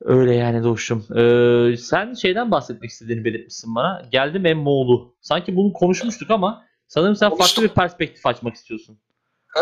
Öyle 0.00 0.34
yani 0.34 0.64
Doğuş'um. 0.64 1.06
Ee, 1.18 1.76
sen 1.76 2.14
şeyden 2.14 2.50
bahsetmek 2.50 2.90
istediğini 2.90 3.24
belirtmişsin 3.24 3.74
bana. 3.74 4.02
Geldim 4.10 4.46
Emmoğlu. 4.46 5.16
Sanki 5.20 5.56
bunu 5.56 5.72
konuşmuştuk 5.72 6.30
ama 6.30 6.64
sanırım 6.88 7.16
sen 7.16 7.28
farklı 7.28 7.38
Konuştuk. 7.38 7.64
bir 7.64 7.68
perspektif 7.68 8.26
açmak 8.26 8.54
istiyorsun. 8.54 8.98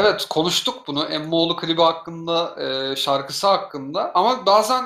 Evet 0.01 0.26
konuştuk 0.30 0.86
bunu 0.86 1.05
Emmoğlu 1.05 1.57
klibi 1.57 1.82
hakkında, 1.82 2.62
e, 2.62 2.97
şarkısı 2.97 3.47
hakkında 3.47 4.14
ama 4.14 4.47
bazen 4.47 4.84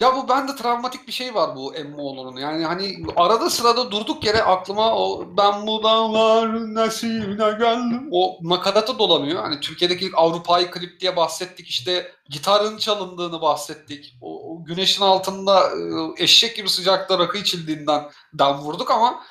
ya 0.00 0.16
bu 0.16 0.28
bende 0.28 0.56
travmatik 0.56 1.06
bir 1.06 1.12
şey 1.12 1.34
var 1.34 1.56
bu 1.56 1.74
Emmoğlu'nun. 1.74 2.36
Yani 2.36 2.64
hani 2.64 3.04
arada 3.16 3.50
sırada 3.50 3.90
durduk 3.90 4.24
yere 4.24 4.42
aklıma 4.42 4.96
o 4.96 5.24
ben 5.36 5.66
bu 5.66 5.82
dağların 5.82 6.74
nesine 6.74 7.50
geldim. 7.58 8.08
O 8.12 8.38
nakaratı 8.42 8.98
dolanıyor. 8.98 9.42
Hani 9.42 9.60
Türkiye'deki 9.60 10.10
Avrupa'yı 10.14 10.70
klip 10.70 11.00
diye 11.00 11.16
bahsettik. 11.16 11.68
işte 11.68 12.12
gitarın 12.28 12.78
çalındığını 12.78 13.42
bahsettik. 13.42 14.14
O, 14.22 14.52
o 14.52 14.64
güneşin 14.64 15.02
altında 15.02 15.60
e, 15.68 16.22
eşek 16.24 16.56
gibi 16.56 16.68
sıcakta 16.68 17.18
rakı 17.18 17.38
içildiğinden 17.38 18.10
den 18.34 18.58
vurduk 18.58 18.90
ama 18.90 19.22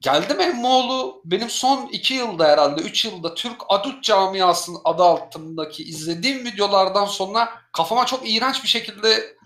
Geldim 0.00 0.40
Emmoğlu 0.40 1.22
benim 1.24 1.50
son 1.50 1.88
iki 1.92 2.14
yılda 2.14 2.48
herhalde 2.48 2.82
üç 2.82 3.04
yılda 3.04 3.34
Türk 3.34 3.56
Adult 3.68 4.02
Camiası'nın 4.02 4.78
adı 4.84 5.02
altındaki 5.02 5.82
izlediğim 5.82 6.44
videolardan 6.44 7.04
sonra 7.04 7.48
kafama 7.72 8.06
çok 8.06 8.30
iğrenç 8.30 8.62
bir 8.62 8.68
şekilde 8.68 9.36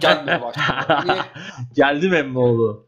gelmeye 0.00 0.42
başladı. 0.42 0.64
Yani, 1.08 1.20
Geldim 1.74 2.14
Emmoğlu. 2.14 2.86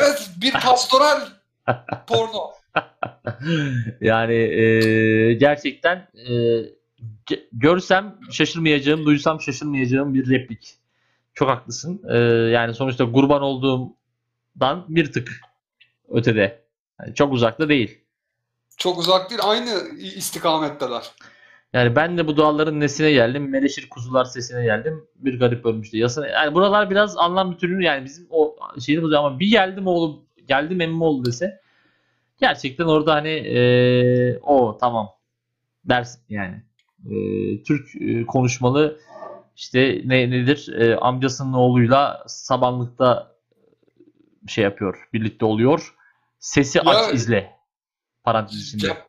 evet 0.00 0.30
bir 0.36 0.52
pastoral 0.52 1.20
porno. 2.06 2.50
yani 4.00 4.34
e, 4.34 5.34
gerçekten 5.34 5.96
e, 5.96 6.34
görsem 7.52 8.18
şaşırmayacağım, 8.30 9.04
duysam 9.04 9.40
şaşırmayacağım 9.40 10.14
bir 10.14 10.30
replik. 10.30 10.74
Çok 11.34 11.48
haklısın. 11.48 12.02
E, 12.10 12.16
yani 12.50 12.74
sonuçta 12.74 13.12
kurban 13.12 13.42
olduğumdan 13.42 14.84
bir 14.88 15.12
tık 15.12 15.40
ötede. 16.12 16.62
Yani 17.00 17.14
çok 17.14 17.32
uzakta 17.32 17.68
değil. 17.68 17.98
Çok 18.76 18.98
uzak 18.98 19.30
değil. 19.30 19.40
Aynı 19.44 19.98
istikametteler. 19.98 21.10
Yani 21.72 21.96
ben 21.96 22.18
de 22.18 22.26
bu 22.26 22.36
duaların 22.36 22.80
nesine 22.80 23.12
geldim. 23.12 23.50
Meleşir 23.50 23.88
kuzular 23.88 24.24
sesine 24.24 24.64
geldim. 24.64 25.06
Bir 25.16 25.38
garip 25.38 25.66
ölmüştü. 25.66 25.98
Yasına, 25.98 26.26
yani 26.26 26.54
buralar 26.54 26.90
biraz 26.90 27.16
anlam 27.16 27.52
bütünlüğü 27.52 27.84
yani 27.84 28.04
bizim 28.04 28.26
o 28.30 28.56
şeyini 28.80 29.02
bozuyor 29.02 29.24
ama 29.24 29.40
bir 29.40 29.50
geldim 29.50 29.86
oğlum 29.86 30.24
geldim 30.48 30.80
emmi 30.80 31.04
oldu 31.04 31.24
dese 31.24 31.60
gerçekten 32.40 32.84
orada 32.84 33.14
hani 33.14 33.30
eee, 33.30 34.38
o 34.42 34.78
tamam 34.80 35.08
ders 35.84 36.18
yani. 36.28 36.62
Eee, 37.10 37.62
Türk 37.62 38.02
e, 38.02 38.26
konuşmalı 38.26 38.98
işte 39.56 40.02
ne 40.04 40.30
nedir 40.30 40.74
E, 40.78 40.96
amcasının 40.96 41.52
oğluyla 41.52 42.24
sabanlıkta 42.26 43.36
şey 44.46 44.64
yapıyor 44.64 45.08
birlikte 45.12 45.44
oluyor. 45.44 45.94
Sesi 46.42 46.78
Ya- 46.78 46.84
aç 46.84 47.14
izle. 47.14 47.56
Parantez 48.24 48.60
içinde. 48.60 48.86
Ya, 48.86 49.06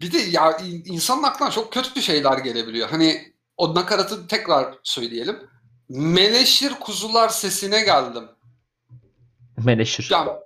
bir 0.00 0.12
de 0.12 0.18
ya 0.18 0.56
in- 0.58 0.82
insanın 0.86 1.22
aklına 1.22 1.50
çok 1.50 1.72
kötü 1.72 2.02
şeyler 2.02 2.38
gelebiliyor. 2.38 2.88
Hani 2.88 3.34
o 3.56 3.74
nakaratı 3.74 4.26
tekrar 4.28 4.74
söyleyelim. 4.82 5.38
Meleşir 5.88 6.72
kuzular 6.80 7.28
sesine 7.28 7.80
geldim. 7.84 8.28
Meleşir. 9.64 10.08
Ya 10.10 10.40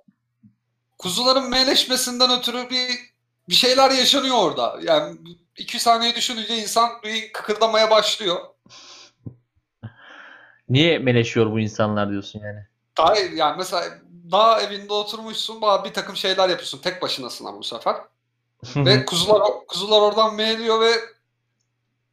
kuzuların 0.97 1.49
meleşmesinden 1.49 2.39
ötürü 2.39 2.69
bir 2.69 2.89
bir 3.49 3.55
şeyler 3.55 3.91
yaşanıyor 3.91 4.35
orada. 4.37 4.79
Yani 4.83 5.17
iki 5.57 5.79
saniye 5.79 6.15
düşününce 6.15 6.57
insan 6.57 6.89
bir 7.03 7.33
kıkırdamaya 7.33 7.89
başlıyor. 7.91 8.39
Niye 10.69 10.99
meleşiyor 10.99 11.51
bu 11.51 11.59
insanlar 11.59 12.09
diyorsun 12.09 12.39
yani? 12.39 12.67
Daha 12.99 13.15
yani 13.17 13.55
mesela 13.57 13.83
dağ 14.31 14.61
evinde 14.61 14.93
oturmuşsun, 14.93 15.61
daha 15.61 15.85
bir 15.85 15.93
takım 15.93 16.15
şeyler 16.15 16.49
yapıyorsun. 16.49 16.77
Tek 16.81 17.01
başınasın 17.01 17.45
ama 17.45 17.57
bu 17.57 17.63
sefer. 17.63 17.95
Ve 18.75 19.05
kuzular 19.05 19.41
kuzular 19.67 20.01
oradan 20.01 20.35
meyliyor 20.35 20.81
ve 20.81 20.91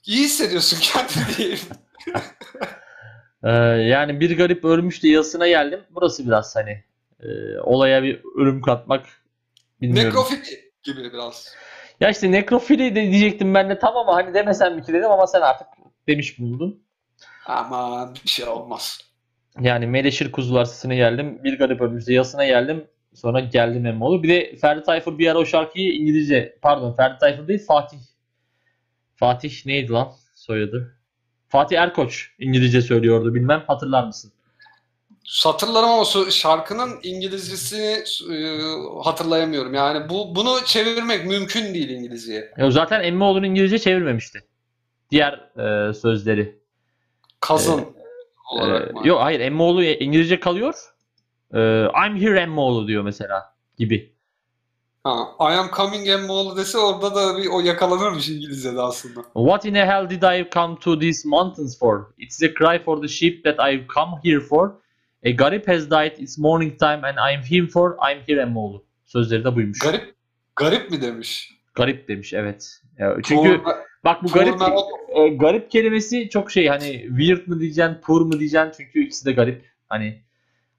iyi 0.06 0.24
hissediyorsun 0.24 0.78
kendini 0.82 1.36
diyeyim. 1.36 1.60
Ee, 3.44 3.50
yani 3.82 4.20
bir 4.20 4.36
garip 4.36 4.64
ölmüş 4.64 5.02
de 5.02 5.08
yasına 5.08 5.48
geldim. 5.48 5.80
Burası 5.90 6.26
biraz 6.26 6.56
hani 6.56 6.84
e, 7.20 7.58
olaya 7.60 8.02
bir 8.02 8.22
ölüm 8.36 8.62
katmak 8.62 9.06
bilmiyorum. 9.80 10.08
Nekrofili 10.08 10.72
gibi 10.82 11.12
biraz. 11.12 11.54
ya 12.00 12.10
işte 12.10 12.32
nekrofili 12.32 12.94
de 12.94 13.10
diyecektim 13.10 13.54
ben 13.54 13.70
de 13.70 13.78
tam 13.78 13.96
ama 13.96 14.14
hani 14.14 14.34
demesem 14.34 14.74
mi 14.74 14.82
ki 14.82 14.92
dedim 14.92 15.10
ama 15.10 15.26
sen 15.26 15.40
artık 15.40 15.66
demiş 16.08 16.38
bulundun. 16.38 16.82
Aman 17.46 18.14
bir 18.24 18.28
şey 18.30 18.48
olmaz. 18.48 19.05
Yani 19.60 19.86
Meleşir 19.86 20.32
kuzular 20.32 20.68
geldim. 20.88 21.44
Bir 21.44 21.58
garip 21.58 21.80
ölmüş 21.80 22.08
yasına 22.08 22.46
geldim. 22.46 22.84
Sonra 23.14 23.40
geldim 23.40 23.86
Emmoğlu. 23.86 24.22
Bir 24.22 24.28
de 24.28 24.56
Ferdi 24.56 24.82
Tayfur 24.82 25.18
bir 25.18 25.28
ara 25.28 25.38
o 25.38 25.44
şarkıyı 25.44 25.92
İngilizce 25.92 26.58
pardon 26.62 26.92
Ferdi 26.92 27.18
Tayfur 27.18 27.48
değil 27.48 27.66
Fatih. 27.66 27.98
Fatih 29.14 29.66
neydi 29.66 29.92
lan 29.92 30.12
soyadı? 30.34 30.96
Fatih 31.48 31.78
Erkoç 31.78 32.30
İngilizce 32.38 32.82
söylüyordu 32.82 33.34
bilmem 33.34 33.62
hatırlar 33.66 34.04
mısın? 34.04 34.32
Hatırlarım 35.44 35.88
ama 35.88 36.30
şarkının 36.30 36.90
İngilizcesini 37.02 38.04
e, 38.34 38.58
hatırlayamıyorum. 39.04 39.74
Yani 39.74 40.08
bu 40.08 40.36
bunu 40.36 40.64
çevirmek 40.64 41.26
mümkün 41.26 41.74
değil 41.74 41.88
İngilizceye. 41.88 42.52
Ya 42.56 42.70
zaten 42.70 43.02
Emmoğlu'nu 43.02 43.46
İngilizce 43.46 43.78
çevirmemişti. 43.78 44.42
Diğer 45.10 45.32
e, 45.32 45.94
sözleri. 45.94 46.58
Kazın 47.40 47.80
Ee, 47.80 47.95
olarak 48.46 48.92
Ee, 49.04 49.08
yok 49.08 49.20
hayır 49.20 49.40
Emmoğlu 49.40 49.84
İngilizce 49.84 50.40
kalıyor. 50.40 50.74
Ee, 51.54 51.84
I'm 52.06 52.20
here 52.20 52.40
Emmoğlu 52.40 52.88
diyor 52.88 53.02
mesela 53.02 53.54
gibi. 53.78 54.16
Ha, 55.04 55.36
I 55.40 55.54
am 55.58 55.70
coming 55.76 56.08
Emmoğlu 56.08 56.56
dese 56.56 56.78
orada 56.78 57.14
da 57.14 57.38
bir 57.38 57.46
o 57.46 57.60
yakalanırmış 57.60 58.28
İngilizce'de 58.28 58.80
aslında. 58.80 59.22
What 59.34 59.64
in 59.64 59.74
the 59.74 59.86
hell 59.86 60.10
did 60.10 60.22
I 60.22 60.50
come 60.50 60.76
to 60.78 60.98
these 60.98 61.28
mountains 61.28 61.78
for? 61.78 62.06
It's 62.18 62.42
a 62.42 62.54
cry 62.54 62.84
for 62.84 63.02
the 63.02 63.08
sheep 63.08 63.44
that 63.44 63.54
I've 63.68 63.86
come 63.94 64.12
here 64.24 64.40
for. 64.40 64.74
A 65.26 65.30
garip 65.30 65.68
has 65.68 65.90
died, 65.90 66.18
it's 66.18 66.38
morning 66.38 66.78
time 66.78 67.00
and 67.04 67.18
I'm 67.32 67.42
him 67.42 67.66
for, 67.68 67.96
I'm 68.10 68.20
here 68.28 68.40
Emmoğlu. 68.42 68.84
Sözleri 69.04 69.44
de 69.44 69.56
buymuş. 69.56 69.78
Garip 69.78 70.14
garip 70.56 70.90
mi 70.90 71.02
demiş? 71.02 71.52
Garip 71.74 72.08
demiş 72.08 72.32
evet. 72.34 72.80
Ya, 72.98 73.16
çünkü 73.24 73.62
Poor- 73.62 73.74
bak 74.04 74.22
bu 74.24 74.28
garip 74.28 74.60
e, 75.16 75.28
garip 75.28 75.70
kelimesi 75.70 76.28
çok 76.28 76.50
şey 76.50 76.66
hani 76.68 77.04
weird 77.08 77.46
mı 77.48 77.60
diyeceksin, 77.60 78.00
poor 78.02 78.20
mu 78.20 78.38
diyeceksin 78.40 78.72
çünkü 78.76 79.04
ikisi 79.04 79.24
de 79.24 79.32
garip. 79.32 79.64
Hani 79.88 80.22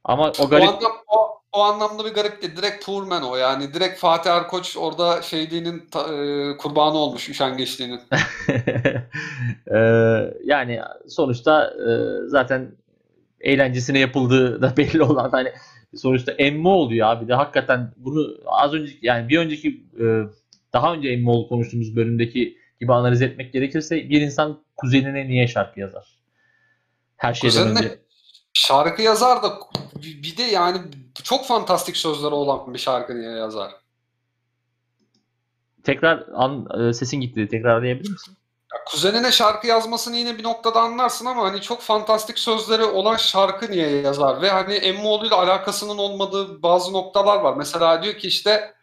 ama 0.03 0.31
o 0.39 0.43
o, 0.43 0.49
garip 0.49 0.67
anlam, 0.69 0.91
o, 1.07 1.41
o 1.51 1.59
anlamda 1.61 2.05
bir 2.05 2.13
garip 2.13 2.41
değil. 2.41 2.55
Direkt 2.57 2.85
poor 2.85 3.03
man 3.03 3.23
o 3.23 3.35
yani. 3.35 3.73
Direkt 3.73 3.99
Fatih 3.99 4.31
Erkoç 4.31 4.77
orada 4.77 5.21
şeyliğinin 5.21 5.83
ta- 5.91 6.13
e, 6.23 6.57
kurbanı 6.57 6.97
olmuş 6.97 7.29
üşengeçliğinin. 7.29 7.99
Eee, 9.71 10.33
yani 10.45 10.79
sonuçta 11.07 11.73
eee, 11.87 12.27
zaten 12.27 12.71
eğlencesine 13.41 13.99
yapıldığı 13.99 14.61
da 14.61 14.77
belli 14.77 15.03
olan 15.03 15.29
hani 15.29 15.51
sonuçta 15.95 16.31
emme 16.31 16.69
oluyor 16.69 17.07
abi 17.07 17.27
de 17.27 17.33
hakikaten 17.33 17.93
bunu 17.97 18.37
az 18.45 18.73
önceki 18.73 18.99
yani 19.01 19.29
bir 19.29 19.37
önceki 19.39 19.83
eee, 19.99 20.23
daha 20.73 20.93
önce 20.93 21.09
Emmoğlu 21.09 21.47
konuştuğumuz 21.47 21.95
bölümdeki 21.95 22.57
gibi 22.81 22.93
analiz 22.93 23.21
etmek 23.21 23.53
gerekirse 23.53 23.95
bir 23.95 24.21
insan 24.21 24.63
kuzenine 24.77 25.27
niye 25.27 25.47
şarkı 25.47 25.79
yazar? 25.79 26.17
Her 27.17 27.33
şeyden 27.33 27.49
Kuzenine 27.55 27.79
önce. 27.79 27.99
şarkı 28.53 29.01
yazar 29.01 29.43
da 29.43 29.59
bir 29.95 30.37
de 30.37 30.43
yani 30.43 30.77
çok 31.23 31.45
fantastik 31.45 31.97
sözleri 31.97 32.33
olan 32.33 32.73
bir 32.73 32.79
şarkı 32.79 33.15
niye 33.19 33.31
yazar? 33.31 33.71
Tekrar 35.83 36.25
an, 36.33 36.67
eee, 36.79 36.93
sesin 36.93 37.21
gitti. 37.21 37.47
Tekrarlayabilir 37.47 38.11
misin? 38.11 38.37
Ya 38.73 38.79
kuzenine 38.85 39.31
şarkı 39.31 39.67
yazmasını 39.67 40.15
yine 40.17 40.37
bir 40.37 40.43
noktada 40.43 40.81
anlarsın 40.81 41.25
ama 41.25 41.43
hani 41.43 41.61
çok 41.61 41.81
fantastik 41.81 42.39
sözleri 42.39 42.83
olan 42.83 43.15
şarkı 43.15 43.71
niye 43.71 43.89
yazar? 44.01 44.41
Ve 44.41 44.49
hani 44.49 44.73
Emmoğlu'yla 44.73 45.37
alakasının 45.37 45.97
olmadığı 45.97 46.63
bazı 46.63 46.93
noktalar 46.93 47.37
var. 47.41 47.53
Mesela 47.57 48.03
diyor 48.03 48.15
ki 48.15 48.27
işte 48.27 48.73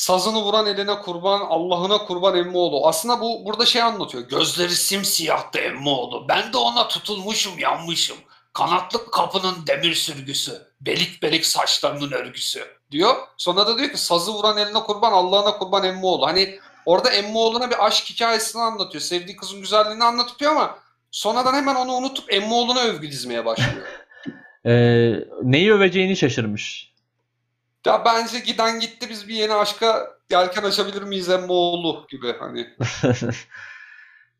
sazını 0.00 0.42
vuran 0.42 0.66
eline 0.66 0.98
kurban, 1.00 1.40
Allah'ına 1.40 1.98
kurban 1.98 2.36
Emmoğlu. 2.36 2.88
Aslında 2.88 3.20
bu 3.20 3.44
burada 3.44 3.66
şey 3.66 3.82
anlatıyor. 3.82 4.28
Gözleri 4.28 4.74
simsiyahtı 4.74 5.58
Emmoğlu. 5.58 6.28
Ben 6.28 6.52
de 6.52 6.56
ona 6.56 6.88
tutulmuşum, 6.88 7.58
yanmışım. 7.58 8.16
Kanatlı 8.52 9.10
kapının 9.10 9.66
demir 9.66 9.94
sürgüsü, 9.94 10.62
belik 10.80 11.22
belik 11.22 11.46
saçlarının 11.46 12.12
örgüsü 12.12 12.64
diyor. 12.90 13.14
Sonra 13.36 13.66
da 13.66 13.78
diyor 13.78 13.90
ki 13.90 13.98
sazı 13.98 14.32
vuran 14.32 14.56
eline 14.56 14.78
kurban, 14.80 15.12
Allah'ına 15.12 15.58
kurban 15.58 15.84
Emmoğlu. 15.84 16.26
Hani 16.26 16.58
Orada 16.86 17.10
Emmoğlu'na 17.10 17.70
bir 17.70 17.86
aşk 17.86 18.04
hikayesini 18.10 18.62
anlatıyor. 18.62 19.02
Sevdiği 19.02 19.36
kızın 19.36 19.60
güzelliğini 19.60 20.04
anlatıyor 20.04 20.52
ama 20.52 20.78
sonradan 21.10 21.54
hemen 21.54 21.74
onu 21.74 21.92
unutup 21.92 22.32
Emmoğlu'na 22.32 22.80
övgü 22.80 23.10
dizmeye 23.10 23.44
başlıyor. 23.44 23.86
Eee, 24.64 25.28
neyi 25.42 25.72
öveceğini 25.72 26.16
şaşırmış. 26.16 26.89
Ya 27.86 28.04
bence 28.04 28.38
giden 28.38 28.80
gitti 28.80 29.06
biz 29.10 29.28
bir 29.28 29.34
yeni 29.34 29.54
aşka 29.54 30.10
yelken 30.30 30.62
açabilir 30.62 31.02
miyiz 31.02 31.28
Emmoğlu 31.28 32.06
gibi 32.10 32.34
hani. 32.38 32.66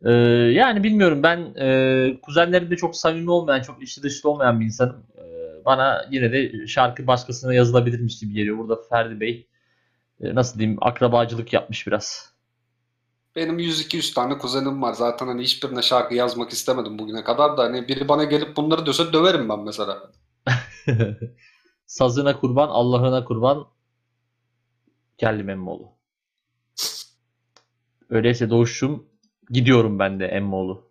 Ee, 0.05 0.11
yani 0.55 0.83
bilmiyorum 0.83 1.23
ben 1.23 1.55
e, 1.61 2.21
kuzenlerimde 2.23 2.77
çok 2.77 2.97
samimi 2.97 3.31
olmayan, 3.31 3.63
çok 3.63 3.83
içli 3.83 4.03
dışlı 4.03 4.31
olmayan 4.31 4.61
bir 4.61 4.65
insanım. 4.65 5.07
Ee, 5.19 5.65
bana 5.65 6.07
yine 6.11 6.33
de 6.33 6.67
şarkı 6.67 7.07
başkasına 7.07 7.55
yazılabilirmiş 7.55 8.19
gibi 8.19 8.33
geliyor. 8.33 8.59
Burada 8.59 8.77
Ferdi 8.91 9.21
Bey 9.21 9.47
e, 10.21 10.35
nasıl 10.35 10.59
diyeyim 10.59 10.79
akrabacılık 10.81 11.53
yapmış 11.53 11.87
biraz. 11.87 12.33
Benim 13.37 13.59
100-200 13.59 14.15
tane 14.15 14.39
kuzenim 14.39 14.83
var. 14.83 14.93
Zaten 14.93 15.27
hani 15.27 15.43
hiçbirine 15.43 15.83
şarkı 15.83 16.15
yazmak 16.15 16.51
istemedim 16.51 16.99
bugüne 16.99 17.25
kadar 17.25 17.57
da 17.57 17.63
hani 17.63 17.89
biri 17.89 18.09
bana 18.09 18.25
gelip 18.25 18.57
bunları 18.57 18.85
diyorsa 18.85 19.13
döverim 19.13 19.49
ben 19.49 19.61
mesela. 19.61 20.11
Sazına 21.91 22.41
kurban, 22.41 22.69
Allah'ına 22.69 23.25
kurban. 23.25 23.69
Geldim 25.19 25.51
Emmoğlu. 25.51 25.93
Öyleyse 28.11 28.51
Doğuş'um 28.51 29.07
gidiyorum 29.51 29.99
ben 29.99 30.21
de 30.21 30.27
Emmoğlu. 30.27 30.91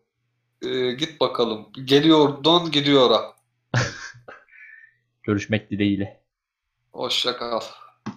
Ee, 0.61 0.91
git 0.91 1.19
bakalım. 1.19 1.67
Geliyordan 1.85 2.71
gidiyor. 2.71 3.11
Görüşmek 5.23 5.71
dileğiyle. 5.71 6.21
Hoşça 6.91 7.37
kal. 7.37 7.61